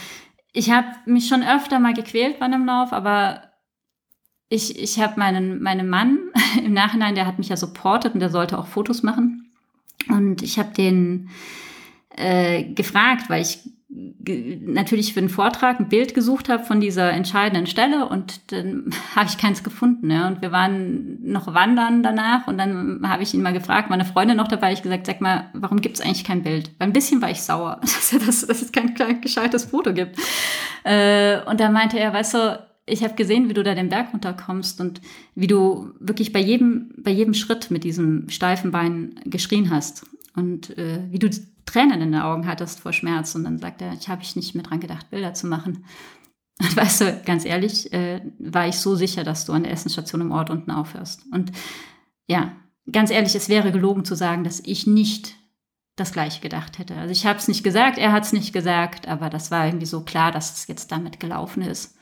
ich 0.52 0.70
habe 0.70 0.88
mich 1.06 1.28
schon 1.28 1.42
öfter 1.42 1.78
mal 1.78 1.94
gequält 1.94 2.38
bei 2.38 2.46
einem 2.46 2.66
Lauf, 2.66 2.92
aber 2.92 3.42
ich, 4.48 4.78
ich 4.78 5.00
habe 5.00 5.18
meinen, 5.18 5.62
meinen 5.62 5.88
Mann 5.88 6.18
im 6.62 6.72
Nachhinein, 6.72 7.14
der 7.14 7.26
hat 7.26 7.38
mich 7.38 7.48
ja 7.48 7.56
supportet 7.56 8.14
und 8.14 8.20
der 8.20 8.30
sollte 8.30 8.58
auch 8.58 8.66
Fotos 8.66 9.02
machen. 9.02 9.52
Und 10.08 10.42
ich 10.42 10.58
habe 10.58 10.74
den 10.74 11.30
äh, 12.16 12.64
gefragt, 12.64 13.30
weil 13.30 13.42
ich 13.42 13.60
natürlich 13.94 15.12
für 15.12 15.20
den 15.20 15.28
Vortrag 15.28 15.78
ein 15.78 15.88
Bild 15.88 16.14
gesucht 16.14 16.48
habe 16.48 16.64
von 16.64 16.80
dieser 16.80 17.12
entscheidenden 17.12 17.66
Stelle 17.66 18.08
und 18.08 18.50
dann 18.50 18.90
habe 19.16 19.28
ich 19.28 19.36
keins 19.36 19.62
gefunden. 19.62 20.10
Ja. 20.10 20.28
Und 20.28 20.40
wir 20.40 20.50
waren 20.50 21.18
noch 21.22 21.52
wandern 21.52 22.02
danach 22.02 22.46
und 22.46 22.56
dann 22.56 23.00
habe 23.06 23.22
ich 23.22 23.34
ihn 23.34 23.42
mal 23.42 23.52
gefragt, 23.52 23.90
meine 23.90 24.06
Freundin 24.06 24.38
noch 24.38 24.48
dabei, 24.48 24.72
ich 24.72 24.82
gesagt, 24.82 25.06
sag 25.06 25.20
mal, 25.20 25.50
warum 25.52 25.80
gibt 25.80 25.96
es 25.96 26.00
eigentlich 26.00 26.24
kein 26.24 26.42
Bild? 26.42 26.70
Weil 26.78 26.88
ein 26.88 26.94
bisschen 26.94 27.20
war 27.20 27.30
ich 27.30 27.42
sauer, 27.42 27.80
dass, 27.82 28.10
das, 28.10 28.46
dass 28.46 28.62
es 28.62 28.72
kein, 28.72 28.94
kein 28.94 29.20
gescheites 29.20 29.66
Foto 29.66 29.92
gibt. 29.92 30.18
Äh, 30.84 31.42
und 31.44 31.60
da 31.60 31.70
meinte 31.70 31.98
er, 31.98 32.14
weißt 32.14 32.34
du, 32.34 32.66
ich 32.86 33.04
habe 33.04 33.14
gesehen, 33.14 33.48
wie 33.48 33.54
du 33.54 33.62
da 33.62 33.74
den 33.74 33.90
Berg 33.90 34.12
runterkommst 34.12 34.80
und 34.80 35.00
wie 35.34 35.46
du 35.46 35.90
wirklich 36.00 36.32
bei 36.32 36.40
jedem, 36.40 36.92
bei 36.96 37.10
jedem 37.10 37.34
Schritt 37.34 37.70
mit 37.70 37.84
diesem 37.84 38.28
steifen 38.28 38.70
Bein 38.70 39.20
geschrien 39.24 39.70
hast. 39.70 40.06
Und 40.34 40.76
äh, 40.78 41.00
wie 41.10 41.18
du 41.18 41.28
Tränen 41.64 42.00
in 42.00 42.12
den 42.12 42.20
Augen 42.20 42.46
hattest 42.46 42.80
vor 42.80 42.92
Schmerz. 42.92 43.34
Und 43.34 43.44
dann 43.44 43.58
sagt 43.58 43.82
er, 43.82 43.92
ich 43.92 44.08
habe 44.08 44.22
ich 44.22 44.36
nicht 44.36 44.54
mehr 44.54 44.64
dran 44.64 44.80
gedacht, 44.80 45.10
Bilder 45.10 45.34
zu 45.34 45.46
machen. 45.46 45.84
Und 46.60 46.76
weißt 46.76 47.00
du, 47.00 47.22
ganz 47.24 47.44
ehrlich, 47.44 47.92
äh, 47.92 48.20
war 48.38 48.68
ich 48.68 48.76
so 48.76 48.94
sicher, 48.94 49.24
dass 49.24 49.44
du 49.44 49.52
an 49.52 49.64
der 49.64 49.72
Essensstation 49.72 50.20
im 50.20 50.32
Ort 50.32 50.50
unten 50.50 50.70
aufhörst. 50.70 51.22
Und 51.32 51.52
ja, 52.26 52.52
ganz 52.90 53.10
ehrlich, 53.10 53.34
es 53.34 53.48
wäre 53.48 53.72
gelogen 53.72 54.04
zu 54.04 54.14
sagen, 54.14 54.44
dass 54.44 54.60
ich 54.60 54.86
nicht 54.86 55.34
das 55.96 56.12
Gleiche 56.12 56.40
gedacht 56.40 56.78
hätte. 56.78 56.96
Also 56.96 57.12
ich 57.12 57.26
habe 57.26 57.38
es 57.38 57.48
nicht 57.48 57.62
gesagt, 57.62 57.98
er 57.98 58.12
hat 58.12 58.24
es 58.24 58.32
nicht 58.32 58.52
gesagt, 58.52 59.06
aber 59.06 59.28
das 59.28 59.50
war 59.50 59.66
irgendwie 59.66 59.86
so 59.86 60.02
klar, 60.02 60.32
dass 60.32 60.56
es 60.56 60.66
jetzt 60.66 60.90
damit 60.90 61.20
gelaufen 61.20 61.62
ist. 61.62 61.96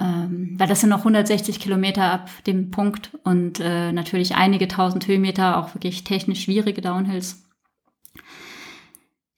Ähm, 0.00 0.54
weil 0.58 0.68
das 0.68 0.80
sind 0.80 0.88
noch 0.88 1.00
160 1.00 1.60
Kilometer 1.60 2.10
ab 2.10 2.30
dem 2.46 2.70
Punkt 2.70 3.12
und 3.24 3.60
äh, 3.60 3.92
natürlich 3.92 4.34
einige 4.34 4.66
tausend 4.66 5.06
Höhenmeter, 5.06 5.58
auch 5.58 5.74
wirklich 5.74 6.04
technisch 6.04 6.44
schwierige 6.44 6.80
Downhills. 6.80 7.44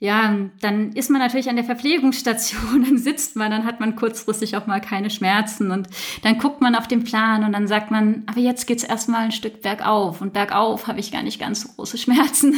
Ja, 0.00 0.36
dann 0.60 0.92
ist 0.92 1.08
man 1.08 1.20
natürlich 1.20 1.48
an 1.48 1.56
der 1.56 1.64
Verpflegungsstation, 1.64 2.84
dann 2.88 2.98
sitzt 2.98 3.36
man, 3.36 3.50
dann 3.50 3.64
hat 3.64 3.80
man 3.80 3.96
kurzfristig 3.96 4.56
auch 4.56 4.66
mal 4.66 4.80
keine 4.80 5.08
Schmerzen 5.08 5.70
und 5.70 5.88
dann 6.22 6.38
guckt 6.38 6.60
man 6.60 6.74
auf 6.74 6.88
den 6.88 7.04
Plan 7.04 7.44
und 7.44 7.52
dann 7.52 7.68
sagt 7.68 7.90
man, 7.90 8.24
aber 8.26 8.40
jetzt 8.40 8.66
geht's 8.66 8.82
erstmal 8.84 9.26
ein 9.26 9.32
Stück 9.32 9.62
bergauf 9.62 10.20
und 10.20 10.32
bergauf 10.32 10.88
habe 10.88 11.00
ich 11.00 11.12
gar 11.12 11.22
nicht 11.22 11.40
ganz 11.40 11.62
so 11.62 11.68
große 11.68 11.96
Schmerzen. 11.96 12.56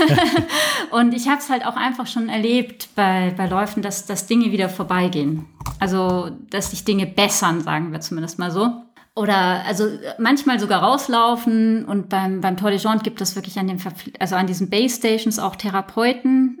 und 0.90 1.14
ich 1.14 1.28
habe 1.28 1.38
es 1.38 1.50
halt 1.50 1.66
auch 1.66 1.76
einfach 1.76 2.06
schon 2.06 2.28
erlebt 2.28 2.88
bei, 2.96 3.32
bei 3.36 3.46
Läufen, 3.46 3.82
dass, 3.82 4.06
dass 4.06 4.26
Dinge 4.26 4.50
wieder 4.50 4.68
vorbeigehen. 4.68 5.44
Also, 5.80 6.30
dass 6.50 6.70
sich 6.70 6.84
Dinge 6.84 7.06
bessern, 7.06 7.60
sagen 7.60 7.92
wir 7.92 8.00
zumindest 8.00 8.38
mal 8.38 8.50
so 8.50 8.87
oder 9.18 9.64
also 9.66 9.88
manchmal 10.18 10.60
sogar 10.60 10.82
rauslaufen 10.82 11.84
und 11.84 12.08
beim, 12.08 12.40
beim 12.40 12.56
Tour 12.56 12.70
de 12.70 12.78
Jean 12.78 13.00
gibt 13.00 13.20
es 13.20 13.34
wirklich 13.34 13.58
an 13.58 13.66
den 13.66 13.80
also 14.18 14.36
an 14.36 14.46
diesen 14.46 14.70
Base 14.70 14.96
Stations 14.96 15.38
auch 15.38 15.56
Therapeuten, 15.56 16.60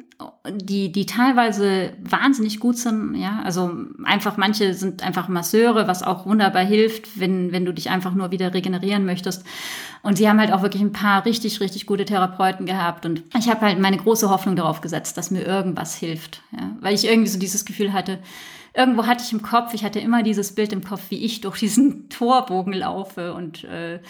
die, 0.50 0.90
die 0.90 1.06
teilweise 1.06 1.92
wahnsinnig 2.02 2.58
gut 2.58 2.76
sind, 2.76 3.14
ja, 3.14 3.40
also 3.44 3.70
einfach 4.02 4.36
manche 4.36 4.74
sind 4.74 5.04
einfach 5.04 5.28
Masseure, 5.28 5.86
was 5.86 6.02
auch 6.02 6.26
wunderbar 6.26 6.64
hilft, 6.64 7.20
wenn, 7.20 7.52
wenn 7.52 7.64
du 7.64 7.72
dich 7.72 7.90
einfach 7.90 8.14
nur 8.14 8.32
wieder 8.32 8.52
regenerieren 8.52 9.04
möchtest. 9.04 9.44
Und 10.02 10.16
sie 10.18 10.28
haben 10.28 10.40
halt 10.40 10.52
auch 10.52 10.62
wirklich 10.62 10.82
ein 10.82 10.92
paar 10.92 11.24
richtig, 11.24 11.60
richtig 11.60 11.86
gute 11.86 12.04
Therapeuten 12.04 12.66
gehabt. 12.66 13.06
Und 13.06 13.22
ich 13.38 13.48
habe 13.48 13.60
halt 13.60 13.78
meine 13.78 13.96
große 13.96 14.28
Hoffnung 14.30 14.56
darauf 14.56 14.80
gesetzt, 14.80 15.16
dass 15.16 15.30
mir 15.30 15.42
irgendwas 15.42 15.94
hilft, 15.94 16.42
ja, 16.50 16.70
weil 16.80 16.94
ich 16.94 17.06
irgendwie 17.06 17.30
so 17.30 17.38
dieses 17.38 17.64
Gefühl 17.64 17.92
hatte, 17.92 18.18
irgendwo 18.74 19.06
hatte 19.06 19.24
ich 19.24 19.32
im 19.32 19.42
Kopf, 19.42 19.74
ich 19.74 19.84
hatte 19.84 20.00
immer 20.00 20.22
dieses 20.22 20.54
Bild 20.54 20.72
im 20.72 20.84
Kopf, 20.84 21.02
wie 21.10 21.24
ich 21.24 21.40
durch 21.40 21.58
diesen 21.58 22.08
Torbogen 22.10 22.72
laufe 22.72 23.34
und 23.34 23.64
äh, 23.64 24.00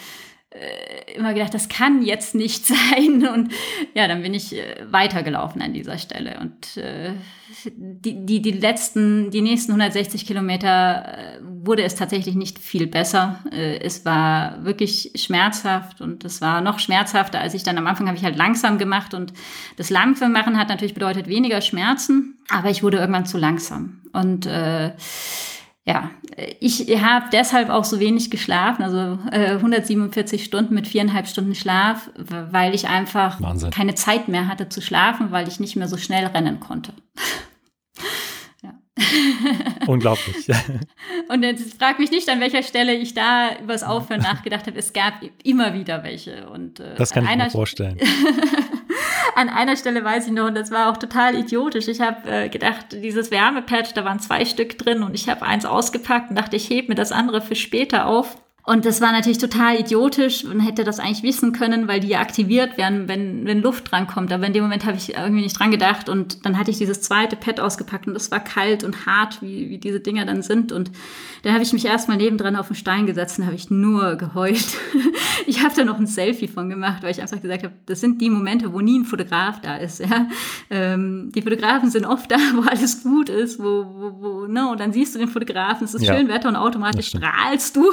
äh, 0.51 1.13
immer 1.15 1.35
gedacht, 1.35 1.53
das 1.53 1.69
kann 1.69 2.01
jetzt 2.01 2.33
nicht 2.33 2.65
sein. 2.65 3.27
Und 3.27 3.51
ja, 3.93 4.07
dann 4.07 4.23
bin 4.23 4.33
ich 4.33 4.55
äh, 4.55 4.77
weitergelaufen 4.89 5.61
an 5.61 5.73
dieser 5.73 5.99
Stelle. 5.99 6.39
Und 6.39 6.77
äh, 6.77 7.13
die, 7.75 8.25
die, 8.25 8.41
die 8.41 8.51
letzten, 8.51 9.29
die 9.29 9.41
nächsten 9.41 9.73
160 9.73 10.25
Kilometer 10.25 11.37
äh, 11.37 11.39
wurde 11.43 11.83
es 11.83 11.95
tatsächlich 11.95 12.33
nicht 12.33 12.57
viel 12.57 12.87
besser. 12.87 13.43
Es 13.51 14.05
war 14.05 14.63
wirklich 14.63 15.11
schmerzhaft 15.15 16.01
und 16.01 16.23
es 16.23 16.41
war 16.41 16.61
noch 16.61 16.79
schmerzhafter, 16.79 17.39
als 17.39 17.53
ich 17.53 17.63
dann 17.63 17.77
am 17.77 17.85
Anfang 17.85 18.07
habe 18.07 18.17
ich 18.17 18.23
halt 18.23 18.37
langsam 18.37 18.77
gemacht. 18.77 19.13
Und 19.13 19.33
das 19.77 19.89
langsam 19.89 20.31
machen 20.31 20.57
hat 20.57 20.69
natürlich 20.69 20.93
bedeutet 20.93 21.27
weniger 21.27 21.61
Schmerzen, 21.61 22.37
aber 22.49 22.69
ich 22.69 22.81
wurde 22.81 22.97
irgendwann 22.97 23.25
zu 23.25 23.37
langsam. 23.37 24.01
Und 24.13 24.45
äh, 24.45 24.93
ja, 25.85 26.11
ich 26.59 26.87
habe 27.01 27.25
deshalb 27.31 27.69
auch 27.69 27.83
so 27.83 27.99
wenig 27.99 28.29
geschlafen, 28.29 28.83
also 28.83 29.17
äh, 29.31 29.55
147 29.55 30.43
Stunden 30.43 30.75
mit 30.75 30.87
viereinhalb 30.87 31.27
Stunden 31.27 31.55
Schlaf, 31.55 32.09
weil 32.15 32.75
ich 32.75 32.87
einfach 32.87 33.41
Wahnsinn. 33.41 33.71
keine 33.71 33.95
Zeit 33.95 34.27
mehr 34.27 34.47
hatte 34.47 34.69
zu 34.69 34.81
schlafen, 34.81 35.31
weil 35.31 35.47
ich 35.47 35.59
nicht 35.59 35.75
mehr 35.75 35.87
so 35.87 35.97
schnell 35.97 36.27
rennen 36.27 36.59
konnte. 36.59 36.93
Unglaublich. 39.87 40.47
Und 41.29 41.43
jetzt 41.43 41.79
frag 41.79 41.99
mich 41.99 42.11
nicht, 42.11 42.29
an 42.29 42.39
welcher 42.39 42.63
Stelle 42.63 42.93
ich 42.93 43.13
da 43.13 43.57
über 43.61 43.73
das 43.73 43.83
Aufhören 43.83 44.21
nachgedacht 44.21 44.67
habe. 44.67 44.77
Es 44.77 44.93
gab 44.93 45.15
immer 45.43 45.73
wieder 45.73 46.03
welche. 46.03 46.49
Und, 46.49 46.79
äh, 46.79 46.95
das 46.95 47.11
kann 47.11 47.25
ich 47.25 47.35
mir 47.35 47.49
vorstellen. 47.49 47.97
An 49.39 49.49
einer 49.49 49.77
Stelle 49.77 50.03
weiß 50.03 50.27
ich 50.27 50.33
noch, 50.33 50.47
und 50.47 50.55
das 50.55 50.69
war 50.69 50.91
auch 50.91 50.97
total 50.97 51.35
idiotisch. 51.35 51.87
Ich 51.87 52.01
habe 52.01 52.29
äh, 52.29 52.49
gedacht, 52.49 52.87
dieses 52.91 53.31
Wärmepad, 53.31 53.95
da 53.95 54.03
waren 54.03 54.19
zwei 54.19 54.43
Stück 54.43 54.77
drin 54.77 55.01
und 55.01 55.15
ich 55.15 55.29
habe 55.29 55.45
eins 55.45 55.65
ausgepackt 55.65 56.29
und 56.29 56.35
dachte, 56.35 56.57
ich 56.57 56.69
hebe 56.69 56.89
mir 56.89 56.95
das 56.95 57.11
andere 57.11 57.41
für 57.41 57.55
später 57.55 58.05
auf. 58.05 58.37
Und 58.63 58.85
das 58.85 59.01
war 59.01 59.11
natürlich 59.11 59.39
total 59.39 59.79
idiotisch 59.79 60.43
und 60.43 60.59
hätte 60.59 60.83
das 60.83 60.99
eigentlich 60.99 61.23
wissen 61.23 61.53
können, 61.53 61.87
weil 61.87 62.01
die 62.01 62.09
ja 62.09 62.19
aktiviert 62.19 62.77
werden, 62.77 63.07
wenn, 63.07 63.45
wenn 63.45 63.61
Luft 63.61 63.91
drankommt. 63.91 64.31
Aber 64.31 64.45
in 64.45 64.53
dem 64.53 64.63
Moment 64.63 64.85
habe 64.85 64.97
ich 64.97 65.15
irgendwie 65.15 65.41
nicht 65.41 65.57
dran 65.57 65.71
gedacht 65.71 66.07
und 66.07 66.45
dann 66.45 66.57
hatte 66.57 66.69
ich 66.69 66.77
dieses 66.77 67.01
zweite 67.01 67.35
Pad 67.35 67.59
ausgepackt 67.59 68.07
und 68.07 68.15
es 68.15 68.29
war 68.31 68.39
kalt 68.39 68.83
und 68.83 69.05
hart, 69.05 69.41
wie, 69.41 69.69
wie 69.69 69.77
diese 69.79 69.99
Dinger 69.99 70.25
dann 70.25 70.41
sind. 70.43 70.71
Und 70.71 70.91
da 71.41 71.53
habe 71.53 71.63
ich 71.63 71.73
mich 71.73 71.85
erstmal 71.85 72.17
nebendran 72.17 72.55
auf 72.55 72.67
den 72.67 72.75
Stein 72.75 73.05
gesetzt 73.05 73.39
und 73.39 73.45
habe 73.45 73.55
ich 73.55 73.71
nur 73.71 74.17
geheult. 74.17 74.67
ich 75.47 75.63
habe 75.63 75.73
da 75.75 75.83
noch 75.83 75.97
ein 75.97 76.07
Selfie 76.07 76.47
von 76.47 76.69
gemacht, 76.69 77.01
weil 77.01 77.11
ich 77.11 77.21
einfach 77.21 77.41
gesagt 77.41 77.63
habe, 77.63 77.73
das 77.85 78.01
sind 78.01 78.21
die 78.21 78.29
Momente, 78.29 78.73
wo 78.73 78.81
nie 78.81 78.99
ein 78.99 79.05
Fotograf 79.05 79.61
da 79.61 79.77
ist. 79.77 79.99
Ja? 79.99 80.27
Ähm, 80.69 81.31
die 81.33 81.41
Fotografen 81.41 81.89
sind 81.89 82.05
oft 82.05 82.29
da, 82.31 82.37
wo 82.53 82.61
alles 82.61 83.03
gut 83.03 83.29
ist, 83.29 83.59
wo, 83.59 83.63
wo, 83.63 84.21
wo 84.21 84.47
ne? 84.47 84.69
und 84.69 84.79
dann 84.79 84.91
siehst 84.91 85.15
du 85.15 85.19
den 85.19 85.29
Fotografen, 85.29 85.85
es 85.85 85.93
ist 85.93 86.03
ja. 86.03 86.15
schön 86.15 86.27
Wetter 86.27 86.49
und 86.49 86.55
automatisch 86.55 87.07
strahlst 87.07 87.75
du. 87.75 87.91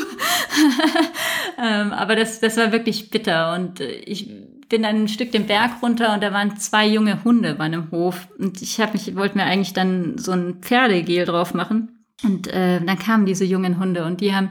ähm, 1.59 1.93
aber 1.93 2.17
das, 2.17 2.41
das 2.41 2.57
war 2.57 2.73
wirklich 2.73 3.11
bitter. 3.11 3.55
Und 3.55 3.81
äh, 3.81 3.91
ich 3.91 4.29
bin 4.69 4.83
dann 4.83 5.03
ein 5.03 5.09
Stück 5.09 5.33
den 5.33 5.47
Berg 5.47 5.83
runter 5.83 6.15
und 6.15 6.23
da 6.23 6.33
waren 6.33 6.57
zwei 6.57 6.87
junge 6.87 7.23
Hunde 7.25 7.55
bei 7.55 7.65
einem 7.65 7.91
Hof. 7.91 8.29
Und 8.39 8.63
ich 8.63 8.81
habe 8.81 8.93
mich, 8.93 9.15
wollte 9.17 9.37
mir 9.39 9.45
eigentlich 9.45 9.73
dann 9.73 10.19
so 10.19 10.33
ein 10.33 10.57
Pferdegel 10.61 11.25
drauf 11.25 11.55
machen. 11.55 12.05
Und 12.23 12.49
äh, 12.49 12.81
dann 12.81 12.99
kamen 12.99 13.27
diese 13.27 13.45
jungen 13.45 13.79
Hunde 13.79 14.05
und 14.05 14.21
die 14.21 14.35
haben 14.35 14.51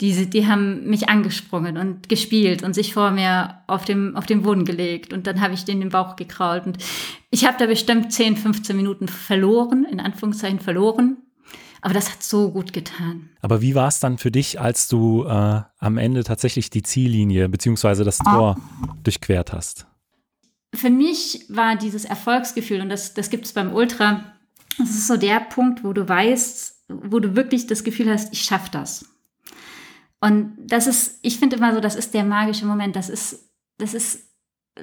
diese, 0.00 0.26
die 0.26 0.46
haben 0.46 0.88
mich 0.88 1.08
angesprungen 1.08 1.76
und 1.76 2.08
gespielt 2.08 2.62
und 2.62 2.74
sich 2.74 2.94
vor 2.94 3.10
mir 3.10 3.62
auf 3.66 3.84
dem, 3.84 4.16
auf 4.16 4.26
den 4.26 4.42
Boden 4.42 4.64
gelegt. 4.64 5.12
Und 5.12 5.26
dann 5.26 5.40
habe 5.40 5.54
ich 5.54 5.64
den 5.64 5.80
den 5.80 5.88
Bauch 5.88 6.14
gekrault. 6.14 6.66
Und 6.66 6.78
ich 7.30 7.44
habe 7.44 7.56
da 7.58 7.66
bestimmt 7.66 8.12
10, 8.12 8.36
15 8.36 8.76
Minuten 8.76 9.08
verloren, 9.08 9.84
in 9.90 9.98
Anführungszeichen 9.98 10.60
verloren. 10.60 11.16
Aber 11.80 11.94
das 11.94 12.10
hat 12.10 12.22
so 12.22 12.50
gut 12.50 12.72
getan. 12.72 13.30
Aber 13.40 13.62
wie 13.62 13.74
war 13.74 13.88
es 13.88 14.00
dann 14.00 14.18
für 14.18 14.30
dich, 14.30 14.60
als 14.60 14.88
du 14.88 15.24
äh, 15.24 15.62
am 15.78 15.98
Ende 15.98 16.24
tatsächlich 16.24 16.70
die 16.70 16.82
Ziellinie 16.82 17.48
bzw. 17.48 18.04
das 18.04 18.18
Tor 18.18 18.56
durchquert 19.02 19.52
hast? 19.52 19.86
Für 20.74 20.90
mich 20.90 21.46
war 21.48 21.76
dieses 21.76 22.04
Erfolgsgefühl, 22.04 22.80
und 22.80 22.88
das, 22.88 23.14
das 23.14 23.30
gibt 23.30 23.46
es 23.46 23.52
beim 23.52 23.72
Ultra, 23.72 24.24
das 24.78 24.90
ist 24.90 25.06
so 25.06 25.16
der 25.16 25.40
Punkt, 25.40 25.82
wo 25.82 25.92
du 25.92 26.08
weißt, 26.08 26.84
wo 26.88 27.20
du 27.20 27.34
wirklich 27.34 27.66
das 27.66 27.84
Gefühl 27.84 28.10
hast, 28.10 28.32
ich 28.32 28.42
schaffe 28.42 28.70
das. 28.70 29.06
Und 30.20 30.56
das 30.58 30.86
ist, 30.86 31.18
ich 31.22 31.38
finde 31.38 31.56
immer 31.56 31.74
so, 31.74 31.80
das 31.80 31.94
ist 31.94 32.14
der 32.14 32.24
magische 32.24 32.66
Moment. 32.66 32.96
Das 32.96 33.08
ist, 33.08 33.50
das 33.78 33.94
ist 33.94 34.27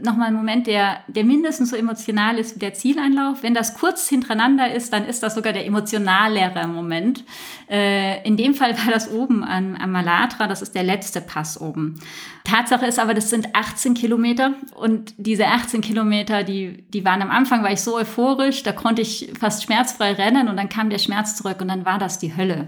nochmal 0.01 0.29
ein 0.29 0.33
Moment, 0.33 0.67
der, 0.67 0.99
der 1.07 1.23
mindestens 1.23 1.69
so 1.69 1.75
emotional 1.75 2.37
ist 2.37 2.55
wie 2.55 2.59
der 2.59 2.73
Zieleinlauf. 2.73 3.43
Wenn 3.43 3.53
das 3.53 3.73
kurz 3.75 4.07
hintereinander 4.09 4.73
ist, 4.73 4.91
dann 4.93 5.05
ist 5.05 5.23
das 5.23 5.35
sogar 5.35 5.53
der 5.53 5.65
emotionalere 5.65 6.67
Moment. 6.67 7.23
Äh, 7.69 8.25
in 8.27 8.37
dem 8.37 8.53
Fall 8.53 8.77
war 8.77 8.91
das 8.91 9.11
oben 9.11 9.43
am, 9.43 9.75
am 9.75 9.91
Malatra, 9.91 10.47
das 10.47 10.61
ist 10.61 10.75
der 10.75 10.83
letzte 10.83 11.21
Pass 11.21 11.59
oben. 11.59 11.99
Tatsache 12.43 12.85
ist 12.85 12.99
aber, 12.99 13.13
das 13.13 13.29
sind 13.29 13.55
18 13.55 13.93
Kilometer 13.93 14.53
und 14.75 15.13
diese 15.17 15.47
18 15.47 15.81
Kilometer, 15.81 16.43
die, 16.43 16.83
die 16.89 17.05
waren 17.05 17.21
am 17.21 17.31
Anfang, 17.31 17.63
war 17.63 17.71
ich 17.71 17.81
so 17.81 17.95
euphorisch, 17.95 18.63
da 18.63 18.71
konnte 18.71 19.01
ich 19.01 19.31
fast 19.39 19.63
schmerzfrei 19.63 20.13
rennen 20.13 20.47
und 20.47 20.57
dann 20.57 20.69
kam 20.69 20.89
der 20.89 20.99
Schmerz 20.99 21.35
zurück 21.35 21.61
und 21.61 21.67
dann 21.67 21.85
war 21.85 21.97
das 21.97 22.19
die 22.19 22.35
Hölle. 22.35 22.67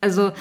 Also 0.00 0.32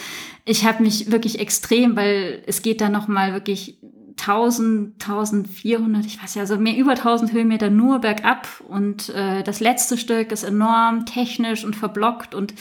ich 0.44 0.66
habe 0.66 0.82
mich 0.82 1.12
wirklich 1.12 1.40
extrem, 1.40 1.96
weil 1.96 2.42
es 2.48 2.64
geht 2.64 2.82
da 2.82 2.90
nochmal 2.90 3.34
wirklich 3.34 3.78
1000, 4.22 5.02
1400, 5.02 6.06
ich 6.06 6.22
weiß 6.22 6.36
ja, 6.36 6.42
also 6.42 6.58
mehr 6.58 6.78
über 6.78 6.92
1000 6.92 7.34
Höhenmeter 7.34 7.70
nur 7.70 8.00
bergab 8.00 8.48
und 8.68 9.10
äh, 9.10 9.44
das 9.44 9.60
letzte 9.60 9.98
Stück 9.98 10.32
ist 10.32 10.44
enorm 10.44 11.06
technisch 11.06 11.66
und 11.66 11.76
verblockt 11.76 12.36
und 12.36 12.54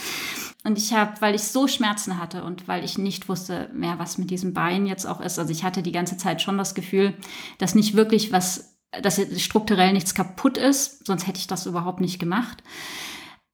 und 0.63 0.77
ich 0.77 0.93
habe, 0.93 1.13
weil 1.21 1.35
ich 1.35 1.45
so 1.45 1.67
Schmerzen 1.67 2.19
hatte 2.19 2.45
und 2.45 2.69
weil 2.69 2.85
ich 2.85 2.99
nicht 2.99 3.31
wusste 3.31 3.71
mehr, 3.73 3.99
was 3.99 4.19
mit 4.19 4.31
diesem 4.31 4.53
Bein 4.53 4.85
jetzt 4.85 5.07
auch 5.07 5.23
ist. 5.23 5.39
Also 5.39 5.51
ich 5.53 5.65
hatte 5.65 5.83
die 5.83 5.93
ganze 5.93 6.19
Zeit 6.19 6.43
schon 6.43 6.59
das 6.59 6.75
Gefühl, 6.75 7.15
dass 7.57 7.75
nicht 7.75 7.97
wirklich 7.97 8.31
was, 8.31 8.77
dass 9.01 9.19
strukturell 9.39 9.95
nichts 9.95 10.15
kaputt 10.15 10.59
ist, 10.59 11.07
sonst 11.07 11.27
hätte 11.27 11.39
ich 11.39 11.47
das 11.47 11.65
überhaupt 11.65 12.03
nicht 12.03 12.19
gemacht. 12.19 12.63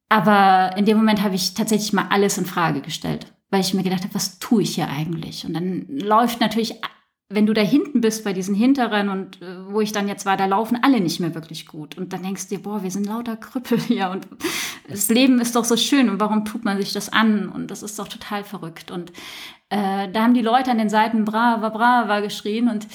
Aber 0.09 0.76
in 0.76 0.84
dem 0.84 0.96
Moment 0.96 1.22
habe 1.22 1.36
ich 1.36 1.54
tatsächlich 1.54 1.92
mal 1.92 2.09
alles 2.11 2.38
in 2.38 2.46
Frage 2.46 2.80
gestellt, 2.80 3.32
weil 3.50 3.61
ich 3.61 3.72
mir 3.72 3.84
gedacht 3.84 4.02
habe, 4.02 4.14
was 4.14 4.40
tue 4.40 4.62
ich 4.62 4.74
hier 4.74 4.88
eigentlich? 4.88 5.46
Und 5.46 5.54
dann 5.54 5.86
läuft 5.88 6.40
natürlich 6.40 6.80
wenn 7.29 7.47
du 7.47 7.53
da 7.55 7.61
hinten 7.61 8.01
bist 8.01 8.22
bei 8.24 8.33
diesen 8.33 8.55
hinteren 8.55 9.09
und 9.09 9.43
äh, 9.43 9.72
wo 9.72 9.81
ich 9.81 9.93
dann 9.93 10.07
jetzt 10.07 10.27
war, 10.27 10.37
da 10.37 10.47
laufen 10.47 10.79
alle 10.83 11.01
nicht 11.01 11.18
mehr 11.18 11.35
wirklich 11.35 11.66
gut. 11.66 11.99
Und 11.99 12.12
dann 12.12 12.22
denkst 12.22 12.49
du 12.49 12.57
dir, 12.57 12.62
boah, 12.62 12.83
wir 12.83 12.91
sind 12.91 13.07
lauter 13.07 13.37
Krüppel 13.37 13.81
hier 13.87 14.11
und 14.11 14.29
das 14.89 15.09
Leben 15.09 15.41
ist 15.41 15.57
doch 15.57 15.64
so 15.64 15.77
schön 15.77 16.09
und 16.09 16.20
warum 16.20 16.45
tut 16.45 16.64
man 16.64 16.79
sich 16.79 16.93
das 16.93 17.12
an? 17.12 17.49
Und 17.49 17.70
das 17.70 17.83
ist 17.83 17.99
doch 17.99 18.07
total 18.07 18.45
verrückt. 18.45 18.91
Und 18.93 19.11
äh, 19.70 20.09
da 20.11 20.22
haben 20.22 20.35
die 20.35 20.43
Leute 20.43 20.70
an 20.70 20.79
den 20.79 20.89
Seiten 20.89 21.24
brava, 21.24 21.70
brava 21.70 22.20
geschrien 22.20 22.68
und 22.68 22.87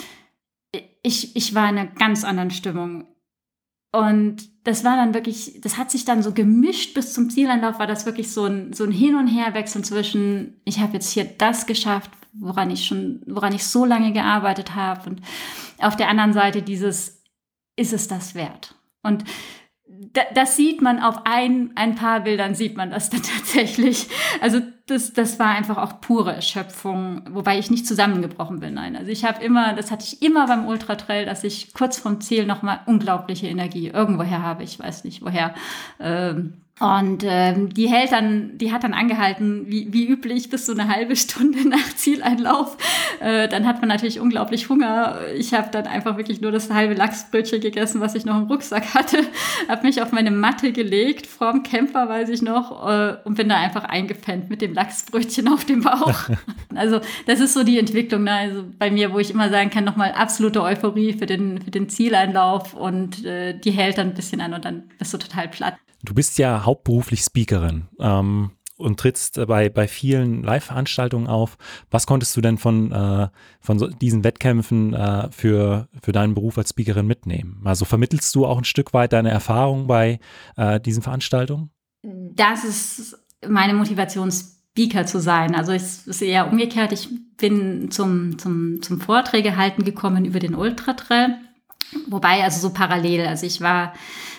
ich, 1.03 1.35
ich 1.35 1.53
war 1.53 1.69
in 1.69 1.77
einer 1.77 1.89
ganz 1.89 2.23
anderen 2.23 2.51
Stimmung. 2.51 3.07
Und 3.91 4.49
das 4.63 4.85
war 4.85 4.95
dann 4.95 5.13
wirklich, 5.13 5.59
das 5.59 5.77
hat 5.77 5.91
sich 5.91 6.05
dann 6.05 6.23
so 6.23 6.31
gemischt 6.31 6.93
bis 6.93 7.13
zum 7.13 7.29
Zielanlauf, 7.29 7.79
war 7.79 7.87
das 7.87 8.05
wirklich 8.05 8.31
so 8.31 8.45
ein, 8.45 8.71
so 8.71 8.85
ein 8.85 8.91
Hin- 8.91 9.17
und 9.17 9.27
Herwechseln 9.27 9.83
zwischen, 9.83 10.61
ich 10.63 10.79
habe 10.79 10.93
jetzt 10.93 11.11
hier 11.11 11.25
das 11.25 11.65
geschafft, 11.65 12.11
woran 12.33 12.71
ich 12.71 12.85
schon, 12.85 13.21
woran 13.27 13.53
ich 13.53 13.65
so 13.65 13.85
lange 13.85 14.13
gearbeitet 14.13 14.75
habe. 14.75 15.09
Und 15.09 15.21
auf 15.79 15.95
der 15.95 16.09
anderen 16.09 16.33
Seite 16.33 16.61
dieses, 16.61 17.23
ist 17.75 17.93
es 17.93 18.07
das 18.07 18.35
wert? 18.35 18.75
Und 19.03 19.23
das 20.33 20.55
sieht 20.55 20.81
man 20.81 20.99
auf 20.99 21.21
ein, 21.25 21.71
ein 21.75 21.95
paar 21.95 22.21
Bildern, 22.21 22.55
sieht 22.55 22.77
man 22.77 22.89
das 22.89 23.09
dann 23.11 23.21
tatsächlich. 23.21 24.07
Also 24.41 24.61
das, 24.87 25.13
das 25.13 25.39
war 25.39 25.49
einfach 25.49 25.77
auch 25.77 26.01
pure 26.01 26.33
Erschöpfung, 26.33 27.23
wobei 27.29 27.59
ich 27.59 27.69
nicht 27.69 27.87
zusammengebrochen 27.87 28.59
bin. 28.59 28.73
Nein, 28.73 28.95
also 28.95 29.11
ich 29.11 29.25
habe 29.25 29.43
immer, 29.43 29.73
das 29.73 29.91
hatte 29.91 30.05
ich 30.05 30.21
immer 30.21 30.47
beim 30.47 30.67
Ultratrail, 30.67 31.25
dass 31.25 31.43
ich 31.43 31.73
kurz 31.73 31.99
vom 31.99 32.21
Ziel 32.21 32.45
nochmal 32.45 32.81
unglaubliche 32.85 33.47
Energie 33.47 33.87
irgendwoher 33.89 34.41
habe. 34.41 34.63
Ich 34.63 34.79
weiß 34.79 35.03
nicht 35.03 35.21
woher. 35.21 35.53
Ähm, 35.99 36.61
und 36.81 37.23
ähm, 37.23 37.71
die 37.71 37.87
hält 37.87 38.11
dann, 38.11 38.57
die 38.57 38.71
hat 38.71 38.83
dann 38.83 38.95
angehalten, 38.95 39.65
wie, 39.67 39.93
wie 39.93 40.07
üblich, 40.07 40.49
bis 40.49 40.65
so 40.65 40.71
eine 40.71 40.87
halbe 40.87 41.15
Stunde 41.15 41.59
nach 41.69 41.95
Zieleinlauf. 41.95 42.75
Äh, 43.19 43.47
dann 43.49 43.67
hat 43.67 43.81
man 43.81 43.89
natürlich 43.89 44.19
unglaublich 44.19 44.67
Hunger. 44.67 45.19
Ich 45.35 45.53
habe 45.53 45.69
dann 45.71 45.85
einfach 45.85 46.17
wirklich 46.17 46.41
nur 46.41 46.51
das 46.51 46.71
halbe 46.71 46.95
Lachsbrötchen 46.95 47.61
gegessen, 47.61 48.01
was 48.01 48.15
ich 48.15 48.25
noch 48.25 48.35
im 48.35 48.45
Rucksack 48.45 48.95
hatte. 48.95 49.19
habe 49.67 49.85
mich 49.85 50.01
auf 50.01 50.11
meine 50.11 50.31
Matte 50.31 50.71
gelegt, 50.71 51.27
vorm 51.27 51.61
Camper, 51.61 52.09
weiß 52.09 52.29
ich 52.29 52.41
noch, 52.41 52.89
äh, 52.89 53.17
und 53.25 53.35
bin 53.35 53.47
da 53.47 53.57
einfach 53.57 53.83
eingepennt 53.83 54.49
mit 54.49 54.63
dem 54.63 54.73
Lachsbrötchen 54.73 55.47
auf 55.53 55.65
dem 55.65 55.83
Bauch. 55.83 56.29
also 56.73 56.99
das 57.27 57.41
ist 57.41 57.53
so 57.53 57.63
die 57.63 57.77
Entwicklung 57.77 58.23
ne? 58.23 58.31
also 58.31 58.63
bei 58.79 58.89
mir, 58.89 59.13
wo 59.13 59.19
ich 59.19 59.29
immer 59.29 59.51
sagen 59.51 59.69
kann, 59.69 59.83
nochmal 59.83 60.13
absolute 60.13 60.63
Euphorie 60.63 61.13
für 61.13 61.27
den, 61.27 61.61
für 61.61 61.69
den 61.69 61.89
Zieleinlauf 61.89 62.73
und 62.73 63.23
äh, 63.23 63.53
die 63.53 63.69
hält 63.69 63.99
dann 63.99 64.07
ein 64.07 64.13
bisschen 64.15 64.41
an 64.41 64.55
und 64.55 64.65
dann 64.65 64.85
bist 64.97 65.13
du 65.13 65.19
total 65.19 65.47
platt. 65.47 65.75
Du 66.03 66.13
bist 66.13 66.37
ja 66.37 66.65
hauptberuflich 66.65 67.21
Speakerin 67.21 67.87
ähm, 67.99 68.51
und 68.77 68.99
trittst 68.99 69.39
bei, 69.47 69.69
bei 69.69 69.87
vielen 69.87 70.43
Live-Veranstaltungen 70.43 71.27
auf. 71.27 71.57
Was 71.89 72.07
konntest 72.07 72.35
du 72.35 72.41
denn 72.41 72.57
von, 72.57 72.91
äh, 72.91 73.29
von 73.59 73.79
so 73.79 73.87
diesen 73.87 74.23
Wettkämpfen 74.23 74.93
äh, 74.93 75.29
für, 75.31 75.87
für 76.01 76.11
deinen 76.11 76.33
Beruf 76.33 76.57
als 76.57 76.71
Speakerin 76.71 77.07
mitnehmen? 77.07 77.61
Also 77.63 77.85
vermittelst 77.85 78.33
du 78.35 78.45
auch 78.45 78.57
ein 78.57 78.63
Stück 78.63 78.93
weit 78.93 79.13
deine 79.13 79.29
Erfahrung 79.29 79.87
bei 79.87 80.19
äh, 80.57 80.79
diesen 80.79 81.03
Veranstaltungen? 81.03 81.69
Das 82.03 82.63
ist 82.63 83.17
meine 83.47 83.73
Motivation, 83.73 84.31
Speaker 84.31 85.05
zu 85.05 85.19
sein. 85.19 85.53
Also 85.53 85.71
es 85.73 86.07
ist 86.07 86.21
eher 86.21 86.49
umgekehrt. 86.51 86.93
Ich 86.93 87.09
bin 87.37 87.91
zum, 87.91 88.37
zum, 88.37 88.81
zum 88.81 89.01
Vorträge 89.01 89.57
halten 89.57 89.83
gekommen 89.83 90.25
über 90.25 90.39
den 90.39 90.55
Ultratrail. 90.55 91.37
Wobei, 92.07 92.43
also 92.43 92.59
so 92.59 92.73
parallel. 92.73 93.27
Also 93.27 93.45
ich 93.45 93.61
war 93.61 93.93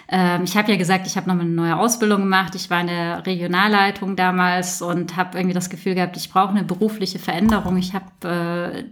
ähm, 0.08 0.44
ich 0.44 0.56
habe 0.56 0.70
ja 0.70 0.76
gesagt, 0.76 1.06
ich 1.06 1.16
habe 1.16 1.28
noch 1.28 1.40
eine 1.40 1.48
neue 1.48 1.76
Ausbildung 1.76 2.20
gemacht. 2.20 2.54
Ich 2.54 2.68
war 2.68 2.82
in 2.82 2.88
der 2.88 3.24
Regionalleitung 3.24 4.14
damals 4.14 4.82
und 4.82 5.16
habe 5.16 5.38
irgendwie 5.38 5.54
das 5.54 5.70
Gefühl 5.70 5.94
gehabt, 5.94 6.16
ich 6.18 6.30
brauche 6.30 6.50
eine 6.50 6.64
berufliche 6.64 7.18
Veränderung. 7.18 7.78
Ich 7.78 7.94
habe 7.94 8.28
äh, 8.28 8.84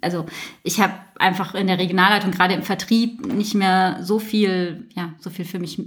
also 0.00 0.24
ich 0.62 0.80
habe 0.80 0.94
einfach 1.18 1.54
in 1.54 1.66
der 1.66 1.78
Regionalleitung 1.78 2.30
gerade 2.30 2.54
im 2.54 2.62
Vertrieb 2.62 3.26
nicht 3.26 3.54
mehr 3.54 3.98
so 4.02 4.18
viel, 4.18 4.88
ja, 4.94 5.14
so 5.18 5.28
viel 5.28 5.44
für 5.44 5.58
mich, 5.58 5.82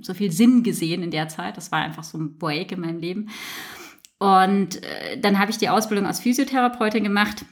so 0.00 0.14
viel 0.14 0.32
Sinn 0.32 0.62
gesehen 0.62 1.02
in 1.02 1.10
der 1.10 1.28
Zeit. 1.28 1.58
Das 1.58 1.70
war 1.70 1.80
einfach 1.80 2.04
so 2.04 2.16
ein 2.16 2.38
Break 2.38 2.72
in 2.72 2.80
meinem 2.80 2.98
Leben. 2.98 3.28
Und 4.18 4.82
äh, 4.82 5.18
dann 5.20 5.38
habe 5.38 5.50
ich 5.50 5.58
die 5.58 5.68
Ausbildung 5.68 6.06
als 6.06 6.20
Physiotherapeutin 6.20 7.04
gemacht. 7.04 7.44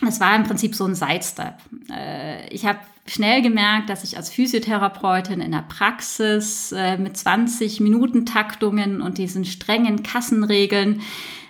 Das 0.00 0.20
war 0.20 0.34
im 0.34 0.44
Prinzip 0.44 0.74
so 0.74 0.84
ein 0.84 0.94
Sidestep. 0.94 1.54
Äh, 1.90 2.48
ich 2.48 2.64
habe 2.64 2.78
schnell 3.06 3.42
gemerkt, 3.42 3.90
dass 3.90 4.04
ich 4.04 4.16
als 4.16 4.30
Physiotherapeutin 4.30 5.40
in 5.40 5.52
der 5.52 5.64
Praxis 5.68 6.72
äh, 6.72 6.96
mit 6.96 7.16
20 7.16 7.80
Minuten 7.80 8.24
Taktungen 8.24 9.02
und 9.02 9.18
diesen 9.18 9.44
strengen 9.44 10.02
Kassenregeln, 10.02 11.02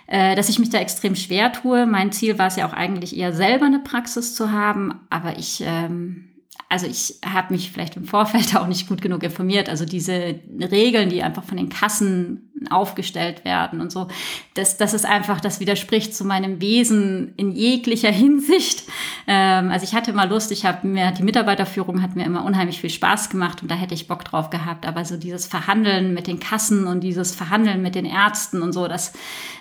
äh, 0.07 0.35
dass 0.35 0.49
ich 0.49 0.59
mich 0.59 0.69
da 0.69 0.79
extrem 0.79 1.15
schwer 1.15 1.53
tue. 1.53 1.85
Mein 1.85 2.11
Ziel 2.11 2.37
war 2.37 2.47
es 2.47 2.55
ja 2.55 2.67
auch 2.67 2.73
eigentlich 2.73 3.15
eher 3.15 3.33
selber 3.33 3.65
eine 3.65 3.79
Praxis 3.79 4.35
zu 4.35 4.51
haben, 4.51 4.95
aber 5.09 5.37
ich 5.37 5.63
ähm, 5.65 6.30
also 6.71 6.87
ich 6.87 7.15
habe 7.25 7.53
mich 7.53 7.69
vielleicht 7.69 7.97
im 7.97 8.05
Vorfeld 8.05 8.55
auch 8.55 8.67
nicht 8.67 8.87
gut 8.87 9.01
genug 9.01 9.23
informiert. 9.23 9.67
Also 9.67 9.83
diese 9.83 10.35
Regeln, 10.71 11.09
die 11.09 11.21
einfach 11.21 11.43
von 11.43 11.57
den 11.57 11.67
Kassen 11.67 12.49
aufgestellt 12.69 13.43
werden 13.43 13.81
und 13.81 13.91
so, 13.91 14.07
das, 14.53 14.77
das 14.77 14.93
ist 14.93 15.05
einfach, 15.05 15.41
das 15.41 15.59
widerspricht 15.59 16.15
zu 16.15 16.23
meinem 16.23 16.61
Wesen 16.61 17.33
in 17.35 17.51
jeglicher 17.51 18.11
Hinsicht. 18.11 18.83
Ähm, 19.27 19.69
also 19.69 19.83
ich 19.83 19.93
hatte 19.93 20.11
immer 20.11 20.25
Lust, 20.25 20.51
ich 20.51 20.65
habe 20.65 20.87
mir, 20.87 21.11
die 21.11 21.23
Mitarbeiterführung 21.23 22.01
hat 22.01 22.15
mir 22.15 22.25
immer 22.25 22.45
unheimlich 22.45 22.79
viel 22.79 22.89
Spaß 22.89 23.29
gemacht 23.29 23.61
und 23.61 23.69
da 23.69 23.75
hätte 23.75 23.93
ich 23.93 24.07
Bock 24.07 24.23
drauf 24.23 24.49
gehabt. 24.49 24.87
Aber 24.87 25.03
so 25.03 25.17
dieses 25.17 25.47
Verhandeln 25.47 26.13
mit 26.13 26.27
den 26.27 26.39
Kassen 26.39 26.87
und 26.87 27.01
dieses 27.01 27.35
Verhandeln 27.35 27.81
mit 27.81 27.95
den 27.95 28.05
Ärzten 28.05 28.61
und 28.61 28.71
so, 28.71 28.87
das, 28.87 29.11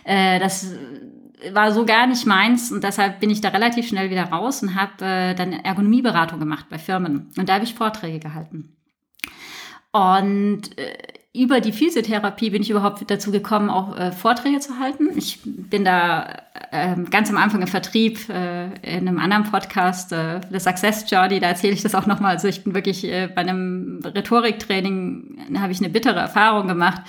äh, 0.04 0.38
das 0.38 0.68
war 1.52 1.72
so 1.72 1.84
gar 1.84 2.06
nicht 2.06 2.26
meins 2.26 2.70
und 2.70 2.84
deshalb 2.84 3.20
bin 3.20 3.30
ich 3.30 3.40
da 3.40 3.48
relativ 3.48 3.88
schnell 3.88 4.10
wieder 4.10 4.24
raus 4.24 4.62
und 4.62 4.74
habe 4.74 5.04
äh, 5.04 5.34
dann 5.34 5.52
Ergonomieberatung 5.52 6.38
gemacht 6.38 6.66
bei 6.68 6.78
Firmen 6.78 7.30
und 7.36 7.48
da 7.48 7.54
habe 7.54 7.64
ich 7.64 7.74
Vorträge 7.74 8.20
gehalten. 8.20 8.76
Und 9.92 10.78
äh, 10.78 11.19
über 11.32 11.60
die 11.60 11.70
Physiotherapie 11.70 12.50
bin 12.50 12.62
ich 12.62 12.70
überhaupt 12.70 13.08
dazu 13.08 13.30
gekommen, 13.30 13.70
auch 13.70 13.96
äh, 13.96 14.10
Vorträge 14.10 14.58
zu 14.58 14.80
halten. 14.80 15.10
Ich 15.16 15.38
bin 15.44 15.84
da 15.84 16.42
äh, 16.72 16.96
ganz 17.08 17.30
am 17.30 17.36
Anfang 17.36 17.62
im 17.62 17.68
Vertrieb 17.68 18.28
äh, 18.28 18.64
in 18.82 19.06
einem 19.06 19.20
anderen 19.20 19.44
Podcast, 19.44 20.12
äh, 20.12 20.40
The 20.50 20.58
Success 20.58 21.08
Journey, 21.08 21.38
da 21.38 21.46
erzähle 21.46 21.74
ich 21.74 21.82
das 21.82 21.94
auch 21.94 22.06
nochmal. 22.06 22.32
Also 22.32 22.48
ich 22.48 22.64
bin 22.64 22.74
wirklich 22.74 23.04
äh, 23.04 23.28
bei 23.32 23.42
einem 23.42 24.00
Rhetoriktraining, 24.04 25.56
habe 25.56 25.70
ich 25.70 25.78
eine 25.78 25.90
bittere 25.90 26.18
Erfahrung 26.18 26.66
gemacht, 26.66 27.02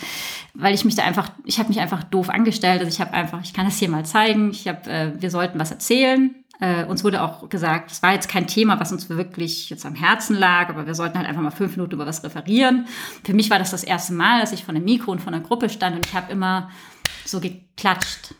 weil 0.54 0.76
ich 0.76 0.86
mich 0.86 0.94
da 0.94 1.04
einfach, 1.04 1.32
ich 1.46 1.58
habe 1.58 1.70
mich 1.70 1.80
einfach 1.80 2.04
doof 2.04 2.30
angestellt. 2.30 2.82
Also 2.82 2.94
ich 2.94 3.02
habe 3.02 3.14
einfach, 3.14 3.44
ich 3.44 3.56
kann 3.56 3.66
das 3.66 3.80
hier 3.80 3.90
mal 3.90 4.06
zeigen. 4.06 4.52
Ich 4.52 4.68
habe, 4.68 4.88
äh, 4.88 5.14
wir 5.20 5.32
sollten 5.32 5.60
was 5.60 5.72
erzählen. 5.72 6.36
Äh, 6.62 6.86
uns 6.86 7.04
wurde 7.04 7.24
auch 7.24 7.50
gesagt, 7.50 7.92
es 7.92 8.04
war 8.04 8.14
jetzt 8.14 8.30
kein 8.30 8.46
Thema, 8.46 8.80
was 8.80 8.92
uns 8.92 9.10
wirklich 9.10 9.72
jetzt 9.72 9.84
am 9.84 9.96
Herzen 9.96 10.36
lag, 10.36 10.70
aber 10.70 10.86
wir 10.86 10.94
sollten 10.94 11.18
halt 11.18 11.28
einfach 11.28 11.42
mal 11.42 11.50
fünf 11.50 11.76
Minuten 11.76 11.96
über 11.96 12.06
was 12.06 12.24
referieren. 12.24 12.86
Für 13.24 13.34
mich 13.34 13.50
war 13.50 13.58
das 13.58 13.72
das 13.72 13.84
erste 13.84 14.14
Mal, 14.14 14.40
dass 14.40 14.54
ich 14.54 14.64
von 14.64 14.76
einem 14.76 14.86
Mikro 14.86 15.12
und 15.12 15.22
von 15.22 15.34
einer 15.34 15.44
Gruppe 15.44 15.70
stand 15.70 15.96
und 15.96 16.06
ich 16.06 16.14
habe 16.14 16.32
immer 16.32 16.70
so 17.26 17.40
geklatscht. 17.40 18.36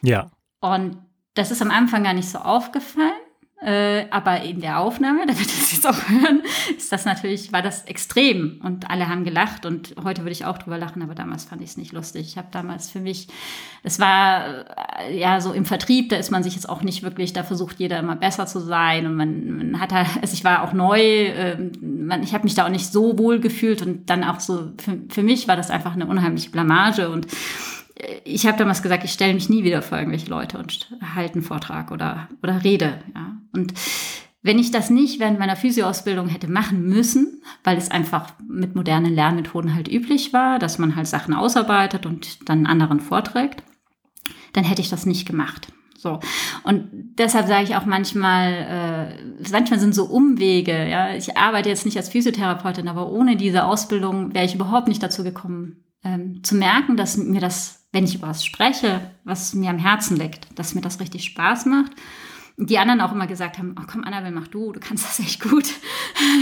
Ja. 0.00 0.30
Und 0.60 0.96
das 1.34 1.50
ist 1.50 1.60
am 1.60 1.70
Anfang 1.70 2.04
gar 2.04 2.14
nicht 2.14 2.28
so 2.28 2.38
aufgefallen. 2.38 3.12
Äh, 3.66 4.06
aber 4.10 4.42
in 4.42 4.60
der 4.60 4.78
Aufnahme, 4.78 5.22
da 5.26 5.36
wird 5.36 5.48
es 5.48 5.72
jetzt 5.72 5.88
auch 5.88 6.08
hören, 6.08 6.42
ist 6.76 6.92
das 6.92 7.04
natürlich, 7.04 7.52
war 7.52 7.62
das 7.62 7.82
extrem 7.86 8.60
und 8.62 8.88
alle 8.88 9.08
haben 9.08 9.24
gelacht 9.24 9.66
und 9.66 9.96
heute 10.04 10.22
würde 10.22 10.30
ich 10.30 10.44
auch 10.44 10.58
drüber 10.58 10.78
lachen, 10.78 11.02
aber 11.02 11.16
damals 11.16 11.46
fand 11.46 11.62
ich 11.62 11.70
es 11.70 11.76
nicht 11.76 11.92
lustig. 11.92 12.28
Ich 12.28 12.38
habe 12.38 12.46
damals 12.52 12.88
für 12.90 13.00
mich, 13.00 13.26
es 13.82 13.98
war 13.98 14.66
äh, 15.00 15.18
ja 15.18 15.40
so 15.40 15.52
im 15.52 15.64
Vertrieb, 15.64 16.10
da 16.10 16.16
ist 16.16 16.30
man 16.30 16.44
sich 16.44 16.54
jetzt 16.54 16.68
auch 16.68 16.82
nicht 16.82 17.02
wirklich, 17.02 17.32
da 17.32 17.42
versucht 17.42 17.80
jeder 17.80 17.98
immer 17.98 18.14
besser 18.14 18.46
zu 18.46 18.60
sein 18.60 19.04
und 19.04 19.16
man, 19.16 19.56
man 19.56 19.80
hat 19.80 19.92
halt, 19.92 20.06
also 20.22 20.32
ich 20.32 20.44
war 20.44 20.62
auch 20.62 20.72
neu, 20.72 21.00
äh, 21.00 21.58
man, 21.80 22.22
ich 22.22 22.34
habe 22.34 22.44
mich 22.44 22.54
da 22.54 22.66
auch 22.66 22.70
nicht 22.70 22.92
so 22.92 23.18
wohl 23.18 23.40
gefühlt 23.40 23.82
und 23.82 24.08
dann 24.08 24.22
auch 24.22 24.38
so, 24.38 24.70
für, 24.78 24.96
für 25.08 25.24
mich 25.24 25.48
war 25.48 25.56
das 25.56 25.70
einfach 25.72 25.94
eine 25.94 26.06
unheimliche 26.06 26.50
Blamage 26.50 27.10
und 27.10 27.26
ich 28.24 28.46
habe 28.46 28.58
damals 28.58 28.82
gesagt, 28.82 29.04
ich 29.04 29.12
stelle 29.12 29.34
mich 29.34 29.48
nie 29.48 29.64
wieder 29.64 29.82
vor 29.82 29.98
irgendwelche 29.98 30.28
Leute 30.28 30.58
und 30.58 30.90
halte 31.14 31.34
einen 31.34 31.42
Vortrag 31.42 31.90
oder, 31.90 32.28
oder 32.42 32.62
rede. 32.62 32.98
Ja. 33.14 33.36
Und 33.52 33.72
wenn 34.42 34.58
ich 34.58 34.70
das 34.70 34.90
nicht 34.90 35.18
während 35.18 35.38
meiner 35.38 35.56
Physioausbildung 35.56 36.28
hätte 36.28 36.48
machen 36.48 36.82
müssen, 36.86 37.42
weil 37.64 37.76
es 37.76 37.90
einfach 37.90 38.32
mit 38.46 38.76
modernen 38.76 39.14
Lernmethoden 39.14 39.74
halt 39.74 39.88
üblich 39.88 40.32
war, 40.32 40.58
dass 40.58 40.78
man 40.78 40.94
halt 40.94 41.08
Sachen 41.08 41.34
ausarbeitet 41.34 42.06
und 42.06 42.48
dann 42.48 42.66
anderen 42.66 43.00
vorträgt, 43.00 43.62
dann 44.52 44.64
hätte 44.64 44.82
ich 44.82 44.90
das 44.90 45.06
nicht 45.06 45.26
gemacht. 45.26 45.68
So. 45.98 46.20
Und 46.62 46.88
deshalb 47.18 47.48
sage 47.48 47.64
ich 47.64 47.74
auch 47.74 47.86
manchmal, 47.86 49.16
äh, 49.18 49.50
manchmal 49.50 49.80
sind 49.80 49.94
so 49.94 50.04
Umwege, 50.04 50.88
ja. 50.88 51.14
Ich 51.14 51.36
arbeite 51.36 51.68
jetzt 51.68 51.84
nicht 51.84 51.96
als 51.96 52.10
Physiotherapeutin, 52.10 52.86
aber 52.86 53.10
ohne 53.10 53.36
diese 53.36 53.64
Ausbildung 53.64 54.34
wäre 54.34 54.44
ich 54.44 54.54
überhaupt 54.54 54.86
nicht 54.86 55.02
dazu 55.02 55.24
gekommen, 55.24 55.84
ähm, 56.04 56.44
zu 56.44 56.54
merken, 56.54 56.96
dass 56.96 57.16
mir 57.16 57.40
das 57.40 57.85
wenn 57.96 58.04
ich 58.04 58.14
über 58.14 58.28
was 58.28 58.44
spreche, 58.44 59.00
was 59.24 59.54
mir 59.54 59.70
am 59.70 59.78
Herzen 59.78 60.18
liegt, 60.18 60.46
dass 60.58 60.74
mir 60.74 60.82
das 60.82 61.00
richtig 61.00 61.24
Spaß 61.24 61.64
macht. 61.64 61.92
Die 62.58 62.76
anderen 62.76 63.00
auch 63.00 63.10
immer 63.12 63.26
gesagt 63.26 63.56
haben, 63.56 63.74
oh 63.80 63.84
komm, 63.90 64.04
Annabelle, 64.04 64.34
mach 64.34 64.48
du, 64.48 64.70
du 64.72 64.80
kannst 64.80 65.06
das 65.06 65.18
echt 65.18 65.40
gut. 65.40 65.64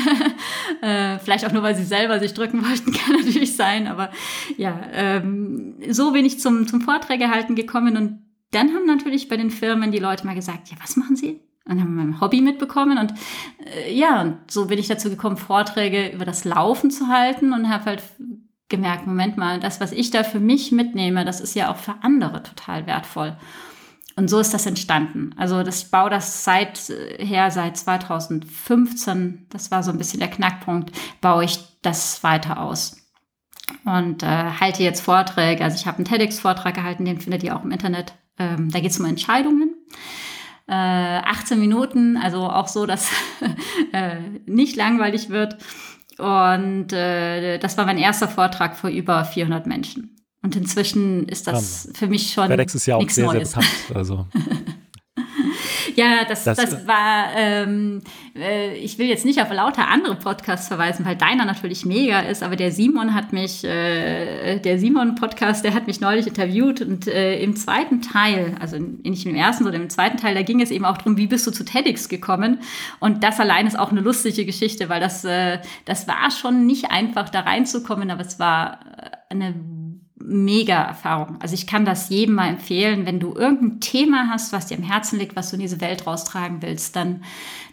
äh, 0.82 1.16
vielleicht 1.20 1.44
auch 1.44 1.52
nur, 1.52 1.62
weil 1.62 1.76
sie 1.76 1.84
selber 1.84 2.18
sich 2.18 2.34
drücken 2.34 2.60
wollten, 2.68 2.92
kann 2.92 3.14
natürlich 3.14 3.54
sein. 3.54 3.86
Aber 3.86 4.10
ja, 4.56 4.80
ähm, 4.94 5.76
so 5.90 6.10
bin 6.10 6.24
ich 6.24 6.40
zum, 6.40 6.66
zum 6.66 6.80
Vorträge 6.80 7.30
halten 7.30 7.54
gekommen. 7.54 7.96
Und 7.96 8.24
dann 8.50 8.74
haben 8.74 8.86
natürlich 8.86 9.28
bei 9.28 9.36
den 9.36 9.50
Firmen 9.50 9.92
die 9.92 10.00
Leute 10.00 10.26
mal 10.26 10.34
gesagt, 10.34 10.70
ja, 10.70 10.76
was 10.82 10.96
machen 10.96 11.14
sie? 11.14 11.40
Und 11.66 11.80
haben 11.80 11.94
mein 11.94 12.20
Hobby 12.20 12.40
mitbekommen. 12.40 12.98
Und 12.98 13.14
äh, 13.64 13.94
ja, 13.94 14.20
und 14.22 14.50
so 14.50 14.66
bin 14.66 14.80
ich 14.80 14.88
dazu 14.88 15.08
gekommen, 15.08 15.36
Vorträge 15.36 16.08
über 16.08 16.24
das 16.24 16.44
Laufen 16.44 16.90
zu 16.90 17.06
halten 17.06 17.52
und 17.52 17.68
habe 17.68 17.84
halt 17.84 18.02
gemerkt, 18.68 19.06
Moment 19.06 19.36
mal, 19.36 19.60
das, 19.60 19.80
was 19.80 19.92
ich 19.92 20.10
da 20.10 20.24
für 20.24 20.40
mich 20.40 20.72
mitnehme, 20.72 21.24
das 21.24 21.40
ist 21.40 21.54
ja 21.54 21.70
auch 21.70 21.76
für 21.76 21.96
andere 22.02 22.42
total 22.42 22.86
wertvoll. 22.86 23.36
Und 24.16 24.28
so 24.28 24.38
ist 24.38 24.54
das 24.54 24.66
entstanden. 24.66 25.34
Also 25.36 25.62
das, 25.62 25.82
ich 25.82 25.90
baue 25.90 26.08
das 26.08 26.44
seither, 26.44 27.50
seit 27.50 27.76
2015, 27.76 29.46
das 29.50 29.70
war 29.70 29.82
so 29.82 29.90
ein 29.90 29.98
bisschen 29.98 30.20
der 30.20 30.30
Knackpunkt, 30.30 30.92
baue 31.20 31.44
ich 31.44 31.58
das 31.82 32.22
weiter 32.22 32.60
aus. 32.60 32.96
Und 33.84 34.22
äh, 34.22 34.26
halte 34.26 34.82
jetzt 34.82 35.00
Vorträge. 35.00 35.64
Also 35.64 35.76
ich 35.76 35.86
habe 35.86 35.98
einen 35.98 36.04
TEDx-Vortrag 36.04 36.74
gehalten, 36.74 37.04
den 37.04 37.20
findet 37.20 37.42
ihr 37.42 37.56
auch 37.56 37.64
im 37.64 37.72
Internet. 37.72 38.14
Ähm, 38.38 38.70
da 38.70 38.80
geht 38.80 38.90
es 38.90 39.00
um 39.00 39.06
Entscheidungen. 39.06 39.74
Äh, 40.66 40.72
18 40.72 41.58
Minuten, 41.58 42.16
also 42.16 42.48
auch 42.48 42.68
so, 42.68 42.86
dass 42.86 43.10
äh, 43.92 44.16
nicht 44.46 44.76
langweilig 44.76 45.28
wird. 45.28 45.56
Und 46.18 46.92
äh, 46.92 47.58
das 47.58 47.76
war 47.76 47.86
mein 47.86 47.98
erster 47.98 48.28
Vortrag 48.28 48.76
vor 48.76 48.90
über 48.90 49.24
400 49.24 49.66
Menschen. 49.66 50.16
Und 50.42 50.56
inzwischen 50.56 51.26
ist 51.26 51.46
das 51.46 51.88
für 51.94 52.06
mich 52.06 52.32
schon. 52.32 52.48
FedEx 52.48 52.74
ist 52.74 52.86
ja 52.86 52.96
auch 52.96 53.08
sehr, 53.08 53.26
Neues. 53.26 53.52
sehr 53.52 53.62
bekannt. 53.62 53.96
Also. 53.96 54.26
Ja, 55.96 56.24
das, 56.24 56.44
das, 56.44 56.56
das 56.56 56.86
war, 56.86 57.28
ähm, 57.36 58.02
äh, 58.36 58.76
ich 58.76 58.98
will 58.98 59.06
jetzt 59.06 59.24
nicht 59.24 59.40
auf 59.40 59.50
lauter 59.52 59.88
andere 59.88 60.16
Podcasts 60.16 60.68
verweisen, 60.68 61.04
weil 61.04 61.16
deiner 61.16 61.44
natürlich 61.44 61.84
mega 61.84 62.20
ist, 62.20 62.42
aber 62.42 62.56
der 62.56 62.72
Simon 62.72 63.14
hat 63.14 63.32
mich, 63.32 63.64
äh, 63.64 64.58
der 64.58 64.78
Simon-Podcast, 64.78 65.64
der 65.64 65.74
hat 65.74 65.86
mich 65.86 66.00
neulich 66.00 66.26
interviewt 66.26 66.80
und 66.80 67.06
äh, 67.06 67.38
im 67.40 67.56
zweiten 67.56 68.02
Teil, 68.02 68.56
also 68.60 68.78
nicht 68.78 69.26
im 69.26 69.34
ersten, 69.34 69.64
sondern 69.64 69.82
im 69.82 69.90
zweiten 69.90 70.16
Teil, 70.16 70.34
da 70.34 70.42
ging 70.42 70.60
es 70.60 70.70
eben 70.70 70.84
auch 70.84 70.98
darum, 70.98 71.16
wie 71.16 71.26
bist 71.26 71.46
du 71.46 71.50
zu 71.50 71.64
TEDx 71.64 72.08
gekommen? 72.08 72.60
Und 73.00 73.22
das 73.22 73.40
allein 73.40 73.66
ist 73.66 73.78
auch 73.78 73.90
eine 73.90 74.00
lustige 74.00 74.44
Geschichte, 74.44 74.88
weil 74.88 75.00
das, 75.00 75.24
äh, 75.24 75.58
das 75.84 76.08
war 76.08 76.30
schon 76.30 76.66
nicht 76.66 76.90
einfach, 76.90 77.28
da 77.28 77.40
reinzukommen, 77.40 78.10
aber 78.10 78.22
es 78.22 78.38
war 78.38 78.80
eine 79.28 79.54
mega 80.26 80.82
Erfahrung. 80.82 81.36
Also 81.40 81.54
ich 81.54 81.66
kann 81.66 81.84
das 81.84 82.08
jedem 82.08 82.36
mal 82.36 82.48
empfehlen, 82.48 83.04
wenn 83.04 83.20
du 83.20 83.34
irgendein 83.34 83.80
Thema 83.80 84.28
hast, 84.30 84.52
was 84.52 84.66
dir 84.66 84.78
am 84.78 84.82
Herzen 84.82 85.18
liegt, 85.18 85.36
was 85.36 85.50
du 85.50 85.56
in 85.56 85.62
diese 85.62 85.80
Welt 85.80 86.06
raustragen 86.06 86.62
willst, 86.62 86.96
dann, 86.96 87.22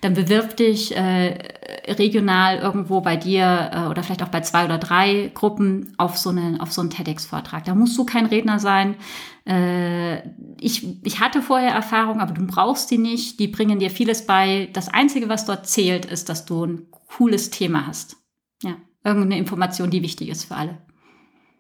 dann 0.02 0.14
bewirb 0.14 0.58
dich 0.58 0.96
äh, 0.96 1.40
regional 1.88 2.58
irgendwo 2.58 3.02
bei 3.02 3.16
dir 3.16 3.72
äh, 3.74 3.88
oder 3.88 4.04
vielleicht 4.04 4.24
auch 4.24 4.28
bei 4.28 4.42
zwei 4.42 4.66
oder 4.66 4.78
drei 4.78 5.32
Gruppen 5.34 5.94
auf 5.98 6.18
so, 6.18 6.30
eine, 6.30 6.58
auf 6.60 6.74
so 6.74 6.82
einen 6.82 6.90
TEDx-Vortrag. 6.90 7.64
Da 7.64 7.74
musst 7.74 7.98
du 7.98 8.06
kein 8.06 8.26
Redner 8.26 8.60
sein. 8.60 8.96
Äh, 9.48 10.20
ich, 10.60 11.06
ich 11.06 11.20
hatte 11.22 11.42
vorher 11.42 11.72
Erfahrung, 11.72 12.20
aber 12.20 12.34
du 12.34 12.46
brauchst 12.46 12.92
die 12.92 12.98
nicht. 12.98 13.40
Die 13.40 13.48
bringen 13.48 13.80
dir 13.80 13.90
vieles 13.90 14.26
bei. 14.26 14.70
Das 14.74 14.90
Einzige, 14.90 15.30
was 15.30 15.46
dort 15.46 15.68
zählt, 15.68 16.06
ist, 16.06 16.28
dass 16.28 16.46
du 16.46 16.66
ein 16.66 16.88
cooles 16.92 17.50
Thema 17.50 17.88
hast. 17.88 18.18
Ja, 18.62 18.76
irgendeine 19.06 19.38
Information, 19.38 19.90
die 19.90 20.04
wichtig 20.04 20.30
ist 20.30 20.46
für 20.46 20.56
alle. 20.56 20.78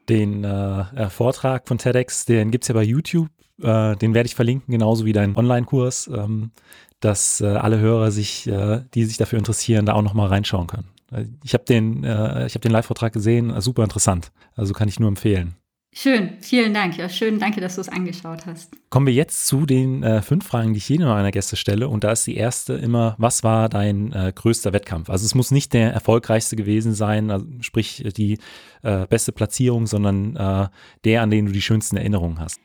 Den 0.09 0.43
äh, 0.43 0.81
äh, 0.95 1.09
Vortrag 1.09 1.67
von 1.67 1.77
TEDx, 1.77 2.25
den 2.25 2.51
gibt 2.51 2.63
es 2.63 2.67
ja 2.69 2.73
bei 2.73 2.83
YouTube. 2.83 3.29
Äh, 3.61 3.95
den 3.97 4.13
werde 4.13 4.27
ich 4.27 4.35
verlinken, 4.35 4.71
genauso 4.71 5.05
wie 5.05 5.13
deinen 5.13 5.35
Online-Kurs, 5.35 6.09
ähm, 6.13 6.51
dass 6.99 7.41
äh, 7.41 7.47
alle 7.47 7.79
Hörer 7.79 8.11
sich, 8.11 8.47
äh, 8.47 8.81
die 8.93 9.05
sich 9.05 9.17
dafür 9.17 9.39
interessieren, 9.39 9.85
da 9.85 9.93
auch 9.93 10.01
nochmal 10.01 10.27
reinschauen 10.27 10.67
können. 10.67 10.89
Äh, 11.11 11.25
ich 11.43 11.53
habe 11.53 11.65
den, 11.65 12.03
ich 12.03 12.55
hab 12.55 12.61
den 12.61 12.71
Live-Vortrag 12.71 13.13
gesehen, 13.13 13.59
super 13.61 13.83
interessant. 13.83 14.31
Also 14.55 14.73
kann 14.73 14.87
ich 14.87 14.99
nur 14.99 15.09
empfehlen. 15.09 15.55
Schön, 15.93 16.37
vielen 16.39 16.73
Dank. 16.73 16.97
Ja, 16.97 17.09
schön, 17.09 17.37
danke, 17.37 17.59
dass 17.59 17.75
du 17.75 17.81
es 17.81 17.89
angeschaut 17.89 18.45
hast. 18.45 18.71
Kommen 18.89 19.07
wir 19.07 19.13
jetzt 19.13 19.45
zu 19.45 19.65
den 19.65 20.03
äh, 20.03 20.21
fünf 20.21 20.47
Fragen, 20.47 20.73
die 20.73 20.77
ich 20.77 20.87
jedem 20.87 21.07
meiner 21.07 21.31
Gäste 21.31 21.57
stelle. 21.57 21.89
Und 21.89 22.05
da 22.05 22.13
ist 22.13 22.25
die 22.25 22.37
erste 22.37 22.73
immer, 22.75 23.15
was 23.17 23.43
war 23.43 23.67
dein 23.67 24.13
äh, 24.13 24.31
größter 24.33 24.71
Wettkampf? 24.71 25.09
Also 25.09 25.25
es 25.25 25.35
muss 25.35 25.51
nicht 25.51 25.73
der 25.73 25.91
erfolgreichste 25.91 26.55
gewesen 26.55 26.93
sein, 26.93 27.29
also 27.29 27.45
sprich 27.59 28.05
die 28.15 28.39
äh, 28.83 29.05
beste 29.05 29.33
Platzierung, 29.33 29.85
sondern 29.85 30.37
äh, 30.37 30.69
der, 31.03 31.23
an 31.23 31.29
den 31.29 31.47
du 31.47 31.51
die 31.51 31.61
schönsten 31.61 31.97
Erinnerungen 31.97 32.39
hast. 32.39 32.61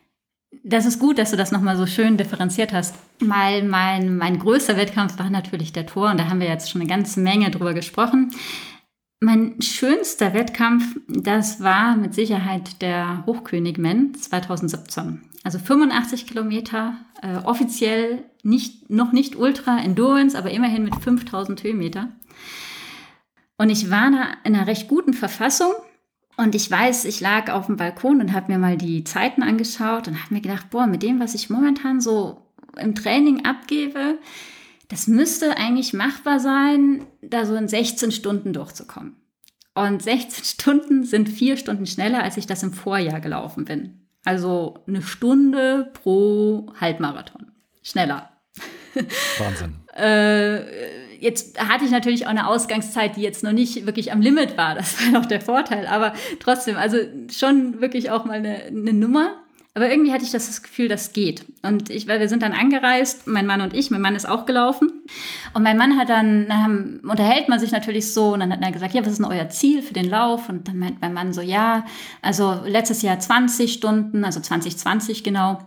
Das 0.63 0.87
ist 0.87 1.01
gut, 1.01 1.19
dass 1.19 1.33
du 1.33 1.37
das 1.37 1.51
nochmal 1.51 1.77
so 1.77 1.87
schön 1.87 2.17
differenziert 2.17 2.73
hast. 2.73 2.95
Mein, 3.19 3.69
mein, 3.69 4.17
mein 4.17 4.39
größter 4.39 4.77
Wettkampf 4.77 5.19
war 5.19 5.31
natürlich 5.31 5.73
der 5.73 5.87
Tor 5.87 6.11
und 6.11 6.19
da 6.19 6.29
haben 6.29 6.41
wir 6.41 6.49
jetzt 6.49 6.71
schon 6.71 6.81
eine 6.81 6.89
ganze 6.89 7.19
Menge 7.19 7.51
drüber 7.51 7.75
gesprochen. 7.75 8.31
Mein 9.21 9.63
schönster 9.63 10.35
Wettkampf, 10.35 11.01
das 11.09 11.63
war 11.63 11.97
mit 11.97 12.15
Sicherheit 12.15 12.83
der 12.83 13.25
Hochkönigmen 13.25 14.15
2017. 14.15 15.23
Also 15.43 15.59
85 15.59 16.27
Kilometer, 16.27 16.99
äh, 17.23 17.39
offiziell 17.45 18.25
nicht, 18.43 18.91
noch 18.91 19.13
nicht 19.13 19.37
Ultra 19.37 19.79
Endurance, 19.79 20.37
aber 20.37 20.51
immerhin 20.51 20.85
mit 20.85 20.97
5000 20.97 21.63
Höhenmeter. 21.63 22.11
Und 23.57 23.71
ich 23.71 23.91
war 23.91 24.07
in 24.09 24.17
einer 24.55 24.67
recht 24.67 24.87
guten 24.87 25.15
Verfassung. 25.15 25.73
Und 26.37 26.55
ich 26.55 26.71
weiß, 26.71 27.07
ich 27.07 27.21
lag 27.21 27.51
auf 27.51 27.67
dem 27.67 27.77
Balkon 27.77 28.21
und 28.21 28.35
habe 28.35 28.53
mir 28.53 28.59
mal 28.59 28.77
die 28.77 29.05
Zeiten 29.05 29.43
angeschaut 29.43 30.09
und 30.09 30.23
habe 30.23 30.35
mir 30.35 30.43
gedacht, 30.43 30.69
boah, 30.69 30.87
mit 30.87 31.03
dem, 31.03 31.21
was 31.21 31.35
ich 31.35 31.49
momentan 31.49 32.03
so 32.03 32.43
im 32.79 32.95
Training 32.95 33.47
abgebe, 33.47 34.19
das 34.89 35.07
müsste 35.07 35.57
eigentlich 35.57 35.93
machbar 35.93 36.41
sein, 36.41 37.07
da 37.23 37.45
so 37.45 37.55
in 37.55 37.69
16 37.69 38.13
Stunden 38.13 38.53
durchzukommen. 38.53 39.17
Und 39.75 40.03
16 40.03 40.45
Stunden 40.61 41.05
sind 41.05 41.29
vier 41.29 41.57
Stunden 41.57 41.87
schneller, 41.87 42.23
als 42.23 42.37
ich 42.37 42.47
das 42.47 42.63
im 42.63 42.73
Vorjahr 42.73 43.21
gelaufen 43.21 43.65
bin. 43.65 44.07
Also 44.25 44.83
eine 44.89 45.03
Stunde 45.03 45.93
pro 46.03 46.73
Halbmarathon. 46.81 47.53
Schneller. 47.83 48.31
Wahnsinn. 49.39 49.77
äh, 49.95 51.17
jetzt 51.21 51.61
hatte 51.61 51.85
ich 51.85 51.91
natürlich 51.91 52.27
auch 52.27 52.31
eine 52.31 52.49
Ausgangszeit, 52.49 53.17
die 53.17 53.21
jetzt 53.21 53.45
noch 53.45 53.53
nicht 53.53 53.87
wirklich 53.87 54.13
am 54.13 54.21
Limit 54.21 54.57
war. 54.57 54.75
Das 54.75 55.01
war 55.05 55.13
noch 55.13 55.27
der 55.27 55.41
Vorteil. 55.41 55.87
Aber 55.87 56.15
trotzdem, 56.41 56.77
also 56.77 56.99
schon 57.31 57.81
wirklich 57.81 58.11
auch 58.11 58.25
mal 58.25 58.39
eine, 58.39 58.65
eine 58.65 58.93
Nummer. 58.93 59.43
Aber 59.77 59.91
irgendwie 59.91 60.11
hatte 60.11 60.25
ich 60.25 60.31
das 60.31 60.63
Gefühl, 60.63 60.89
das 60.89 61.13
geht. 61.13 61.45
Und 61.61 61.91
ich, 61.91 62.09
weil 62.09 62.19
wir 62.19 62.31
sind 62.31 62.43
dann 62.43 62.55
angereist, 62.55 63.27
mein 63.27 63.45
Mann 63.45 63.61
und 63.61 63.75
ich, 63.75 63.91
mein 63.91 64.01
Mann 64.01 64.17
ist 64.17 64.27
auch 64.27 64.47
gelaufen. 64.47 64.91
Und 65.53 65.63
mein 65.63 65.77
Mann 65.77 65.99
hat 65.99 66.09
dann, 66.09 66.49
dann 66.49 67.01
unterhält 67.01 67.51
man 67.51 67.61
sich 67.61 67.73
natürlich 67.73 68.15
so 68.15 68.33
und 68.33 68.41
dann 68.41 68.51
hat 68.51 68.63
er 68.63 68.73
gesagt, 68.73 68.95
ja, 68.95 69.03
was 69.03 69.13
ist 69.13 69.19
denn 69.19 69.27
euer 69.27 69.51
Ziel 69.51 69.83
für 69.83 69.93
den 69.93 70.09
Lauf? 70.09 70.49
Und 70.49 70.67
dann 70.67 70.79
meint 70.79 71.03
mein 71.03 71.13
Mann 71.13 71.35
so, 71.35 71.43
ja, 71.43 71.85
also 72.23 72.59
letztes 72.65 73.03
Jahr 73.03 73.19
20 73.19 73.71
Stunden, 73.71 74.25
also 74.25 74.41
2020 74.41 75.23
genau. 75.23 75.59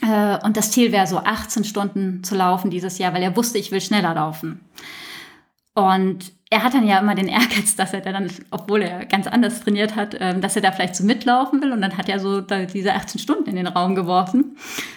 Äh, 0.00 0.42
und 0.42 0.56
das 0.56 0.70
Ziel 0.70 0.90
wäre 0.90 1.06
so 1.06 1.18
18 1.18 1.64
Stunden 1.64 2.24
zu 2.24 2.36
laufen 2.36 2.70
dieses 2.70 2.96
Jahr, 2.96 3.12
weil 3.12 3.22
er 3.22 3.36
wusste, 3.36 3.58
ich 3.58 3.70
will 3.70 3.82
schneller 3.82 4.14
laufen. 4.14 4.62
Und 5.74 6.32
er 6.48 6.62
hat 6.62 6.74
dann 6.74 6.86
ja 6.86 7.00
immer 7.00 7.14
den 7.14 7.28
Ehrgeiz, 7.28 7.74
dass 7.74 7.92
er 7.92 8.00
dann, 8.00 8.30
obwohl 8.50 8.82
er 8.82 9.04
ganz 9.06 9.26
anders 9.26 9.60
trainiert 9.60 9.96
hat, 9.96 10.16
ähm, 10.20 10.40
dass 10.40 10.54
er 10.54 10.62
da 10.62 10.70
vielleicht 10.70 10.94
so 10.94 11.04
mitlaufen 11.04 11.60
will. 11.60 11.72
Und 11.72 11.82
dann 11.82 11.98
hat 11.98 12.08
er 12.08 12.20
so 12.20 12.40
diese 12.40 12.94
18 12.94 13.20
Stunden 13.20 13.50
in 13.50 13.56
den 13.56 13.66
Raum 13.66 13.96
geworfen. 13.96 14.56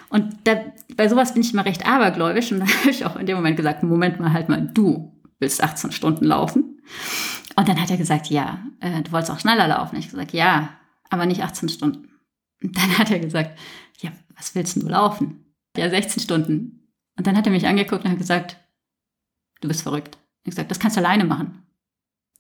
Und 0.10 0.36
da, 0.44 0.62
bei 0.96 1.08
sowas 1.08 1.34
bin 1.34 1.42
ich 1.42 1.54
immer 1.54 1.66
recht 1.66 1.88
abergläubisch. 1.88 2.52
Und 2.52 2.60
da 2.62 2.68
habe 2.68 2.92
ich 2.92 3.06
auch 3.06 3.16
in 3.16 3.26
dem 3.26 3.38
Moment 3.38 3.58
gesagt, 3.58 3.82
Moment 3.82 4.20
mal, 4.20 4.32
halt 4.32 4.48
mal, 4.48 4.62
du 4.62 5.12
willst 5.40 5.64
18 5.64 5.92
Stunden 5.92 6.26
laufen. 6.26 6.82
Und 7.56 7.68
dann 7.68 7.82
hat 7.82 7.90
er 7.90 7.98
gesagt, 7.98 8.28
ja, 8.28 8.60
äh, 8.80 9.02
du 9.02 9.12
wolltest 9.12 9.32
auch 9.32 9.40
schneller 9.40 9.68
laufen. 9.68 9.96
Ich 9.98 10.12
gesagt, 10.12 10.34
ja, 10.34 10.70
aber 11.10 11.26
nicht 11.26 11.42
18 11.44 11.70
Stunden. 11.70 12.10
Und 12.62 12.78
dann 12.78 12.98
hat 13.00 13.10
er 13.10 13.20
gesagt, 13.20 13.58
ja, 14.02 14.12
was 14.38 14.54
willst 14.54 14.76
du 14.76 14.88
laufen? 14.88 15.46
Ja, 15.76 15.90
16 15.90 16.22
Stunden. 16.22 16.94
Und 17.18 17.26
dann 17.26 17.36
hat 17.36 17.48
er 17.48 17.52
mich 17.52 17.66
angeguckt 17.66 18.06
und 18.06 18.12
hat 18.12 18.20
gesagt, 18.20 18.58
du 19.62 19.68
bist 19.68 19.82
verrückt. 19.82 20.19
Ich 20.44 20.52
gesagt, 20.52 20.72
das 20.72 20.80
kannst 20.80 20.98
du 20.98 21.02
alleine 21.02 21.26
machen. 21.26 21.64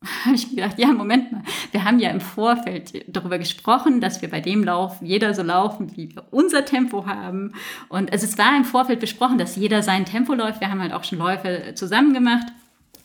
habe 0.25 0.35
ich 0.35 0.49
gedacht, 0.49 0.79
ja, 0.79 0.87
Moment 0.87 1.31
mal. 1.31 1.43
Wir 1.71 1.83
haben 1.83 1.99
ja 1.99 2.09
im 2.09 2.21
Vorfeld 2.21 3.05
darüber 3.07 3.37
gesprochen, 3.37 3.99
dass 3.99 4.21
wir 4.21 4.29
bei 4.29 4.39
dem 4.39 4.63
Lauf 4.63 4.97
jeder 5.01 5.33
so 5.33 5.43
laufen, 5.43 5.95
wie 5.97 6.15
wir 6.15 6.25
unser 6.31 6.65
Tempo 6.65 7.05
haben. 7.05 7.53
Und 7.89 8.11
also 8.11 8.25
es 8.25 8.37
war 8.37 8.55
im 8.55 8.65
Vorfeld 8.65 8.99
besprochen, 8.99 9.37
dass 9.37 9.55
jeder 9.55 9.83
sein 9.83 10.05
Tempo 10.05 10.33
läuft. 10.33 10.61
Wir 10.61 10.71
haben 10.71 10.81
halt 10.81 10.93
auch 10.93 11.03
schon 11.03 11.19
Läufe 11.19 11.73
zusammen 11.75 12.13
gemacht, 12.13 12.47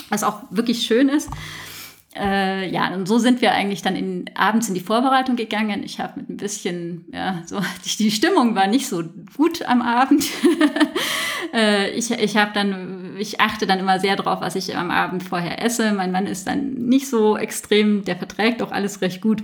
was 0.08 0.22
auch 0.22 0.42
wirklich 0.50 0.82
schön 0.82 1.08
ist. 1.08 1.28
Äh, 2.16 2.70
ja, 2.70 2.94
und 2.94 3.08
so 3.08 3.18
sind 3.18 3.40
wir 3.40 3.52
eigentlich 3.52 3.82
dann 3.82 3.96
in, 3.96 4.30
abends 4.36 4.68
in 4.68 4.74
die 4.74 4.80
Vorbereitung 4.80 5.34
gegangen. 5.34 5.82
Ich 5.82 5.98
habe 5.98 6.20
mit 6.20 6.30
ein 6.30 6.36
bisschen, 6.36 7.06
ja, 7.12 7.42
so, 7.44 7.60
die, 7.84 7.96
die 8.04 8.10
Stimmung 8.12 8.54
war 8.54 8.68
nicht 8.68 8.86
so 8.86 9.02
gut 9.36 9.62
am 9.62 9.82
Abend. 9.82 10.24
äh, 11.52 11.90
ich 11.90 12.10
ich 12.10 12.36
habe 12.36 12.52
dann, 12.54 13.16
ich 13.18 13.40
achte 13.40 13.66
dann 13.66 13.78
immer 13.78 14.00
sehr 14.00 14.16
drauf, 14.16 14.40
was 14.40 14.56
ich 14.56 14.76
am 14.76 14.90
Abend 14.90 15.22
vorher 15.22 15.62
esse. 15.64 15.92
Mein 15.92 16.12
Mann 16.12 16.26
ist 16.26 16.46
dann 16.46 16.74
nicht 16.74 17.08
so 17.08 17.36
extrem, 17.36 18.04
der 18.04 18.16
verträgt 18.16 18.62
auch 18.62 18.72
alles 18.72 19.00
recht 19.00 19.20
gut. 19.20 19.42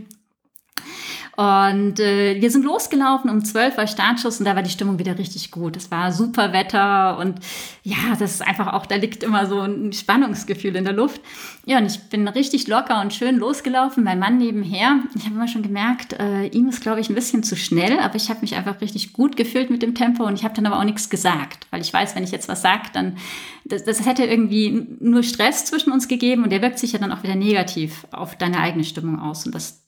Und 1.40 1.98
äh, 2.00 2.38
wir 2.38 2.50
sind 2.50 2.66
losgelaufen, 2.66 3.30
um 3.30 3.42
12 3.42 3.78
war 3.78 3.86
Startschuss 3.86 4.40
und 4.40 4.44
da 4.44 4.56
war 4.56 4.62
die 4.62 4.68
Stimmung 4.68 4.98
wieder 4.98 5.16
richtig 5.16 5.50
gut. 5.50 5.74
Es 5.74 5.90
war 5.90 6.12
super 6.12 6.52
Wetter 6.52 7.16
und 7.16 7.38
ja, 7.82 7.96
das 8.18 8.32
ist 8.32 8.46
einfach 8.46 8.74
auch, 8.74 8.84
da 8.84 8.96
liegt 8.96 9.22
immer 9.22 9.46
so 9.46 9.58
ein 9.60 9.94
Spannungsgefühl 9.94 10.76
in 10.76 10.84
der 10.84 10.92
Luft. 10.92 11.22
Ja, 11.64 11.78
und 11.78 11.86
ich 11.86 11.98
bin 12.10 12.28
richtig 12.28 12.68
locker 12.68 13.00
und 13.00 13.14
schön 13.14 13.38
losgelaufen. 13.38 14.04
Mein 14.04 14.18
Mann 14.18 14.36
nebenher, 14.36 15.00
ich 15.16 15.24
habe 15.24 15.34
immer 15.34 15.48
schon 15.48 15.62
gemerkt, 15.62 16.12
äh, 16.12 16.48
ihm 16.48 16.68
ist, 16.68 16.82
glaube 16.82 17.00
ich, 17.00 17.08
ein 17.08 17.14
bisschen 17.14 17.42
zu 17.42 17.56
schnell, 17.56 18.00
aber 18.00 18.16
ich 18.16 18.28
habe 18.28 18.42
mich 18.42 18.54
einfach 18.54 18.82
richtig 18.82 19.14
gut 19.14 19.38
gefühlt 19.38 19.70
mit 19.70 19.80
dem 19.80 19.94
Tempo 19.94 20.26
und 20.26 20.34
ich 20.34 20.44
habe 20.44 20.52
dann 20.52 20.66
aber 20.66 20.78
auch 20.78 20.84
nichts 20.84 21.08
gesagt, 21.08 21.68
weil 21.70 21.80
ich 21.80 21.90
weiß, 21.90 22.16
wenn 22.16 22.24
ich 22.24 22.32
jetzt 22.32 22.50
was 22.50 22.60
sage, 22.60 22.90
dann 22.92 23.16
das, 23.64 23.84
das 23.84 24.04
hätte 24.04 24.24
irgendwie 24.24 24.88
nur 25.00 25.22
Stress 25.22 25.64
zwischen 25.64 25.90
uns 25.90 26.06
gegeben 26.06 26.44
und 26.44 26.50
der 26.50 26.60
wirkt 26.60 26.78
sich 26.78 26.92
ja 26.92 26.98
dann 26.98 27.12
auch 27.12 27.22
wieder 27.22 27.34
negativ 27.34 28.06
auf 28.10 28.36
deine 28.36 28.58
eigene 28.58 28.84
Stimmung 28.84 29.18
aus 29.18 29.46
und 29.46 29.54
das 29.54 29.80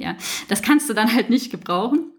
ja, 0.00 0.16
das 0.48 0.62
kannst 0.62 0.88
du 0.88 0.94
dann 0.94 1.14
halt 1.14 1.30
nicht 1.30 1.50
gebrauchen. 1.50 2.10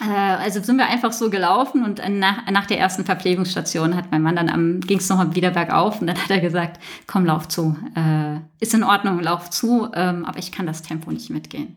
Äh, 0.00 0.04
also 0.04 0.62
sind 0.62 0.76
wir 0.76 0.86
einfach 0.86 1.12
so 1.12 1.30
gelaufen 1.30 1.84
und 1.84 2.00
nach, 2.08 2.48
nach 2.50 2.66
der 2.66 2.78
ersten 2.78 3.04
Verpflegungsstation 3.04 3.96
hat 3.96 4.10
mein 4.10 4.22
Mann 4.22 4.36
dann 4.36 4.48
am, 4.48 4.80
ging 4.80 4.98
es 4.98 5.08
nochmal 5.08 5.34
wieder 5.34 5.50
bergauf 5.50 6.00
und 6.00 6.06
dann 6.06 6.16
hat 6.16 6.30
er 6.30 6.40
gesagt, 6.40 6.80
komm, 7.06 7.26
lauf 7.26 7.48
zu. 7.48 7.76
Äh, 7.94 8.38
ist 8.60 8.74
in 8.74 8.84
Ordnung, 8.84 9.20
lauf 9.20 9.50
zu, 9.50 9.88
ähm, 9.94 10.24
aber 10.24 10.38
ich 10.38 10.52
kann 10.52 10.66
das 10.66 10.82
Tempo 10.82 11.10
nicht 11.10 11.30
mitgehen. 11.30 11.76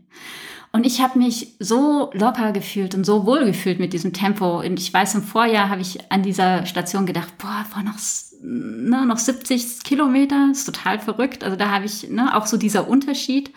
Und 0.74 0.86
ich 0.86 1.02
habe 1.02 1.20
mich 1.20 1.56
so 1.60 2.12
locker 2.14 2.54
gefühlt 2.54 2.96
und 2.96 3.06
so 3.06 3.26
wohl 3.26 3.44
gefühlt 3.44 3.80
mit 3.80 3.92
diesem 3.92 4.14
Tempo. 4.14 4.62
Und 4.62 4.80
ich 4.80 4.94
weiß, 4.94 5.16
im 5.16 5.24
Vorjahr 5.24 5.70
habe 5.70 5.82
ich 5.82 6.10
an 6.10 6.24
dieser 6.24 6.66
Station 6.66 7.06
gedacht, 7.06 7.38
boah, 7.38 7.66
vor 7.70 7.84
noch, 7.84 7.98
ne, 8.42 9.06
noch 9.06 9.18
70 9.18 9.84
Kilometer, 9.84 10.48
ist 10.52 10.64
total 10.64 11.00
verrückt. 11.00 11.44
Also 11.44 11.58
da 11.58 11.72
habe 11.72 11.86
ich 11.86 12.10
ne, 12.10 12.34
auch 12.38 12.46
so 12.46 12.56
dieser 12.56 12.88
Unterschied. 12.88 13.52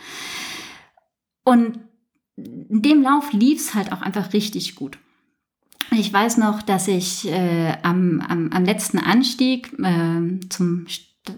Und 1.45 1.78
in 2.36 2.82
dem 2.82 3.03
Lauf 3.03 3.32
lief 3.32 3.61
es 3.61 3.74
halt 3.74 3.92
auch 3.92 4.03
einfach 4.03 4.32
richtig 4.32 4.74
gut. 4.74 4.99
Ich 5.92 6.12
weiß 6.12 6.38
noch, 6.38 6.62
dass 6.62 6.88
ich 6.88 7.28
äh, 7.28 7.76
am, 7.82 8.20
am, 8.20 8.51
am 8.53 8.64
letzten 8.64 8.99
Anstieg 8.99 9.72
äh, 9.78 10.40
zum 10.49 10.86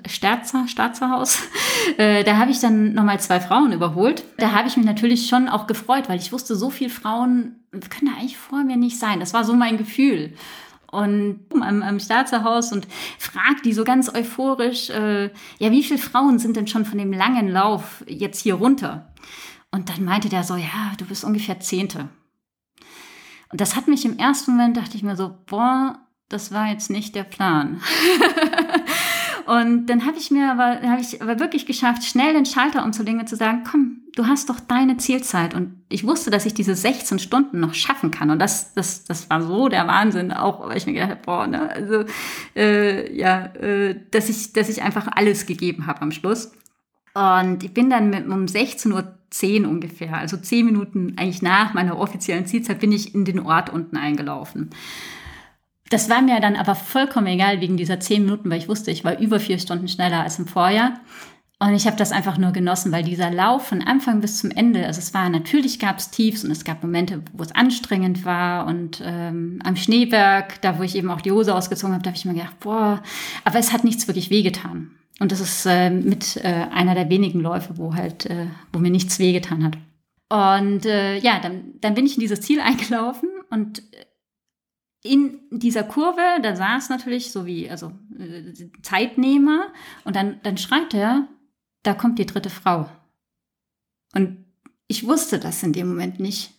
Sterzer, 0.06 0.66
Staatserhaus, 0.66 1.42
äh, 1.98 2.24
da 2.24 2.38
habe 2.38 2.50
ich 2.50 2.60
dann 2.60 2.94
nochmal 2.94 3.20
zwei 3.20 3.40
Frauen 3.40 3.72
überholt. 3.72 4.24
Da 4.38 4.52
habe 4.52 4.68
ich 4.68 4.76
mich 4.76 4.86
natürlich 4.86 5.28
schon 5.28 5.48
auch 5.48 5.66
gefreut, 5.66 6.08
weil 6.08 6.18
ich 6.18 6.32
wusste, 6.32 6.56
so 6.56 6.70
viele 6.70 6.90
Frauen 6.90 7.56
können 7.70 8.10
da 8.12 8.18
eigentlich 8.18 8.36
vor 8.36 8.64
mir 8.64 8.76
nicht 8.76 8.98
sein. 8.98 9.20
Das 9.20 9.34
war 9.34 9.44
so 9.44 9.54
mein 9.54 9.76
Gefühl. 9.76 10.32
Und 10.90 11.40
am, 11.52 11.82
am 11.82 12.00
Staatserhaus 12.00 12.72
und 12.72 12.86
fragt 13.18 13.64
die 13.64 13.72
so 13.72 13.84
ganz 13.84 14.12
euphorisch, 14.12 14.90
äh, 14.90 15.30
ja, 15.58 15.70
wie 15.70 15.82
viele 15.82 15.98
Frauen 15.98 16.38
sind 16.38 16.56
denn 16.56 16.68
schon 16.68 16.84
von 16.84 16.98
dem 16.98 17.12
langen 17.12 17.48
Lauf 17.48 18.04
jetzt 18.08 18.40
hier 18.40 18.54
runter? 18.54 19.12
Und 19.76 19.90
dann 19.90 20.04
meinte 20.04 20.30
der 20.30 20.42
so, 20.42 20.56
ja, 20.56 20.92
du 20.96 21.04
bist 21.04 21.22
ungefähr 21.22 21.60
Zehnte. 21.60 22.08
Und 23.52 23.60
das 23.60 23.76
hat 23.76 23.88
mich 23.88 24.06
im 24.06 24.16
ersten 24.16 24.52
Moment, 24.52 24.78
dachte 24.78 24.96
ich 24.96 25.02
mir 25.02 25.16
so, 25.16 25.36
boah, 25.44 25.98
das 26.30 26.50
war 26.50 26.68
jetzt 26.68 26.88
nicht 26.88 27.14
der 27.14 27.24
Plan. 27.24 27.82
und 29.46 29.84
dann 29.84 30.06
habe 30.06 30.16
ich 30.16 30.30
mir 30.30 30.50
aber, 30.50 30.80
habe 30.80 31.02
ich 31.02 31.20
aber 31.20 31.38
wirklich 31.38 31.66
geschafft, 31.66 32.04
schnell 32.04 32.32
den 32.32 32.46
Schalter 32.46 32.86
umzulegen 32.86 33.20
und 33.20 33.28
zu 33.28 33.36
sagen, 33.36 33.64
komm, 33.70 34.00
du 34.14 34.26
hast 34.26 34.48
doch 34.48 34.60
deine 34.60 34.96
Zielzeit. 34.96 35.52
Und 35.52 35.82
ich 35.90 36.06
wusste, 36.06 36.30
dass 36.30 36.46
ich 36.46 36.54
diese 36.54 36.74
16 36.74 37.18
Stunden 37.18 37.60
noch 37.60 37.74
schaffen 37.74 38.10
kann. 38.10 38.30
Und 38.30 38.38
das, 38.38 38.72
das, 38.72 39.04
das 39.04 39.28
war 39.28 39.42
so 39.42 39.68
der 39.68 39.86
Wahnsinn, 39.86 40.32
auch 40.32 40.66
weil 40.66 40.78
ich 40.78 40.86
mir 40.86 40.94
gedacht 40.94 41.10
habe, 41.10 41.22
boah, 41.22 41.46
ne, 41.46 41.68
also 41.68 42.04
äh, 42.56 43.14
ja, 43.14 43.44
äh, 43.56 44.00
dass 44.10 44.30
ich, 44.30 44.54
dass 44.54 44.70
ich 44.70 44.80
einfach 44.80 45.06
alles 45.10 45.44
gegeben 45.44 45.86
habe 45.86 46.00
am 46.00 46.12
Schluss. 46.12 46.52
Und 47.16 47.64
ich 47.64 47.72
bin 47.72 47.88
dann 47.88 48.10
mit, 48.10 48.26
um 48.28 48.44
16.10 48.44 49.62
Uhr 49.62 49.70
ungefähr, 49.70 50.18
also 50.18 50.36
zehn 50.36 50.66
Minuten 50.66 51.14
eigentlich 51.16 51.40
nach 51.40 51.72
meiner 51.72 51.98
offiziellen 51.98 52.44
Zielzeit, 52.44 52.78
bin 52.78 52.92
ich 52.92 53.14
in 53.14 53.24
den 53.24 53.40
Ort 53.40 53.70
unten 53.70 53.96
eingelaufen. 53.96 54.68
Das 55.88 56.10
war 56.10 56.20
mir 56.20 56.40
dann 56.40 56.56
aber 56.56 56.74
vollkommen 56.74 57.28
egal 57.28 57.62
wegen 57.62 57.78
dieser 57.78 58.00
zehn 58.00 58.24
Minuten, 58.24 58.50
weil 58.50 58.58
ich 58.58 58.68
wusste, 58.68 58.90
ich 58.90 59.02
war 59.02 59.18
über 59.18 59.40
vier 59.40 59.58
Stunden 59.58 59.88
schneller 59.88 60.24
als 60.24 60.38
im 60.38 60.46
Vorjahr. 60.46 61.00
Und 61.58 61.72
ich 61.72 61.86
habe 61.86 61.96
das 61.96 62.12
einfach 62.12 62.36
nur 62.36 62.52
genossen, 62.52 62.92
weil 62.92 63.02
dieser 63.02 63.30
Lauf 63.30 63.68
von 63.68 63.80
Anfang 63.80 64.20
bis 64.20 64.40
zum 64.40 64.50
Ende, 64.50 64.84
also 64.84 64.98
es 64.98 65.14
war 65.14 65.30
natürlich 65.30 65.78
gab 65.78 65.96
es 65.96 66.10
Tiefs 66.10 66.44
und 66.44 66.50
es 66.50 66.64
gab 66.64 66.82
Momente, 66.82 67.22
wo 67.32 67.42
es 67.42 67.54
anstrengend 67.54 68.26
war 68.26 68.66
und 68.66 69.02
ähm, 69.02 69.60
am 69.64 69.76
Schneeberg, 69.76 70.60
da 70.60 70.78
wo 70.78 70.82
ich 70.82 70.96
eben 70.96 71.10
auch 71.10 71.22
die 71.22 71.32
Hose 71.32 71.54
ausgezogen 71.54 71.94
habe, 71.94 72.02
da 72.02 72.10
habe 72.10 72.18
ich 72.18 72.26
mir 72.26 72.34
gedacht, 72.34 72.60
boah, 72.60 73.02
aber 73.44 73.58
es 73.58 73.72
hat 73.72 73.84
nichts 73.84 74.06
wirklich 74.06 74.28
wehgetan. 74.28 74.90
Und 75.18 75.32
das 75.32 75.40
ist 75.40 75.64
äh, 75.66 75.90
mit 75.90 76.36
äh, 76.36 76.66
einer 76.70 76.94
der 76.94 77.08
wenigen 77.08 77.40
Läufe, 77.40 77.78
wo 77.78 77.94
halt, 77.94 78.26
äh, 78.26 78.48
wo 78.72 78.78
mir 78.78 78.90
nichts 78.90 79.18
wehgetan 79.18 79.64
hat. 79.64 79.78
Und 80.28 80.84
äh, 80.84 81.18
ja, 81.18 81.38
dann, 81.40 81.74
dann 81.80 81.94
bin 81.94 82.06
ich 82.06 82.14
in 82.14 82.20
dieses 82.20 82.40
Ziel 82.40 82.60
eingelaufen 82.64 83.30
und 83.50 83.82
in 85.02 85.40
dieser 85.50 85.84
Kurve, 85.84 86.20
da 86.42 86.56
saß 86.56 86.88
natürlich 86.90 87.30
so 87.30 87.46
wie, 87.46 87.70
also 87.70 87.92
äh, 88.18 88.52
Zeitnehmer 88.82 89.72
und 90.04 90.16
dann, 90.16 90.40
dann 90.42 90.58
schreit 90.58 90.92
er, 90.94 91.28
da 91.82 91.94
kommt 91.94 92.18
die 92.18 92.26
dritte 92.26 92.50
Frau. 92.50 92.90
Und 94.14 94.44
ich 94.88 95.06
wusste 95.06 95.38
das 95.38 95.62
in 95.62 95.72
dem 95.72 95.88
Moment 95.88 96.20
nicht. 96.20 96.52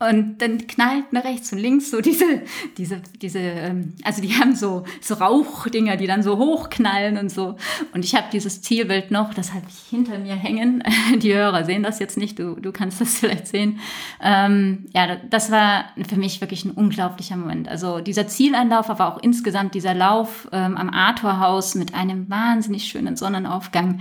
Und 0.00 0.38
dann 0.38 0.66
knallt 0.66 1.12
nach 1.12 1.22
rechts 1.22 1.52
und 1.52 1.58
links 1.58 1.92
so 1.92 2.00
diese, 2.00 2.42
diese, 2.76 3.00
diese, 3.22 3.38
ähm, 3.38 3.94
also 4.02 4.20
die 4.20 4.34
haben 4.34 4.56
so, 4.56 4.82
so 5.00 5.14
Rauchdinger, 5.14 5.96
die 5.96 6.08
dann 6.08 6.24
so 6.24 6.36
hochknallen 6.36 7.16
und 7.16 7.30
so. 7.30 7.56
Und 7.92 8.04
ich 8.04 8.16
habe 8.16 8.26
dieses 8.32 8.60
Zielbild 8.60 9.12
noch, 9.12 9.32
das 9.34 9.54
habe 9.54 9.66
ich 9.68 9.88
hinter 9.88 10.18
mir 10.18 10.34
hängen. 10.34 10.82
Die 11.22 11.32
Hörer 11.32 11.64
sehen 11.64 11.84
das 11.84 12.00
jetzt 12.00 12.18
nicht, 12.18 12.40
du, 12.40 12.56
du 12.56 12.72
kannst 12.72 13.00
das 13.00 13.14
vielleicht 13.18 13.46
sehen. 13.46 13.78
Ähm, 14.20 14.86
ja, 14.92 15.16
das 15.30 15.52
war 15.52 15.84
für 16.08 16.16
mich 16.16 16.40
wirklich 16.40 16.64
ein 16.64 16.72
unglaublicher 16.72 17.36
Moment. 17.36 17.68
Also 17.68 18.00
dieser 18.00 18.26
Zieleinlauf, 18.26 18.90
aber 18.90 19.14
auch 19.14 19.22
insgesamt 19.22 19.74
dieser 19.74 19.94
Lauf 19.94 20.48
ähm, 20.50 20.76
am 20.76 20.90
Arthurhaus 20.90 21.76
mit 21.76 21.94
einem 21.94 22.28
wahnsinnig 22.28 22.84
schönen 22.86 23.16
Sonnenaufgang. 23.16 24.00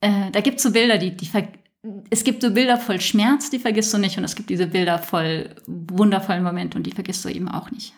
Äh, 0.00 0.30
da 0.32 0.40
gibt's 0.40 0.62
so 0.62 0.72
Bilder, 0.72 0.96
die, 0.96 1.14
die 1.14 1.26
es 2.10 2.24
gibt 2.24 2.42
so 2.42 2.52
Bilder 2.52 2.78
voll 2.78 3.00
Schmerz, 3.00 3.50
die 3.50 3.58
vergisst 3.58 3.92
du 3.92 3.98
nicht, 3.98 4.16
und 4.18 4.24
es 4.24 4.36
gibt 4.36 4.50
diese 4.50 4.66
Bilder 4.66 4.98
voll 4.98 5.50
wundervollen 5.66 6.42
Momente 6.42 6.76
und 6.78 6.84
die 6.84 6.92
vergisst 6.92 7.24
du 7.24 7.28
eben 7.28 7.48
auch 7.48 7.70
nicht. 7.70 7.92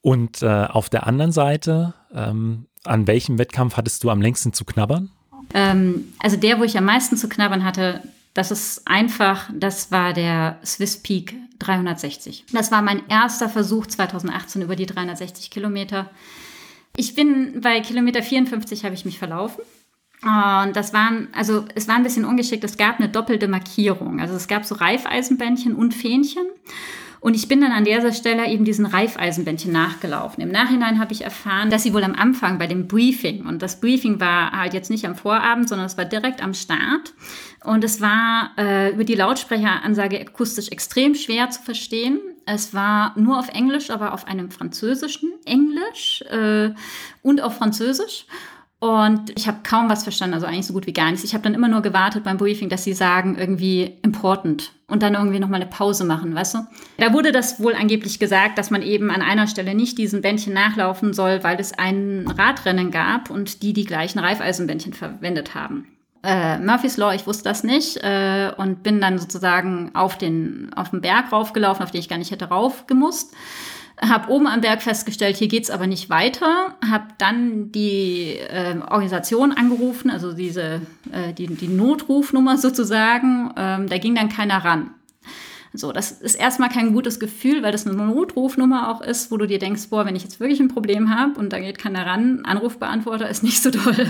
Und 0.00 0.42
äh, 0.42 0.46
auf 0.46 0.88
der 0.88 1.06
anderen 1.06 1.32
Seite, 1.32 1.94
ähm, 2.12 2.66
an 2.84 3.06
welchem 3.06 3.38
Wettkampf 3.38 3.76
hattest 3.76 4.04
du 4.04 4.10
am 4.10 4.20
längsten 4.20 4.52
zu 4.52 4.64
knabbern? 4.64 5.10
Ähm, 5.54 6.12
also 6.18 6.36
der, 6.36 6.58
wo 6.58 6.64
ich 6.64 6.76
am 6.76 6.84
meisten 6.84 7.16
zu 7.16 7.28
knabbern 7.28 7.64
hatte, 7.64 8.02
das 8.34 8.50
ist 8.50 8.86
einfach, 8.86 9.50
das 9.52 9.90
war 9.90 10.12
der 10.12 10.58
Swiss 10.64 11.02
Peak 11.02 11.34
360. 11.58 12.44
Das 12.52 12.70
war 12.70 12.82
mein 12.82 13.02
erster 13.08 13.48
Versuch 13.48 13.86
2018 13.86 14.62
über 14.62 14.76
die 14.76 14.86
360 14.86 15.50
Kilometer. 15.50 16.10
Ich 16.96 17.14
bin 17.14 17.60
bei 17.60 17.80
Kilometer 17.80 18.22
54 18.22 18.84
habe 18.84 18.94
ich 18.94 19.04
mich 19.04 19.18
verlaufen. 19.18 19.62
Und 20.22 20.74
das 20.74 20.92
waren, 20.92 21.28
also 21.32 21.64
es 21.74 21.86
war 21.86 21.94
ein 21.94 22.02
bisschen 22.02 22.24
ungeschickt, 22.24 22.64
es 22.64 22.76
gab 22.76 22.98
eine 22.98 23.08
doppelte 23.08 23.46
Markierung. 23.46 24.20
Also 24.20 24.34
es 24.34 24.48
gab 24.48 24.64
so 24.64 24.74
Reifeisenbändchen 24.74 25.74
und 25.74 25.94
Fähnchen. 25.94 26.46
Und 27.20 27.34
ich 27.34 27.48
bin 27.48 27.60
dann 27.60 27.72
an 27.72 27.84
dieser 27.84 28.12
Stelle 28.12 28.46
eben 28.46 28.64
diesen 28.64 28.86
Reifeisenbändchen 28.86 29.72
nachgelaufen. 29.72 30.42
Im 30.42 30.50
Nachhinein 30.50 31.00
habe 31.00 31.12
ich 31.12 31.24
erfahren, 31.24 31.68
dass 31.68 31.82
sie 31.82 31.92
wohl 31.92 32.04
am 32.04 32.14
Anfang 32.14 32.58
bei 32.58 32.68
dem 32.68 32.86
Briefing, 32.86 33.44
und 33.44 33.60
das 33.60 33.80
Briefing 33.80 34.20
war 34.20 34.52
halt 34.52 34.72
jetzt 34.72 34.90
nicht 34.90 35.04
am 35.04 35.16
Vorabend, 35.16 35.68
sondern 35.68 35.86
es 35.86 35.98
war 35.98 36.04
direkt 36.04 36.42
am 36.42 36.54
Start. 36.54 37.14
Und 37.64 37.82
es 37.82 38.00
war 38.00 38.52
äh, 38.56 38.92
über 38.92 39.02
die 39.02 39.16
Lautsprecheransage 39.16 40.20
akustisch 40.20 40.68
extrem 40.68 41.16
schwer 41.16 41.50
zu 41.50 41.60
verstehen. 41.60 42.20
Es 42.46 42.72
war 42.72 43.18
nur 43.18 43.38
auf 43.38 43.48
Englisch, 43.48 43.90
aber 43.90 44.14
auf 44.14 44.26
einem 44.28 44.50
französischen 44.52 45.32
Englisch 45.44 46.22
äh, 46.30 46.70
und 47.22 47.40
auf 47.40 47.56
Französisch. 47.56 48.26
Und 48.80 49.36
ich 49.36 49.48
habe 49.48 49.58
kaum 49.64 49.90
was 49.90 50.04
verstanden, 50.04 50.34
also 50.34 50.46
eigentlich 50.46 50.66
so 50.66 50.72
gut 50.72 50.86
wie 50.86 50.92
gar 50.92 51.10
nichts. 51.10 51.24
Ich 51.24 51.34
habe 51.34 51.42
dann 51.42 51.54
immer 51.54 51.66
nur 51.66 51.82
gewartet 51.82 52.22
beim 52.22 52.36
Briefing, 52.36 52.68
dass 52.68 52.84
sie 52.84 52.92
sagen 52.92 53.36
irgendwie 53.36 53.98
important 54.02 54.72
und 54.86 55.02
dann 55.02 55.14
irgendwie 55.14 55.40
nochmal 55.40 55.60
eine 55.60 55.70
Pause 55.70 56.04
machen, 56.04 56.32
weißt 56.32 56.54
du? 56.54 56.58
Da 56.96 57.12
wurde 57.12 57.32
das 57.32 57.60
wohl 57.60 57.74
angeblich 57.74 58.20
gesagt, 58.20 58.56
dass 58.56 58.70
man 58.70 58.82
eben 58.82 59.10
an 59.10 59.20
einer 59.20 59.48
Stelle 59.48 59.74
nicht 59.74 59.98
diesen 59.98 60.22
Bändchen 60.22 60.52
nachlaufen 60.52 61.12
soll, 61.12 61.42
weil 61.42 61.58
es 61.58 61.76
ein 61.76 62.32
Radrennen 62.38 62.92
gab 62.92 63.30
und 63.30 63.62
die 63.62 63.72
die 63.72 63.84
gleichen 63.84 64.20
Reifeisenbändchen 64.20 64.92
verwendet 64.92 65.56
haben. 65.56 65.88
Äh, 66.22 66.58
Murphy's 66.58 66.96
Law, 66.96 67.12
ich 67.14 67.26
wusste 67.26 67.44
das 67.44 67.64
nicht 67.64 67.96
äh, 67.98 68.52
und 68.56 68.82
bin 68.84 69.00
dann 69.00 69.18
sozusagen 69.18 69.90
auf 69.94 70.18
den, 70.18 70.70
auf 70.74 70.90
den 70.90 71.00
Berg 71.00 71.32
raufgelaufen, 71.32 71.82
auf 71.82 71.90
den 71.90 72.00
ich 72.00 72.08
gar 72.08 72.18
nicht 72.18 72.30
hätte 72.30 72.46
raufgemusst. 72.46 73.34
Hab 74.00 74.28
oben 74.28 74.46
am 74.46 74.60
Berg 74.60 74.82
festgestellt, 74.82 75.36
hier 75.36 75.48
geht's 75.48 75.70
aber 75.70 75.86
nicht 75.86 76.08
weiter. 76.08 76.76
Hab 76.88 77.18
dann 77.18 77.72
die 77.72 78.38
äh, 78.38 78.76
Organisation 78.88 79.52
angerufen, 79.52 80.10
also 80.10 80.32
diese 80.32 80.82
äh, 81.12 81.32
die, 81.32 81.48
die 81.48 81.68
Notrufnummer 81.68 82.58
sozusagen. 82.58 83.52
Ähm, 83.56 83.88
da 83.88 83.98
ging 83.98 84.14
dann 84.14 84.28
keiner 84.28 84.64
ran. 84.64 84.90
So, 85.74 85.92
das 85.92 86.12
ist 86.12 86.34
erstmal 86.34 86.70
kein 86.70 86.94
gutes 86.94 87.20
Gefühl, 87.20 87.62
weil 87.62 87.72
das 87.72 87.86
eine 87.86 87.96
Notrufnummer 87.96 88.88
auch 88.90 89.00
ist, 89.00 89.30
wo 89.30 89.36
du 89.36 89.46
dir 89.46 89.58
denkst, 89.58 89.90
boah, 89.90 90.06
wenn 90.06 90.16
ich 90.16 90.22
jetzt 90.22 90.40
wirklich 90.40 90.60
ein 90.60 90.68
Problem 90.68 91.14
habe 91.14 91.38
und 91.38 91.52
da 91.52 91.58
geht 91.58 91.78
keiner 91.78 92.06
ran, 92.06 92.44
Anrufbeantworter 92.44 93.28
ist 93.28 93.42
nicht 93.42 93.62
so 93.62 93.70
toll 93.70 94.06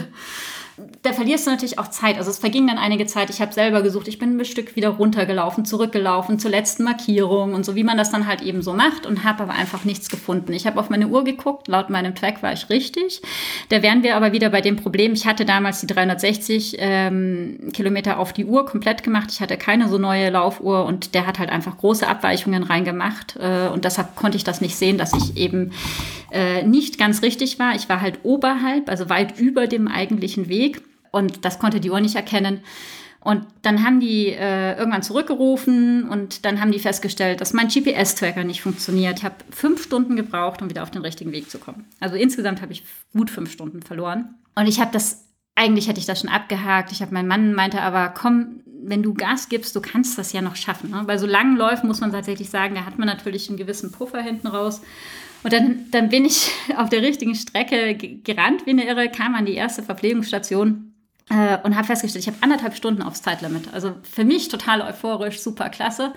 da 1.02 1.12
verlierst 1.12 1.46
du 1.46 1.50
natürlich 1.50 1.78
auch 1.78 1.88
Zeit. 1.88 2.16
Also 2.16 2.30
es 2.30 2.38
verging 2.38 2.66
dann 2.66 2.78
einige 2.78 3.06
Zeit. 3.06 3.30
Ich 3.30 3.40
habe 3.40 3.52
selber 3.52 3.82
gesucht. 3.82 4.08
Ich 4.08 4.18
bin 4.18 4.38
ein 4.38 4.44
Stück 4.44 4.76
wieder 4.76 4.90
runtergelaufen, 4.90 5.64
zurückgelaufen 5.64 6.38
zur 6.38 6.50
letzten 6.50 6.84
Markierung 6.84 7.54
und 7.54 7.64
so, 7.64 7.74
wie 7.74 7.84
man 7.84 7.96
das 7.96 8.10
dann 8.10 8.26
halt 8.26 8.42
eben 8.42 8.62
so 8.62 8.72
macht 8.72 9.06
und 9.06 9.24
habe 9.24 9.44
aber 9.44 9.52
einfach 9.52 9.84
nichts 9.84 10.08
gefunden. 10.08 10.52
Ich 10.52 10.66
habe 10.66 10.78
auf 10.78 10.90
meine 10.90 11.08
Uhr 11.08 11.24
geguckt. 11.24 11.68
Laut 11.68 11.90
meinem 11.90 12.14
Track 12.14 12.42
war 12.42 12.52
ich 12.52 12.68
richtig. 12.70 13.22
Da 13.68 13.82
wären 13.82 14.02
wir 14.02 14.16
aber 14.16 14.32
wieder 14.32 14.50
bei 14.50 14.60
dem 14.60 14.76
Problem. 14.76 15.12
Ich 15.12 15.26
hatte 15.26 15.44
damals 15.44 15.80
die 15.80 15.86
360 15.86 16.76
ähm, 16.78 17.70
Kilometer 17.72 18.18
auf 18.18 18.32
die 18.32 18.44
Uhr 18.44 18.66
komplett 18.66 19.02
gemacht. 19.02 19.30
Ich 19.30 19.40
hatte 19.40 19.56
keine 19.56 19.88
so 19.88 19.98
neue 19.98 20.30
Laufuhr 20.30 20.84
und 20.84 21.14
der 21.14 21.26
hat 21.26 21.38
halt 21.38 21.50
einfach 21.50 21.78
große 21.78 22.06
Abweichungen 22.06 22.62
reingemacht 22.62 23.36
äh, 23.36 23.68
und 23.68 23.84
deshalb 23.84 24.16
konnte 24.16 24.36
ich 24.36 24.44
das 24.44 24.60
nicht 24.60 24.76
sehen, 24.76 24.98
dass 24.98 25.14
ich 25.14 25.36
eben 25.36 25.72
äh, 26.30 26.62
nicht 26.62 26.98
ganz 26.98 27.22
richtig 27.22 27.58
war. 27.58 27.74
Ich 27.74 27.88
war 27.88 28.00
halt 28.00 28.20
oberhalb, 28.22 28.88
also 28.88 29.08
weit 29.08 29.38
über 29.38 29.66
dem 29.66 29.88
eigentlichen 29.88 30.48
Weg. 30.48 30.67
Und 31.10 31.44
das 31.44 31.58
konnte 31.58 31.80
die 31.80 31.90
Uhr 31.90 32.00
nicht 32.00 32.16
erkennen. 32.16 32.60
Und 33.20 33.44
dann 33.62 33.84
haben 33.84 34.00
die 34.00 34.28
äh, 34.28 34.78
irgendwann 34.78 35.02
zurückgerufen 35.02 36.08
und 36.08 36.44
dann 36.44 36.60
haben 36.60 36.70
die 36.70 36.78
festgestellt, 36.78 37.40
dass 37.40 37.52
mein 37.52 37.68
GPS-Tracker 37.68 38.44
nicht 38.44 38.62
funktioniert. 38.62 39.18
Ich 39.18 39.24
habe 39.24 39.34
fünf 39.50 39.82
Stunden 39.82 40.14
gebraucht, 40.16 40.62
um 40.62 40.70
wieder 40.70 40.84
auf 40.84 40.90
den 40.90 41.02
richtigen 41.02 41.32
Weg 41.32 41.50
zu 41.50 41.58
kommen. 41.58 41.84
Also 42.00 42.16
insgesamt 42.16 42.62
habe 42.62 42.72
ich 42.72 42.84
gut 43.12 43.30
fünf 43.30 43.50
Stunden 43.50 43.82
verloren. 43.82 44.36
Und 44.54 44.66
ich 44.66 44.80
habe 44.80 44.92
das, 44.92 45.26
eigentlich 45.56 45.88
hätte 45.88 45.98
ich 45.98 46.06
das 46.06 46.20
schon 46.20 46.30
abgehakt. 46.30 46.92
Ich 46.92 47.02
habe, 47.02 47.12
mein 47.12 47.26
Mann 47.26 47.54
meinte 47.54 47.82
aber, 47.82 48.08
komm, 48.08 48.60
wenn 48.84 49.02
du 49.02 49.14
Gas 49.14 49.48
gibst, 49.48 49.74
du 49.74 49.80
kannst 49.80 50.16
das 50.16 50.32
ja 50.32 50.40
noch 50.40 50.56
schaffen. 50.56 50.90
Ne? 50.90 51.02
Bei 51.04 51.18
so 51.18 51.26
langen 51.26 51.56
Läufen 51.56 51.88
muss 51.88 52.00
man 52.00 52.12
tatsächlich 52.12 52.48
sagen, 52.50 52.76
da 52.76 52.86
hat 52.86 52.98
man 52.98 53.08
natürlich 53.08 53.48
einen 53.48 53.58
gewissen 53.58 53.90
Puffer 53.90 54.22
hinten 54.22 54.46
raus. 54.46 54.80
Und 55.42 55.52
dann, 55.52 55.86
dann 55.90 56.08
bin 56.08 56.24
ich 56.24 56.50
auf 56.76 56.88
der 56.88 57.02
richtigen 57.02 57.34
Strecke 57.34 57.96
gerannt 57.96 58.64
wie 58.64 58.70
eine 58.70 58.86
Irre, 58.86 59.10
kam 59.10 59.34
an 59.34 59.44
die 59.44 59.54
erste 59.54 59.82
Verpflegungsstation 59.82 60.87
äh, 61.30 61.58
und 61.62 61.76
habe 61.76 61.86
festgestellt, 61.86 62.24
ich 62.24 62.32
habe 62.32 62.38
anderthalb 62.42 62.74
Stunden 62.74 63.02
aufs 63.02 63.22
Zeitlimit. 63.22 63.72
Also 63.74 63.94
für 64.02 64.24
mich 64.24 64.48
total 64.48 64.80
euphorisch, 64.80 65.40
super 65.40 65.68
klasse. 65.68 66.12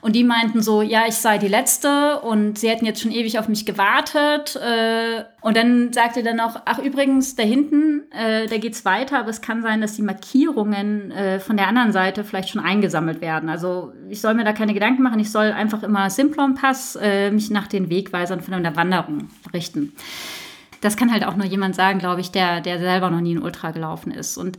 Und 0.00 0.14
die 0.14 0.24
meinten 0.24 0.62
so, 0.62 0.82
ja, 0.82 1.04
ich 1.06 1.14
sei 1.14 1.38
die 1.38 1.48
Letzte 1.48 2.20
und 2.20 2.58
sie 2.58 2.68
hätten 2.68 2.86
jetzt 2.86 3.02
schon 3.02 3.10
ewig 3.10 3.38
auf 3.38 3.48
mich 3.48 3.66
gewartet. 3.66 4.56
Äh, 4.56 5.24
und 5.42 5.56
dann 5.56 5.92
sagte 5.92 6.22
dann 6.22 6.36
noch, 6.36 6.62
ach 6.64 6.78
übrigens, 6.78 7.36
da 7.36 7.42
hinten, 7.42 8.10
äh, 8.12 8.46
da 8.46 8.56
geht's 8.56 8.84
weiter, 8.84 9.18
aber 9.18 9.30
es 9.30 9.42
kann 9.42 9.62
sein, 9.62 9.80
dass 9.80 9.94
die 9.94 10.02
Markierungen 10.02 11.10
äh, 11.10 11.38
von 11.38 11.56
der 11.56 11.68
anderen 11.68 11.92
Seite 11.92 12.24
vielleicht 12.24 12.48
schon 12.48 12.62
eingesammelt 12.62 13.20
werden. 13.20 13.48
Also 13.48 13.92
ich 14.08 14.20
soll 14.20 14.34
mir 14.34 14.44
da 14.44 14.52
keine 14.52 14.74
Gedanken 14.74 15.02
machen, 15.02 15.20
ich 15.20 15.30
soll 15.30 15.52
einfach 15.52 15.82
immer 15.82 16.08
Simplon 16.08 16.54
Pass 16.54 16.98
äh, 17.00 17.30
mich 17.30 17.50
nach 17.50 17.66
den 17.66 17.90
Wegweisern 17.90 18.40
von 18.40 18.62
der 18.62 18.76
Wanderung 18.76 19.28
richten 19.52 19.92
das 20.86 20.96
kann 20.96 21.12
halt 21.12 21.24
auch 21.24 21.36
nur 21.36 21.46
jemand 21.46 21.74
sagen, 21.74 21.98
glaube 21.98 22.20
ich, 22.20 22.30
der, 22.30 22.60
der 22.60 22.78
selber 22.78 23.10
noch 23.10 23.20
nie 23.20 23.34
ein 23.34 23.42
Ultra 23.42 23.72
gelaufen 23.72 24.12
ist. 24.12 24.38
Und 24.38 24.56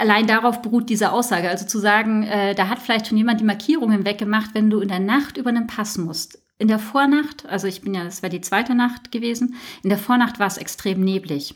allein 0.00 0.26
darauf 0.26 0.60
beruht 0.60 0.90
diese 0.90 1.12
Aussage. 1.12 1.48
Also 1.48 1.66
zu 1.66 1.78
sagen, 1.78 2.24
äh, 2.24 2.54
da 2.56 2.68
hat 2.68 2.80
vielleicht 2.80 3.06
schon 3.06 3.16
jemand 3.16 3.40
die 3.40 3.44
Markierungen 3.44 4.04
weggemacht, 4.04 4.54
wenn 4.54 4.70
du 4.70 4.80
in 4.80 4.88
der 4.88 4.98
Nacht 4.98 5.36
über 5.36 5.50
einen 5.50 5.68
Pass 5.68 5.98
musst. 5.98 6.42
In 6.58 6.66
der 6.66 6.80
Vornacht, 6.80 7.46
also 7.46 7.68
ich 7.68 7.80
bin 7.80 7.94
ja, 7.94 8.02
das 8.02 8.22
wäre 8.22 8.32
die 8.32 8.40
zweite 8.40 8.74
Nacht 8.74 9.12
gewesen, 9.12 9.54
in 9.84 9.88
der 9.88 9.98
Vornacht 9.98 10.40
war 10.40 10.48
es 10.48 10.58
extrem 10.58 11.00
neblig. 11.00 11.54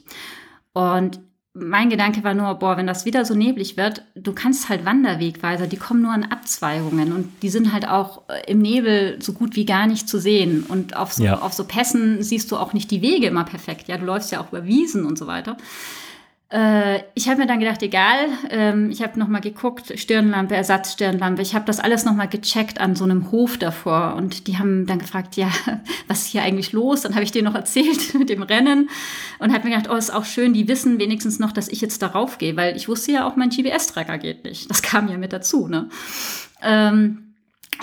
Und 0.73 1.21
mein 1.57 1.89
Gedanke 1.89 2.25
war 2.25 2.35
nur, 2.35 2.53
boah, 2.57 2.77
wenn 2.77 2.89
das 2.89 3.05
wieder 3.05 3.25
so 3.25 3.35
neblig 3.35 3.77
wird, 3.77 4.03
du 4.17 4.33
kannst 4.33 4.69
halt 4.69 4.85
Wanderwegweiser, 4.85 5.69
die 5.69 5.77
kommen 5.77 6.03
nur 6.03 6.11
an 6.11 6.25
Abzweigungen 6.25 7.13
und 7.13 7.31
die 7.43 7.49
sind 7.49 7.73
halt 7.73 7.89
auch 7.89 8.23
äh, 8.29 8.51
im 8.51 8.59
Nebel 8.59 9.23
so 9.23 9.33
gut 9.33 9.55
wie 9.55 9.65
gar 9.65 9.87
nicht 9.87 10.09
zu 10.09 10.19
sehen. 10.19 10.65
Und 10.67 10.97
auf 10.97 11.13
so, 11.13 11.23
ja. 11.23 11.39
auf 11.39 11.53
so 11.53 11.65
Pässen 11.65 12.25
siehst 12.25 12.51
du 12.51 12.57
auch 12.57 12.73
nicht 12.73 12.91
die 12.91 13.03
Wege 13.03 13.29
immer 13.29 13.45
perfekt. 13.45 13.87
Ja, 13.87 13.99
du 13.99 14.05
läufst 14.05 14.33
ja 14.33 14.41
auch 14.41 14.49
über 14.49 14.65
Wiesen 14.65 15.07
und 15.07 15.17
so 15.17 15.29
weiter. 15.29 15.57
Äh, 16.55 17.03
ich 17.15 17.29
habe 17.29 17.41
mir 17.41 17.47
dann 17.49 17.59
gedacht, 17.59 17.83
egal, 17.83 18.29
ähm, 18.49 18.89
ich 18.89 19.03
habe 19.03 19.19
nochmal 19.19 19.41
geguckt, 19.41 19.99
Stirnlampe, 19.99 20.55
Ersatzstirnlampe. 20.55 21.43
Ich 21.43 21.53
habe 21.57 21.65
das 21.65 21.81
alles 21.81 22.05
nochmal 22.05 22.29
gecheckt 22.29 22.81
an 22.81 22.95
so 22.95 23.03
einem 23.03 23.33
Hof 23.33 23.59
davor 23.59 24.15
und 24.17 24.47
die 24.47 24.57
haben 24.57 24.87
dann 24.87 25.01
gefragt, 25.01 25.35
ja, 25.35 25.51
was 26.07 26.21
ist 26.21 26.27
hier 26.29 26.43
eigentlich 26.43 26.71
los? 26.71 27.01
Dann 27.01 27.15
habe 27.15 27.25
ich 27.25 27.33
denen 27.33 27.47
noch 27.47 27.57
erzählt 27.57 28.15
mit 28.19 28.29
dem 28.29 28.45
Rennen 28.45 28.89
und 29.41 29.53
habe 29.53 29.69
mir 29.69 29.75
gedacht, 29.75 29.93
oh, 29.93 29.97
ist 29.97 30.15
auch 30.15 30.25
schön, 30.25 30.53
die 30.53 30.69
wissen 30.69 31.01
wenigstens 31.01 31.41
noch, 31.41 31.51
dass 31.51 31.67
ich 31.67 31.81
jetzt 31.81 32.01
darauf 32.03 32.39
gehe, 32.39 32.55
weil 32.57 32.77
ich 32.77 32.89
wusste 32.89 33.11
ja 33.11 33.27
auch, 33.27 33.35
mein 33.35 33.51
GPS-Tracker 33.51 34.19
geht 34.19 34.45
nicht. 34.45 34.71
Das 34.71 34.81
kam 34.81 35.09
ja 35.09 35.19
mit 35.19 35.33
dazu, 35.33 35.67
ne? 35.67 35.89
Ähm, 36.63 37.24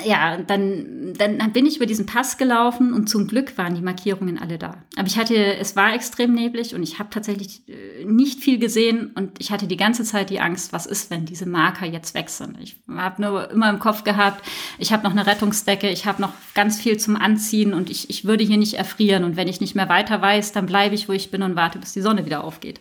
ja, 0.05 0.37
dann, 0.37 1.13
dann 1.17 1.51
bin 1.51 1.65
ich 1.65 1.77
über 1.77 1.85
diesen 1.85 2.05
Pass 2.05 2.37
gelaufen 2.37 2.93
und 2.93 3.07
zum 3.07 3.27
Glück 3.27 3.57
waren 3.57 3.75
die 3.75 3.81
Markierungen 3.81 4.37
alle 4.37 4.57
da. 4.57 4.83
Aber 4.95 5.07
ich 5.07 5.17
hatte, 5.17 5.35
es 5.35 5.75
war 5.75 5.93
extrem 5.93 6.33
neblig 6.33 6.73
und 6.73 6.83
ich 6.83 6.99
habe 6.99 7.09
tatsächlich 7.09 7.67
äh, 7.67 8.05
nicht 8.05 8.39
viel 8.39 8.57
gesehen 8.57 9.11
und 9.15 9.39
ich 9.39 9.51
hatte 9.51 9.67
die 9.67 9.77
ganze 9.77 10.03
Zeit 10.03 10.29
die 10.29 10.39
Angst, 10.39 10.73
was 10.73 10.85
ist, 10.85 11.09
wenn 11.11 11.25
diese 11.25 11.45
Marker 11.45 11.85
jetzt 11.85 12.13
weg 12.13 12.29
sind. 12.29 12.57
Ich 12.61 12.77
habe 12.89 13.21
nur 13.21 13.51
immer 13.51 13.69
im 13.69 13.79
Kopf 13.79 14.03
gehabt, 14.03 14.45
ich 14.77 14.93
habe 14.93 15.03
noch 15.03 15.11
eine 15.11 15.27
Rettungsdecke, 15.27 15.89
ich 15.89 16.05
habe 16.05 16.21
noch 16.21 16.33
ganz 16.53 16.79
viel 16.79 16.97
zum 16.97 17.15
Anziehen 17.15 17.73
und 17.73 17.89
ich, 17.89 18.09
ich 18.09 18.25
würde 18.25 18.43
hier 18.43 18.57
nicht 18.57 18.75
erfrieren 18.75 19.23
und 19.23 19.35
wenn 19.35 19.47
ich 19.47 19.61
nicht 19.61 19.75
mehr 19.75 19.89
weiter 19.89 20.21
weiß, 20.21 20.51
dann 20.53 20.65
bleibe 20.65 20.95
ich, 20.95 21.09
wo 21.09 21.13
ich 21.13 21.31
bin 21.31 21.43
und 21.43 21.55
warte, 21.55 21.79
bis 21.79 21.93
die 21.93 22.01
Sonne 22.01 22.25
wieder 22.25 22.43
aufgeht. 22.43 22.79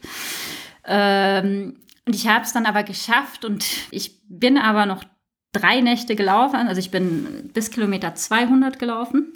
Ähm, 0.85 1.77
und 2.07 2.15
ich 2.15 2.29
habe 2.29 2.45
es 2.45 2.53
dann 2.53 2.67
aber 2.67 2.83
geschafft 2.83 3.45
und 3.45 3.65
ich 3.91 4.21
bin 4.29 4.59
aber 4.59 4.87
noch 4.87 5.05
drei 5.53 5.81
Nächte 5.81 6.17
gelaufen. 6.17 6.57
Also 6.57 6.79
ich 6.79 6.91
bin 6.91 7.51
bis 7.53 7.71
Kilometer 7.71 8.15
200 8.15 8.79
gelaufen. 8.79 9.33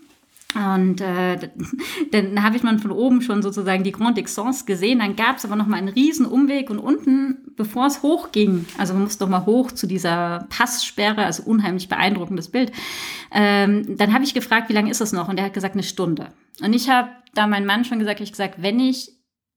Und 0.54 1.00
äh, 1.00 1.50
dann 2.12 2.42
habe 2.42 2.56
ich 2.56 2.62
mal 2.62 2.78
von 2.78 2.92
oben 2.92 3.22
schon 3.22 3.42
sozusagen 3.42 3.82
die 3.82 3.92
Grand 3.92 4.16
Dixence 4.16 4.66
gesehen. 4.66 5.00
Dann 5.00 5.16
gab 5.16 5.36
es 5.38 5.44
aber 5.44 5.56
noch 5.56 5.66
mal 5.66 5.76
einen 5.76 5.88
riesen 5.88 6.26
Umweg 6.26 6.70
und 6.70 6.78
unten, 6.78 7.38
bevor 7.56 7.86
es 7.86 8.02
hochging, 8.02 8.66
also 8.78 8.94
man 8.94 9.02
muss 9.04 9.18
doch 9.18 9.28
mal 9.28 9.46
hoch 9.46 9.72
zu 9.72 9.86
dieser 9.86 10.46
Passsperre, 10.50 11.24
also 11.24 11.42
unheimlich 11.42 11.88
beeindruckendes 11.88 12.48
Bild. 12.48 12.72
Ähm, 13.32 13.96
dann 13.96 14.14
habe 14.14 14.24
ich 14.24 14.34
gefragt, 14.34 14.68
wie 14.68 14.74
lange 14.74 14.90
ist 14.90 15.00
es 15.00 15.12
noch? 15.12 15.28
Und 15.28 15.38
er 15.38 15.46
hat 15.46 15.54
gesagt, 15.54 15.74
eine 15.74 15.82
Stunde. 15.82 16.28
Und 16.62 16.72
ich 16.72 16.88
habe 16.88 17.10
da 17.34 17.48
meinen 17.48 17.66
Mann 17.66 17.84
schon 17.84 17.98
gesagt, 17.98 18.20
ich 18.20 18.30
gesagt, 18.30 18.62
wenn 18.62 18.78
ich 18.78 19.10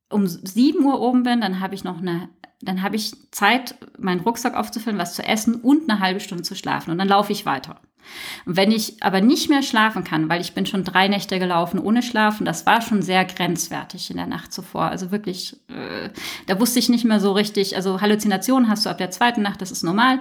um 0.10 0.26
7 0.26 0.84
Uhr 0.84 1.00
oben 1.00 1.24
bin, 1.24 1.42
dann 1.42 1.60
habe 1.60 1.76
ich 1.76 1.84
noch 1.84 2.00
eine 2.02 2.30
dann 2.62 2.82
habe 2.82 2.96
ich 2.96 3.14
Zeit, 3.32 3.76
meinen 4.00 4.22
Rucksack 4.22 4.56
aufzufüllen, 4.56 5.00
was 5.00 5.14
zu 5.14 5.24
essen 5.24 5.56
und 5.56 5.90
eine 5.90 6.00
halbe 6.00 6.20
Stunde 6.20 6.44
zu 6.44 6.56
schlafen. 6.56 6.92
Und 6.92 6.98
dann 6.98 7.08
laufe 7.08 7.32
ich 7.32 7.46
weiter. 7.46 7.80
Und 8.46 8.56
wenn 8.56 8.72
ich 8.72 9.04
aber 9.04 9.22
nicht 9.22 9.50
mehr 9.50 9.62
schlafen 9.62 10.04
kann, 10.04 10.30
weil 10.30 10.42
ich 10.42 10.54
bin 10.54 10.66
schon 10.66 10.84
drei 10.84 11.08
Nächte 11.08 11.40
gelaufen 11.40 11.80
ohne 11.80 12.02
Schlafen, 12.02 12.46
das 12.46 12.66
war 12.66 12.82
schon 12.82 13.02
sehr 13.02 13.26
grenzwertig 13.26 14.10
in 14.10 14.18
der 14.18 14.28
Nacht 14.28 14.54
zuvor. 14.54 14.84
Also 14.86 15.12
wirklich, 15.12 15.58
äh, 15.70 16.10
da 16.46 16.60
wusste 16.60 16.80
ich 16.80 16.90
nicht 16.90 17.06
mehr 17.06 17.20
so 17.20 17.34
richtig, 17.34 17.76
also 17.76 18.02
Halluzinationen 18.02 18.70
hast 18.70 18.86
du 18.86 18.90
ab 18.90 18.98
der 18.98 19.12
zweiten 19.12 19.42
Nacht, 19.42 19.62
das 19.62 19.72
ist 19.72 19.84
normal. 19.84 20.20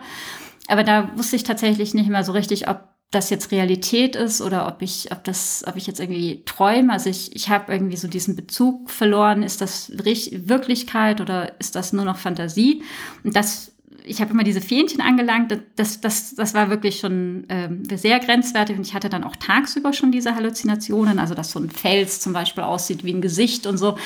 Aber 0.69 0.83
da 0.83 1.17
wusste 1.17 1.37
ich 1.37 1.45
tatsächlich 1.45 1.95
nicht 1.95 2.11
mehr 2.11 2.25
so 2.25 2.33
richtig, 2.33 2.69
ob 2.69 2.96
das 3.11 3.31
jetzt 3.31 3.53
Realität 3.53 4.17
ist 4.17 4.41
oder 4.41 4.67
ob 4.67 4.83
ich, 4.83 5.13
ob 5.13 5.23
das, 5.25 5.65
ob 5.67 5.77
ich 5.77 5.87
jetzt 5.87 6.01
irgendwie 6.01 6.43
träume. 6.45 6.93
Also 6.93 7.09
ich, 7.09 7.35
ich 7.35 7.49
habe 7.49 7.73
irgendwie 7.73 7.97
so 7.97 8.09
diesen 8.09 8.37
Bezug 8.37 8.91
verloren. 8.91 9.43
Ist 9.43 9.61
das 9.61 9.91
Wirklichkeit 9.91 11.21
oder 11.21 11.59
ist 11.61 11.77
das 11.77 11.93
nur 11.93 12.05
noch 12.05 12.17
Fantasie? 12.17 12.83
Und 13.23 13.37
das 13.37 13.73
ich 14.09 14.21
habe 14.21 14.31
immer 14.31 14.45
diese 14.45 14.61
Fähnchen 14.61 15.01
angelangt. 15.01 15.59
Das, 15.75 16.01
das, 16.01 16.35
das 16.37 16.55
war 16.55 16.71
wirklich 16.71 17.01
schon 17.01 17.45
ähm, 17.49 17.83
sehr 17.93 18.21
grenzwertig. 18.21 18.77
Und 18.77 18.87
ich 18.87 18.95
hatte 18.95 19.09
dann 19.09 19.25
auch 19.25 19.35
tagsüber 19.37 19.93
schon 19.93 20.13
diese 20.13 20.37
Halluzinationen, 20.37 21.19
also 21.19 21.35
dass 21.35 21.51
so 21.51 21.59
ein 21.59 21.71
Fels 21.71 22.21
zum 22.21 22.33
Beispiel 22.33 22.63
aussieht 22.63 23.05
wie 23.05 23.13
ein 23.13 23.21
Gesicht 23.21 23.67
und 23.67 23.79
so. 23.79 23.99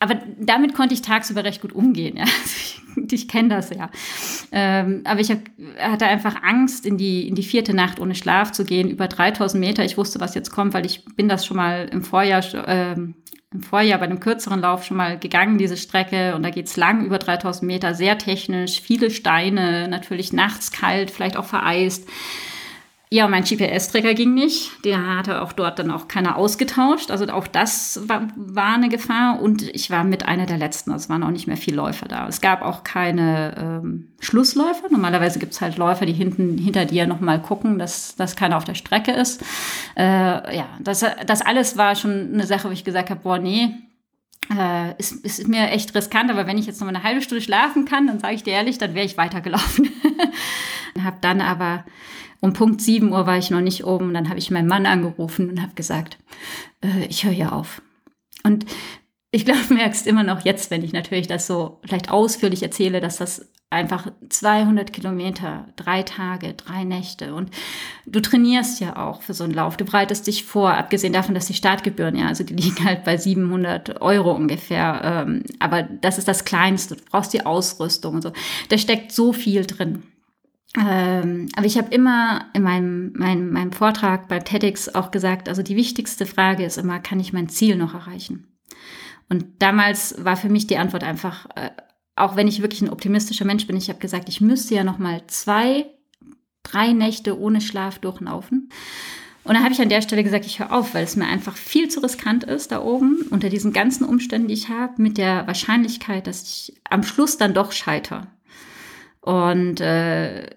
Aber 0.00 0.20
damit 0.38 0.74
konnte 0.74 0.94
ich 0.94 1.02
tagsüber 1.02 1.44
recht 1.44 1.60
gut 1.60 1.72
umgehen. 1.72 2.16
Ja. 2.16 2.24
Also 2.98 3.14
ich, 3.14 3.22
ich 3.22 3.28
kenne 3.28 3.48
das 3.48 3.70
ja. 3.70 3.90
Ähm, 4.50 5.02
aber 5.04 5.20
ich 5.20 5.30
hab, 5.30 5.38
hatte 5.78 6.06
einfach 6.06 6.42
Angst, 6.42 6.84
in 6.84 6.96
die, 6.96 7.28
in 7.28 7.34
die 7.34 7.42
vierte 7.42 7.74
Nacht 7.74 8.00
ohne 8.00 8.14
Schlaf 8.14 8.50
zu 8.52 8.64
gehen, 8.64 8.88
über 8.88 9.06
3000 9.06 9.60
Meter. 9.60 9.84
Ich 9.84 9.96
wusste, 9.96 10.20
was 10.20 10.34
jetzt 10.34 10.50
kommt, 10.50 10.74
weil 10.74 10.84
ich 10.84 11.04
bin 11.16 11.28
das 11.28 11.46
schon 11.46 11.56
mal 11.56 11.88
im 11.92 12.02
Vorjahr 12.02 12.42
ähm, 12.66 13.14
im 13.52 13.62
Vorjahr 13.62 13.98
bei 13.98 14.04
einem 14.04 14.20
kürzeren 14.20 14.60
Lauf 14.60 14.84
schon 14.84 14.98
mal 14.98 15.18
gegangen, 15.18 15.58
diese 15.58 15.76
Strecke. 15.76 16.34
Und 16.34 16.42
da 16.42 16.50
geht's 16.50 16.76
lang, 16.76 17.04
über 17.04 17.18
3000 17.18 17.66
Meter, 17.66 17.94
sehr 17.94 18.18
technisch, 18.18 18.80
viele 18.80 19.10
Steine, 19.10 19.88
natürlich 19.88 20.32
nachts 20.32 20.70
kalt, 20.70 21.10
vielleicht 21.10 21.36
auch 21.36 21.46
vereist. 21.46 22.06
Ja, 23.10 23.26
mein 23.26 23.44
GPS-Träger 23.44 24.12
ging 24.12 24.34
nicht. 24.34 24.84
Der 24.84 25.16
hatte 25.16 25.40
auch 25.40 25.52
dort 25.52 25.78
dann 25.78 25.90
auch 25.90 26.08
keiner 26.08 26.36
ausgetauscht. 26.36 27.10
Also 27.10 27.26
auch 27.28 27.46
das 27.46 28.06
war, 28.06 28.28
war 28.36 28.74
eine 28.74 28.90
Gefahr. 28.90 29.40
Und 29.40 29.62
ich 29.62 29.90
war 29.90 30.04
mit 30.04 30.26
einer 30.26 30.44
der 30.44 30.58
letzten. 30.58 30.92
Also 30.92 31.04
es 31.04 31.08
waren 31.08 31.22
auch 31.22 31.30
nicht 31.30 31.46
mehr 31.46 31.56
viele 31.56 31.78
Läufer 31.78 32.06
da. 32.06 32.28
Es 32.28 32.42
gab 32.42 32.60
auch 32.60 32.84
keine 32.84 33.54
ähm, 33.56 34.08
Schlussläufer. 34.20 34.88
Normalerweise 34.90 35.38
gibt's 35.38 35.62
halt 35.62 35.78
Läufer, 35.78 36.04
die 36.04 36.12
hinten 36.12 36.58
hinter 36.58 36.84
dir 36.84 37.06
nochmal 37.06 37.40
gucken, 37.40 37.78
dass, 37.78 38.14
dass 38.16 38.36
keiner 38.36 38.58
auf 38.58 38.64
der 38.64 38.74
Strecke 38.74 39.12
ist. 39.12 39.42
Äh, 39.96 40.56
ja, 40.56 40.66
das, 40.78 41.04
das 41.26 41.40
alles 41.40 41.78
war 41.78 41.96
schon 41.96 42.34
eine 42.34 42.46
Sache, 42.46 42.68
wo 42.68 42.72
ich 42.72 42.84
gesagt 42.84 43.08
habe, 43.08 43.20
boah, 43.20 43.38
nee, 43.38 43.70
äh, 44.54 44.94
ist, 44.98 45.24
ist 45.24 45.48
mir 45.48 45.70
echt 45.70 45.94
riskant, 45.94 46.30
aber 46.30 46.46
wenn 46.46 46.58
ich 46.58 46.66
jetzt 46.66 46.80
noch 46.80 46.86
mal 46.86 46.94
eine 46.94 47.04
halbe 47.04 47.22
Stunde 47.22 47.42
schlafen 47.42 47.86
kann, 47.86 48.06
dann 48.06 48.18
sage 48.18 48.34
ich 48.34 48.42
dir 48.42 48.52
ehrlich, 48.52 48.76
dann 48.76 48.94
wäre 48.94 49.06
ich 49.06 49.16
weitergelaufen. 49.16 49.88
habe 51.04 51.18
dann 51.20 51.40
aber 51.40 51.84
um 52.40 52.52
Punkt 52.52 52.80
7 52.80 53.12
Uhr 53.12 53.26
war 53.26 53.38
ich 53.38 53.50
noch 53.50 53.60
nicht 53.60 53.84
oben 53.84 54.14
dann 54.14 54.28
habe 54.28 54.38
ich 54.38 54.50
meinen 54.50 54.68
Mann 54.68 54.86
angerufen 54.86 55.50
und 55.50 55.62
habe 55.62 55.74
gesagt, 55.74 56.18
äh, 56.82 57.06
ich 57.08 57.24
höre 57.24 57.32
hier 57.32 57.52
auf. 57.52 57.82
Und 58.44 58.66
ich 59.30 59.44
glaube, 59.44 59.74
merkst 59.74 60.06
immer 60.06 60.22
noch 60.22 60.44
jetzt, 60.44 60.70
wenn 60.70 60.84
ich 60.84 60.92
natürlich 60.92 61.26
das 61.26 61.46
so 61.46 61.80
vielleicht 61.84 62.10
ausführlich 62.10 62.62
erzähle, 62.62 63.00
dass 63.00 63.18
das 63.18 63.46
einfach 63.70 64.10
200 64.30 64.94
Kilometer, 64.94 65.66
drei 65.76 66.02
Tage, 66.02 66.54
drei 66.54 66.84
Nächte 66.84 67.34
und 67.34 67.50
du 68.06 68.20
trainierst 68.20 68.80
ja 68.80 68.96
auch 68.96 69.20
für 69.20 69.34
so 69.34 69.44
einen 69.44 69.52
Lauf. 69.52 69.76
Du 69.76 69.84
bereitest 69.84 70.26
dich 70.26 70.44
vor, 70.44 70.72
abgesehen 70.72 71.12
davon, 71.12 71.34
dass 71.34 71.46
die 71.46 71.54
Startgebühren, 71.54 72.16
ja, 72.16 72.28
also 72.28 72.44
die 72.44 72.54
liegen 72.54 72.82
halt 72.84 73.04
bei 73.04 73.18
700 73.18 74.00
Euro 74.00 74.32
ungefähr. 74.32 75.00
Ähm, 75.04 75.42
aber 75.58 75.82
das 75.82 76.16
ist 76.16 76.28
das 76.28 76.46
Kleinste. 76.46 76.96
Du 76.96 77.02
brauchst 77.10 77.34
die 77.34 77.44
Ausrüstung 77.44 78.14
und 78.14 78.22
so. 78.22 78.32
Da 78.70 78.78
steckt 78.78 79.12
so 79.12 79.34
viel 79.34 79.66
drin. 79.66 80.02
Ähm, 80.76 81.48
aber 81.56 81.66
ich 81.66 81.78
habe 81.78 81.94
immer 81.94 82.46
in 82.52 82.62
meinem, 82.62 83.12
meinem, 83.14 83.52
meinem 83.52 83.72
Vortrag 83.72 84.28
bei 84.28 84.38
TEDx 84.38 84.94
auch 84.94 85.10
gesagt, 85.10 85.48
also 85.48 85.62
die 85.62 85.76
wichtigste 85.76 86.26
Frage 86.26 86.64
ist 86.64 86.76
immer, 86.76 87.00
kann 87.00 87.20
ich 87.20 87.32
mein 87.32 87.48
Ziel 87.48 87.76
noch 87.76 87.94
erreichen? 87.94 88.46
Und 89.30 89.46
damals 89.60 90.22
war 90.24 90.36
für 90.36 90.48
mich 90.48 90.66
die 90.66 90.76
Antwort 90.76 91.04
einfach, 91.04 91.46
äh, 91.56 91.70
auch 92.16 92.36
wenn 92.36 92.48
ich 92.48 92.62
wirklich 92.62 92.82
ein 92.82 92.90
optimistischer 92.90 93.44
Mensch 93.44 93.66
bin, 93.66 93.76
ich 93.76 93.88
habe 93.88 93.98
gesagt, 93.98 94.28
ich 94.28 94.40
müsste 94.40 94.74
ja 94.74 94.84
noch 94.84 94.98
mal 94.98 95.22
zwei, 95.26 95.86
drei 96.62 96.92
Nächte 96.92 97.38
ohne 97.38 97.60
Schlaf 97.60 97.98
durchlaufen. 97.98 98.70
Und 99.44 99.54
dann 99.54 99.64
habe 99.64 99.72
ich 99.72 99.80
an 99.80 99.88
der 99.88 100.02
Stelle 100.02 100.24
gesagt, 100.24 100.44
ich 100.44 100.58
höre 100.58 100.72
auf, 100.72 100.92
weil 100.92 101.04
es 101.04 101.16
mir 101.16 101.26
einfach 101.26 101.56
viel 101.56 101.88
zu 101.88 102.00
riskant 102.00 102.44
ist 102.44 102.70
da 102.70 102.82
oben, 102.82 103.22
unter 103.30 103.48
diesen 103.48 103.72
ganzen 103.72 104.04
Umständen, 104.04 104.48
die 104.48 104.54
ich 104.54 104.68
habe, 104.68 105.00
mit 105.00 105.16
der 105.16 105.46
Wahrscheinlichkeit, 105.46 106.26
dass 106.26 106.42
ich 106.42 106.80
am 106.90 107.02
Schluss 107.02 107.38
dann 107.38 107.54
doch 107.54 107.72
scheitere. 107.72 108.26
Und 109.20 109.80
äh, 109.80 110.50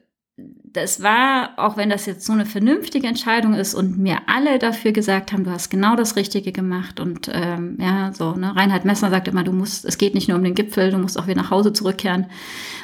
das 0.74 1.04
war, 1.04 1.52
auch 1.58 1.76
wenn 1.76 1.89
das 1.89 2.06
jetzt 2.06 2.26
so 2.26 2.32
eine 2.32 2.46
vernünftige 2.46 3.08
Entscheidung 3.08 3.54
ist 3.54 3.74
und 3.74 3.98
mir 3.98 4.20
alle 4.28 4.58
dafür 4.58 4.94
gesagt 4.94 5.34
haben, 5.34 5.44
du 5.44 5.52
hast 5.52 5.70
genau 5.70 5.96
das 5.96 6.16
Richtige 6.16 6.52
gemacht 6.52 7.00
und 7.00 7.30
ähm, 7.34 7.78
ja, 7.80 8.14
so, 8.14 8.34
ne, 8.34 8.56
Reinhard 8.56 8.86
Messner 8.86 9.10
sagt 9.10 9.28
immer, 9.28 9.44
du 9.44 9.52
musst, 9.52 9.84
es 9.84 9.98
geht 9.98 10.14
nicht 10.14 10.30
nur 10.30 10.38
um 10.38 10.44
den 10.44 10.56
Gipfel, 10.56 10.92
du 10.92 10.98
musst 10.98 11.20
auch 11.20 11.28
wieder 11.28 11.42
nach 11.42 11.52
Hause 11.52 11.74
zurückkehren. 11.74 12.28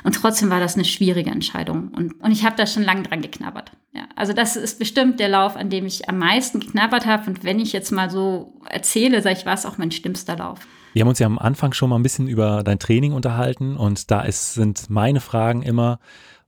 Und 0.03 0.15
trotzdem 0.15 0.49
war 0.49 0.59
das 0.59 0.75
eine 0.75 0.85
schwierige 0.85 1.29
Entscheidung 1.29 1.89
und, 1.95 2.19
und 2.21 2.31
ich 2.31 2.45
habe 2.45 2.55
da 2.57 2.67
schon 2.67 2.83
lange 2.83 3.03
dran 3.03 3.21
geknabbert. 3.21 3.71
Ja, 3.93 4.03
also 4.15 4.33
das 4.33 4.57
ist 4.57 4.79
bestimmt 4.79 5.19
der 5.19 5.29
Lauf, 5.29 5.55
an 5.55 5.69
dem 5.69 5.85
ich 5.85 6.09
am 6.09 6.17
meisten 6.17 6.59
geknabbert 6.59 7.05
habe 7.05 7.29
und 7.29 7.43
wenn 7.43 7.59
ich 7.59 7.71
jetzt 7.71 7.91
mal 7.91 8.09
so 8.09 8.53
erzähle, 8.69 9.21
sage 9.21 9.37
ich, 9.39 9.45
war 9.45 9.53
es 9.53 9.65
auch 9.65 9.77
mein 9.77 9.91
schlimmster 9.91 10.35
Lauf. 10.35 10.59
Wir 10.93 11.01
haben 11.01 11.09
uns 11.09 11.19
ja 11.19 11.27
am 11.27 11.39
Anfang 11.39 11.73
schon 11.73 11.89
mal 11.89 11.95
ein 11.95 12.03
bisschen 12.03 12.27
über 12.27 12.63
dein 12.63 12.79
Training 12.79 13.13
unterhalten 13.13 13.77
und 13.77 14.09
da 14.11 14.21
ist, 14.21 14.55
sind 14.55 14.89
meine 14.89 15.19
Fragen 15.19 15.61
immer, 15.61 15.99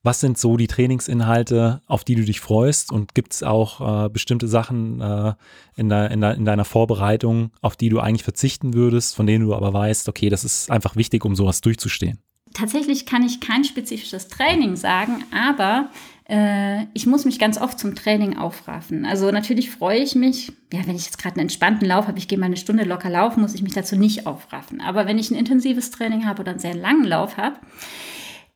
was 0.04 0.20
sind 0.22 0.38
so 0.38 0.56
die 0.56 0.68
Trainingsinhalte, 0.68 1.82
auf 1.88 2.04
die 2.04 2.16
du 2.16 2.24
dich 2.24 2.39
freust? 2.39 2.91
Und 2.91 3.14
gibt 3.16 3.34
es 3.34 3.43
auch 3.43 4.06
äh, 4.06 4.10
bestimmte 4.10 4.47
Sachen 4.47 5.02
äh, 5.02 5.34
in, 5.76 5.89
de, 5.89 6.12
in, 6.14 6.22
de, 6.22 6.36
in, 6.36 6.45
deiner 6.45 6.66
Vorbereitung, 6.66 7.52
auf 7.62 7.76
die 7.76 7.89
du 7.89 8.00
eigentlich 8.00 8.24
verzichten 8.24 8.74
würdest, 8.74 9.16
von 9.16 9.28
denen 9.28 9.45
du 9.45 9.54
aber 9.54 9.74
weißt, 9.74 10.08
okay, 10.08 10.30
das 10.30 10.43
ist 10.43 10.72
einfach 10.72 10.95
wichtig, 10.95 11.26
um 11.26 11.36
sowas 11.36 11.62
durchzustehen? 11.62 12.20
Tatsächlich 12.54 13.06
kann 13.06 13.24
ich 13.24 13.41
kein 13.41 13.64
spezifisches 13.64 14.28
Training 14.28 14.76
sagen, 14.76 15.24
aber 15.32 15.89
äh, 16.28 16.86
ich 16.93 17.06
muss 17.06 17.26
mich 17.26 17.38
ganz 17.38 17.60
oft 17.60 17.78
zum 17.78 17.93
Training 17.93 18.38
aufraffen. 18.38 19.06
Also 19.06 19.30
natürlich 19.32 19.70
freue 19.70 20.00
ich 20.00 20.16
mich, 20.16 20.52
ja, 20.74 20.80
wenn 20.88 20.95
ich 20.95 21.06
jetzt 21.06 21.20
gerade 21.20 21.36
einen 21.36 21.41
entspannten 21.41 21.88
Lauf 21.88 22.08
habe, 22.08 22.18
ich 22.18 22.28
gehe 22.28 22.39
mal 22.39 22.47
eine 22.47 22.58
Stunde 22.58 22.86
locker 22.86 23.10
laufen, 23.10 23.41
muss 23.41 23.54
ich 23.54 23.62
mich 23.62 23.74
dazu 23.74 23.97
nicht 23.97 24.26
aufraffen. 24.26 24.82
Aber 24.82 25.06
wenn 25.06 25.20
ich 25.20 25.30
ein 25.30 25.38
intensives 25.38 25.91
Training 25.91 26.26
habe 26.26 26.41
oder 26.41 26.52
einen 26.52 26.60
sehr 26.60 26.76
langen 26.76 27.04
Lauf 27.04 27.38
habe, 27.38 27.58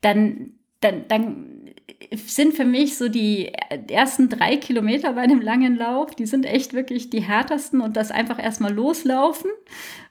dann 0.02 0.54
dann, 0.84 1.06
dann 1.08 1.46
sind 2.26 2.54
für 2.54 2.66
mich 2.66 2.98
so 2.98 3.10
die 3.10 3.52
ersten 3.90 4.30
drei 4.30 4.58
Kilometer 4.58 5.14
bei 5.14 5.22
einem 5.22 5.42
langen 5.42 5.76
Lauf, 5.76 6.16
die 6.16 6.26
sind 6.26 6.46
echt 6.46 6.74
wirklich 6.74 7.10
die 7.10 7.22
härtesten 7.22 7.82
und 7.82 7.98
das 7.98 8.12
einfach 8.12 8.42
erstmal 8.42 8.74
loslaufen. 8.74 9.50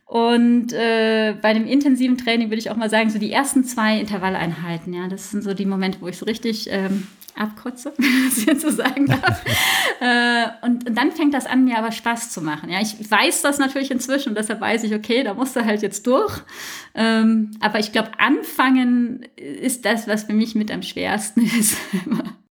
Und 0.07 0.73
äh, 0.75 1.35
bei 1.41 1.55
dem 1.55 1.66
intensiven 1.66 2.18
Training 2.18 2.51
würde 2.51 2.59
ich 2.59 2.70
auch 2.70 2.77
mal 2.77 2.91
sagen, 2.91 3.09
so 3.09 3.18
die 3.18 3.33
ersten 3.33 3.64
zwei 3.64 3.99
Intervalleinheiten, 3.99 4.93
ja, 4.93 5.09
das 5.09 5.31
sind 5.31 5.43
so 5.43 5.55
die 5.55 5.64
Momente, 5.64 6.03
wo 6.03 6.09
ich 6.09 6.18
so 6.18 6.27
richtig 6.27 6.68
ähm, 6.70 7.07
abkotze, 7.37 7.93
wenn 7.97 8.11
man 8.11 8.24
das 8.28 8.45
jetzt 8.45 8.62
so 8.62 8.70
sagen 8.70 9.07
darf. 9.07 9.43
äh, 10.01 10.66
und, 10.66 10.89
und, 10.89 10.97
dann 10.97 11.12
fängt 11.12 11.35
das 11.35 11.47
an, 11.47 11.64
mir 11.64 11.78
aber 11.78 11.93
Spaß 11.93 12.30
zu 12.30 12.43
machen. 12.43 12.70
Ja, 12.70 12.80
ich 12.80 13.11
weiß 13.11 13.43
das 13.43 13.59
natürlich 13.59 13.91
inzwischen 13.91 14.30
und 14.30 14.39
deshalb 14.39 14.61
weiß 14.61 14.85
ich, 14.85 14.95
okay, 14.95 15.22
da 15.22 15.35
musst 15.35 15.57
du 15.57 15.64
halt 15.64 15.83
jetzt 15.83 16.07
durch. 16.07 16.41
Ähm, 16.95 17.53
aber 17.61 17.78
ich 17.78 17.93
glaube, 17.93 18.11
anfangen 18.18 19.26
ist 19.37 19.85
das, 19.85 20.07
was 20.07 20.24
für 20.24 20.35
mich 20.35 20.55
mit 20.55 20.70
am 20.70 20.83
schwersten 20.83 21.43
ist. 21.59 21.76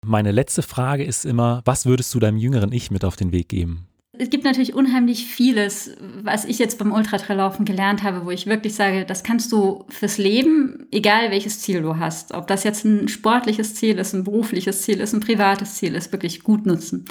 Meine 0.04 0.32
letzte 0.32 0.62
Frage 0.62 1.04
ist 1.04 1.26
immer, 1.26 1.62
was 1.66 1.86
würdest 1.86 2.14
du 2.14 2.20
deinem 2.20 2.38
jüngeren 2.38 2.72
Ich 2.72 2.92
mit 2.92 3.04
auf 3.04 3.16
den 3.16 3.32
Weg 3.32 3.50
geben? 3.50 3.88
Es 4.20 4.30
gibt 4.30 4.44
natürlich 4.44 4.74
unheimlich 4.74 5.26
vieles, 5.26 5.96
was 6.22 6.46
ich 6.46 6.60
jetzt 6.60 6.80
beim 6.80 6.92
Ultratraillaufen 6.92 7.66
gelernt 7.66 8.04
habe, 8.04 8.26
wo 8.26 8.32
ich 8.32 8.48
wirklich 8.48 8.76
sage, 8.76 9.06
das 9.06 9.24
kannst 9.24 9.52
du 9.52 9.86
fürs 9.90 10.18
Leben, 10.18 10.88
egal 10.92 11.32
welches 11.32 11.60
Ziel 11.60 11.82
du 11.82 11.98
hast, 11.98 12.34
ob 12.34 12.48
das 12.48 12.64
jetzt 12.64 12.86
ein 12.86 13.08
sportliches 13.08 13.76
Ziel 13.76 13.98
ist, 14.00 14.14
ein 14.14 14.24
berufliches 14.24 14.82
Ziel 14.82 15.00
ist, 15.00 15.14
ein 15.14 15.20
privates 15.20 15.76
Ziel 15.76 15.96
ist, 15.96 16.12
wirklich 16.12 16.44
gut 16.44 16.66
nutzen. 16.66 17.06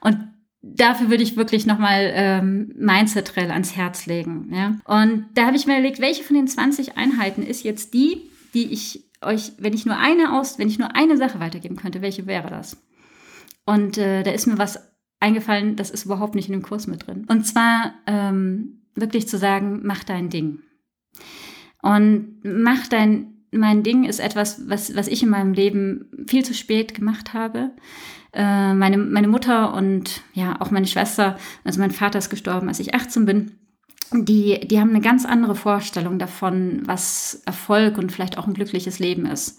Und 0.00 0.18
dafür 0.62 1.10
würde 1.10 1.22
ich 1.22 1.36
wirklich 1.36 1.66
nochmal 1.66 2.10
ähm, 2.14 2.72
Mindset-Trail 2.76 3.50
ans 3.50 3.76
Herz 3.76 4.06
legen. 4.06 4.50
Ja? 4.52 4.76
Und 4.84 5.26
da 5.34 5.46
habe 5.46 5.56
ich 5.56 5.66
mir 5.66 5.74
überlegt, 5.74 6.00
welche 6.00 6.24
von 6.24 6.36
den 6.36 6.48
20 6.48 6.96
Einheiten 6.96 7.42
ist 7.42 7.64
jetzt 7.64 7.94
die, 7.94 8.30
die 8.54 8.72
ich 8.72 9.04
euch, 9.20 9.52
wenn 9.58 9.74
ich 9.74 9.86
nur 9.86 9.98
eine 9.98 10.38
aus, 10.38 10.58
wenn 10.58 10.68
ich 10.68 10.78
nur 10.78 10.94
eine 10.94 11.16
Sache 11.16 11.40
weitergeben 11.40 11.76
könnte, 11.76 12.02
welche 12.02 12.26
wäre 12.26 12.48
das? 12.48 12.76
Und 13.66 13.98
äh, 13.98 14.22
da 14.22 14.30
ist 14.30 14.46
mir 14.46 14.58
was 14.58 14.78
eingefallen, 15.24 15.74
das 15.74 15.90
ist 15.90 16.04
überhaupt 16.04 16.34
nicht 16.34 16.48
in 16.48 16.52
dem 16.52 16.62
Kurs 16.62 16.86
mit 16.86 17.06
drin. 17.06 17.24
Und 17.28 17.46
zwar 17.46 17.94
ähm, 18.06 18.82
wirklich 18.94 19.26
zu 19.26 19.38
sagen, 19.38 19.80
mach 19.82 20.04
dein 20.04 20.28
Ding. 20.28 20.60
Und 21.82 22.40
mach 22.44 22.86
dein, 22.88 23.34
mein 23.50 23.82
Ding 23.82 24.04
ist 24.04 24.20
etwas, 24.20 24.68
was, 24.68 24.94
was 24.94 25.08
ich 25.08 25.22
in 25.22 25.30
meinem 25.30 25.54
Leben 25.54 26.10
viel 26.28 26.44
zu 26.44 26.52
spät 26.52 26.94
gemacht 26.94 27.32
habe. 27.32 27.70
Äh, 28.34 28.74
meine, 28.74 28.98
meine 28.98 29.28
Mutter 29.28 29.74
und 29.74 30.22
ja, 30.34 30.60
auch 30.60 30.70
meine 30.70 30.86
Schwester, 30.86 31.38
also 31.64 31.80
mein 31.80 31.90
Vater 31.90 32.18
ist 32.18 32.30
gestorben, 32.30 32.68
als 32.68 32.80
ich 32.80 32.94
18 32.94 33.24
bin. 33.24 33.52
Die, 34.12 34.60
die 34.60 34.78
haben 34.78 34.90
eine 34.90 35.00
ganz 35.00 35.24
andere 35.24 35.54
Vorstellung 35.54 36.18
davon, 36.18 36.82
was 36.84 37.42
Erfolg 37.46 37.96
und 37.96 38.12
vielleicht 38.12 38.36
auch 38.36 38.46
ein 38.46 38.54
glückliches 38.54 38.98
Leben 38.98 39.24
ist. 39.24 39.58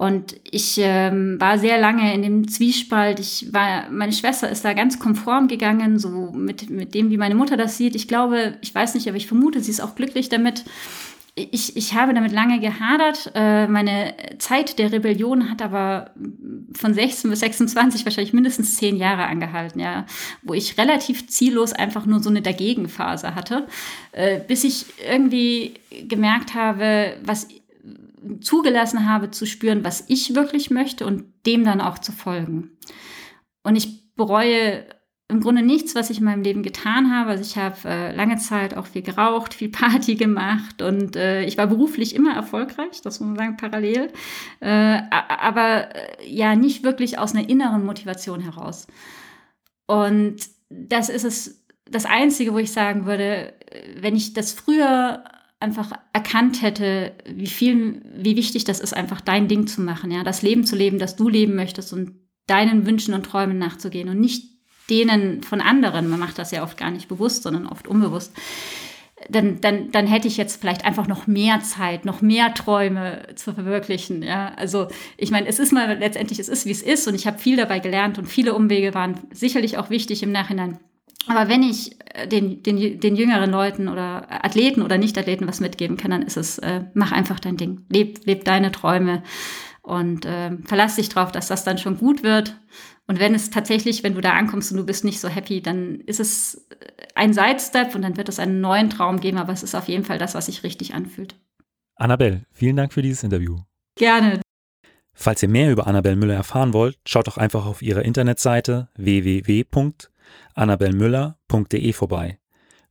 Und 0.00 0.36
ich 0.48 0.78
ähm, 0.78 1.40
war 1.40 1.58
sehr 1.58 1.76
lange 1.80 2.14
in 2.14 2.22
dem 2.22 2.46
Zwiespalt. 2.46 3.18
Ich 3.18 3.52
war, 3.52 3.90
meine 3.90 4.12
Schwester 4.12 4.48
ist 4.48 4.64
da 4.64 4.72
ganz 4.72 5.00
konform 5.00 5.48
gegangen, 5.48 5.98
so 5.98 6.30
mit, 6.30 6.70
mit 6.70 6.94
dem, 6.94 7.10
wie 7.10 7.16
meine 7.16 7.34
Mutter 7.34 7.56
das 7.56 7.76
sieht. 7.76 7.96
Ich 7.96 8.06
glaube, 8.06 8.56
ich 8.60 8.72
weiß 8.72 8.94
nicht, 8.94 9.08
aber 9.08 9.16
ich 9.16 9.26
vermute, 9.26 9.60
sie 9.60 9.72
ist 9.72 9.80
auch 9.80 9.96
glücklich 9.96 10.28
damit. 10.28 10.64
Ich, 11.34 11.76
ich 11.76 11.94
habe 11.94 12.14
damit 12.14 12.30
lange 12.30 12.60
gehadert. 12.60 13.32
Äh, 13.34 13.66
meine 13.66 14.14
Zeit 14.38 14.78
der 14.78 14.92
Rebellion 14.92 15.50
hat 15.50 15.62
aber 15.62 16.12
von 16.74 16.94
16 16.94 17.28
bis 17.30 17.40
26 17.40 18.04
wahrscheinlich 18.04 18.32
mindestens 18.32 18.76
zehn 18.76 18.96
Jahre 18.96 19.24
angehalten, 19.24 19.80
ja, 19.80 20.06
wo 20.42 20.54
ich 20.54 20.78
relativ 20.78 21.26
ziellos 21.26 21.72
einfach 21.72 22.06
nur 22.06 22.20
so 22.20 22.30
eine 22.30 22.42
Dagegenphase 22.42 23.34
hatte, 23.34 23.66
äh, 24.12 24.38
bis 24.38 24.62
ich 24.62 24.86
irgendwie 25.10 25.74
gemerkt 26.06 26.54
habe, 26.54 27.16
was 27.24 27.48
zugelassen 28.40 29.08
habe 29.08 29.30
zu 29.30 29.46
spüren, 29.46 29.84
was 29.84 30.04
ich 30.08 30.34
wirklich 30.34 30.70
möchte 30.70 31.06
und 31.06 31.24
dem 31.46 31.64
dann 31.64 31.80
auch 31.80 31.98
zu 31.98 32.12
folgen. 32.12 32.78
Und 33.62 33.76
ich 33.76 34.14
bereue 34.14 34.86
im 35.30 35.40
Grunde 35.40 35.62
nichts, 35.62 35.94
was 35.94 36.08
ich 36.08 36.18
in 36.18 36.24
meinem 36.24 36.42
Leben 36.42 36.62
getan 36.62 37.14
habe. 37.14 37.30
Also 37.30 37.42
ich 37.42 37.56
habe 37.56 37.76
äh, 37.84 38.14
lange 38.14 38.36
Zeit 38.36 38.74
auch 38.74 38.86
viel 38.86 39.02
geraucht, 39.02 39.52
viel 39.52 39.68
Party 39.68 40.14
gemacht 40.14 40.80
und 40.80 41.16
äh, 41.16 41.44
ich 41.44 41.58
war 41.58 41.66
beruflich 41.66 42.14
immer 42.14 42.34
erfolgreich, 42.34 43.02
das 43.02 43.20
muss 43.20 43.28
man 43.28 43.36
sagen, 43.36 43.56
parallel. 43.58 44.10
Äh, 44.60 45.00
aber 45.10 45.94
äh, 45.94 46.26
ja, 46.26 46.56
nicht 46.56 46.82
wirklich 46.82 47.18
aus 47.18 47.34
einer 47.34 47.48
inneren 47.48 47.84
Motivation 47.84 48.40
heraus. 48.40 48.86
Und 49.86 50.36
das 50.70 51.10
ist 51.10 51.24
es, 51.24 51.66
das 51.84 52.06
Einzige, 52.06 52.54
wo 52.54 52.58
ich 52.58 52.72
sagen 52.72 53.04
würde, 53.04 53.52
wenn 53.96 54.16
ich 54.16 54.32
das 54.32 54.52
früher 54.52 55.24
einfach 55.60 55.92
erkannt 56.12 56.62
hätte, 56.62 57.12
wie 57.26 57.46
viel, 57.46 58.02
wie 58.14 58.36
wichtig 58.36 58.64
das 58.64 58.80
ist, 58.80 58.94
einfach 58.94 59.20
dein 59.20 59.48
Ding 59.48 59.66
zu 59.66 59.80
machen, 59.80 60.10
ja, 60.10 60.22
das 60.22 60.42
Leben 60.42 60.64
zu 60.64 60.76
leben, 60.76 60.98
das 60.98 61.16
du 61.16 61.28
leben 61.28 61.54
möchtest 61.56 61.92
und 61.92 62.12
deinen 62.46 62.86
Wünschen 62.86 63.14
und 63.14 63.24
Träumen 63.24 63.58
nachzugehen 63.58 64.08
und 64.08 64.20
nicht 64.20 64.44
denen 64.88 65.42
von 65.42 65.60
anderen. 65.60 66.08
Man 66.08 66.20
macht 66.20 66.38
das 66.38 66.50
ja 66.50 66.62
oft 66.62 66.78
gar 66.78 66.90
nicht 66.90 67.08
bewusst, 67.08 67.42
sondern 67.42 67.66
oft 67.66 67.88
unbewusst. 67.88 68.32
Dann, 69.28 69.60
dann, 69.60 69.90
dann 69.90 70.06
hätte 70.06 70.28
ich 70.28 70.36
jetzt 70.36 70.60
vielleicht 70.60 70.84
einfach 70.84 71.08
noch 71.08 71.26
mehr 71.26 71.60
Zeit, 71.60 72.04
noch 72.04 72.22
mehr 72.22 72.54
Träume 72.54 73.26
zu 73.34 73.52
verwirklichen. 73.52 74.22
Ja, 74.22 74.54
also 74.54 74.86
ich 75.16 75.32
meine, 75.32 75.48
es 75.48 75.58
ist 75.58 75.72
mal 75.72 75.98
letztendlich, 75.98 76.38
es 76.38 76.48
ist 76.48 76.66
wie 76.66 76.70
es 76.70 76.82
ist 76.82 77.08
und 77.08 77.16
ich 77.16 77.26
habe 77.26 77.38
viel 77.38 77.56
dabei 77.56 77.80
gelernt 77.80 78.16
und 78.18 78.26
viele 78.26 78.54
Umwege 78.54 78.94
waren 78.94 79.18
sicherlich 79.32 79.76
auch 79.76 79.90
wichtig 79.90 80.22
im 80.22 80.30
Nachhinein. 80.30 80.78
Aber 81.28 81.48
wenn 81.48 81.62
ich 81.62 81.96
äh, 82.14 82.26
den, 82.26 82.62
den, 82.62 83.00
den 83.00 83.16
jüngeren 83.16 83.50
Leuten 83.50 83.88
oder 83.88 84.44
Athleten 84.44 84.82
oder 84.82 84.98
Nicht-Athleten 84.98 85.46
was 85.46 85.60
mitgeben 85.60 85.96
kann, 85.96 86.10
dann 86.10 86.22
ist 86.22 86.36
es, 86.36 86.58
äh, 86.58 86.84
mach 86.94 87.12
einfach 87.12 87.38
dein 87.38 87.56
Ding. 87.56 87.86
Leb, 87.90 88.24
leb 88.24 88.44
deine 88.44 88.72
Träume 88.72 89.22
und 89.82 90.24
äh, 90.24 90.56
verlass 90.64 90.96
dich 90.96 91.08
drauf, 91.08 91.32
dass 91.32 91.48
das 91.48 91.64
dann 91.64 91.78
schon 91.78 91.98
gut 91.98 92.22
wird. 92.22 92.58
Und 93.06 93.20
wenn 93.20 93.34
es 93.34 93.50
tatsächlich, 93.50 94.02
wenn 94.02 94.14
du 94.14 94.20
da 94.20 94.32
ankommst 94.32 94.70
und 94.70 94.78
du 94.78 94.84
bist 94.84 95.04
nicht 95.04 95.20
so 95.20 95.28
happy, 95.28 95.62
dann 95.62 96.00
ist 96.00 96.20
es 96.20 96.68
ein 97.14 97.32
Sidestep 97.32 97.94
und 97.94 98.02
dann 98.02 98.16
wird 98.16 98.28
es 98.28 98.38
einen 98.38 98.60
neuen 98.60 98.90
Traum 98.90 99.20
geben, 99.20 99.38
aber 99.38 99.52
es 99.52 99.62
ist 99.62 99.74
auf 99.74 99.88
jeden 99.88 100.04
Fall 100.04 100.18
das, 100.18 100.34
was 100.34 100.46
sich 100.46 100.62
richtig 100.62 100.94
anfühlt. 100.94 101.36
Annabelle, 101.96 102.44
vielen 102.52 102.76
Dank 102.76 102.92
für 102.92 103.02
dieses 103.02 103.24
Interview. 103.24 103.58
Gerne. 103.96 104.40
Falls 105.14 105.42
ihr 105.42 105.48
mehr 105.48 105.72
über 105.72 105.88
Annabelle 105.88 106.14
Müller 106.14 106.34
erfahren 106.34 106.72
wollt, 106.72 106.96
schaut 107.06 107.26
doch 107.26 107.38
einfach 107.38 107.66
auf 107.66 107.82
ihrer 107.82 108.04
Internetseite 108.04 108.88
www 108.94 109.64
annabelmüller.de 110.58 111.92
vorbei. 111.92 112.38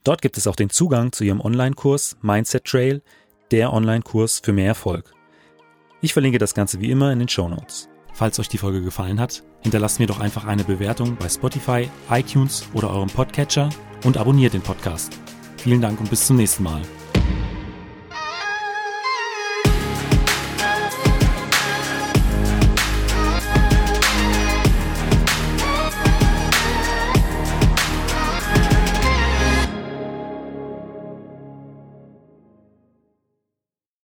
Dort 0.03 0.21
gibt 0.21 0.37
es 0.37 0.47
auch 0.47 0.55
den 0.55 0.69
Zugang 0.69 1.11
zu 1.11 1.23
ihrem 1.23 1.41
Online-Kurs 1.41 2.17
Mindset 2.21 2.65
Trail, 2.65 3.01
der 3.51 3.73
Online-Kurs 3.73 4.41
für 4.43 4.53
mehr 4.53 4.67
Erfolg. 4.67 5.13
Ich 6.01 6.13
verlinke 6.13 6.37
das 6.37 6.53
Ganze 6.53 6.79
wie 6.79 6.91
immer 6.91 7.11
in 7.11 7.19
den 7.19 7.27
Show 7.27 7.49
Notes. 7.49 7.89
Falls 8.13 8.39
euch 8.39 8.49
die 8.49 8.57
Folge 8.57 8.81
gefallen 8.81 9.19
hat, 9.19 9.43
hinterlasst 9.61 9.99
mir 9.99 10.07
doch 10.07 10.19
einfach 10.19 10.45
eine 10.45 10.63
Bewertung 10.63 11.17
bei 11.17 11.29
Spotify, 11.29 11.89
iTunes 12.09 12.67
oder 12.73 12.89
eurem 12.89 13.09
Podcatcher 13.09 13.69
und 14.05 14.17
abonniert 14.17 14.53
den 14.53 14.61
Podcast. 14.61 15.19
Vielen 15.57 15.81
Dank 15.81 15.99
und 15.99 16.09
bis 16.09 16.25
zum 16.25 16.37
nächsten 16.37 16.63
Mal. 16.63 16.81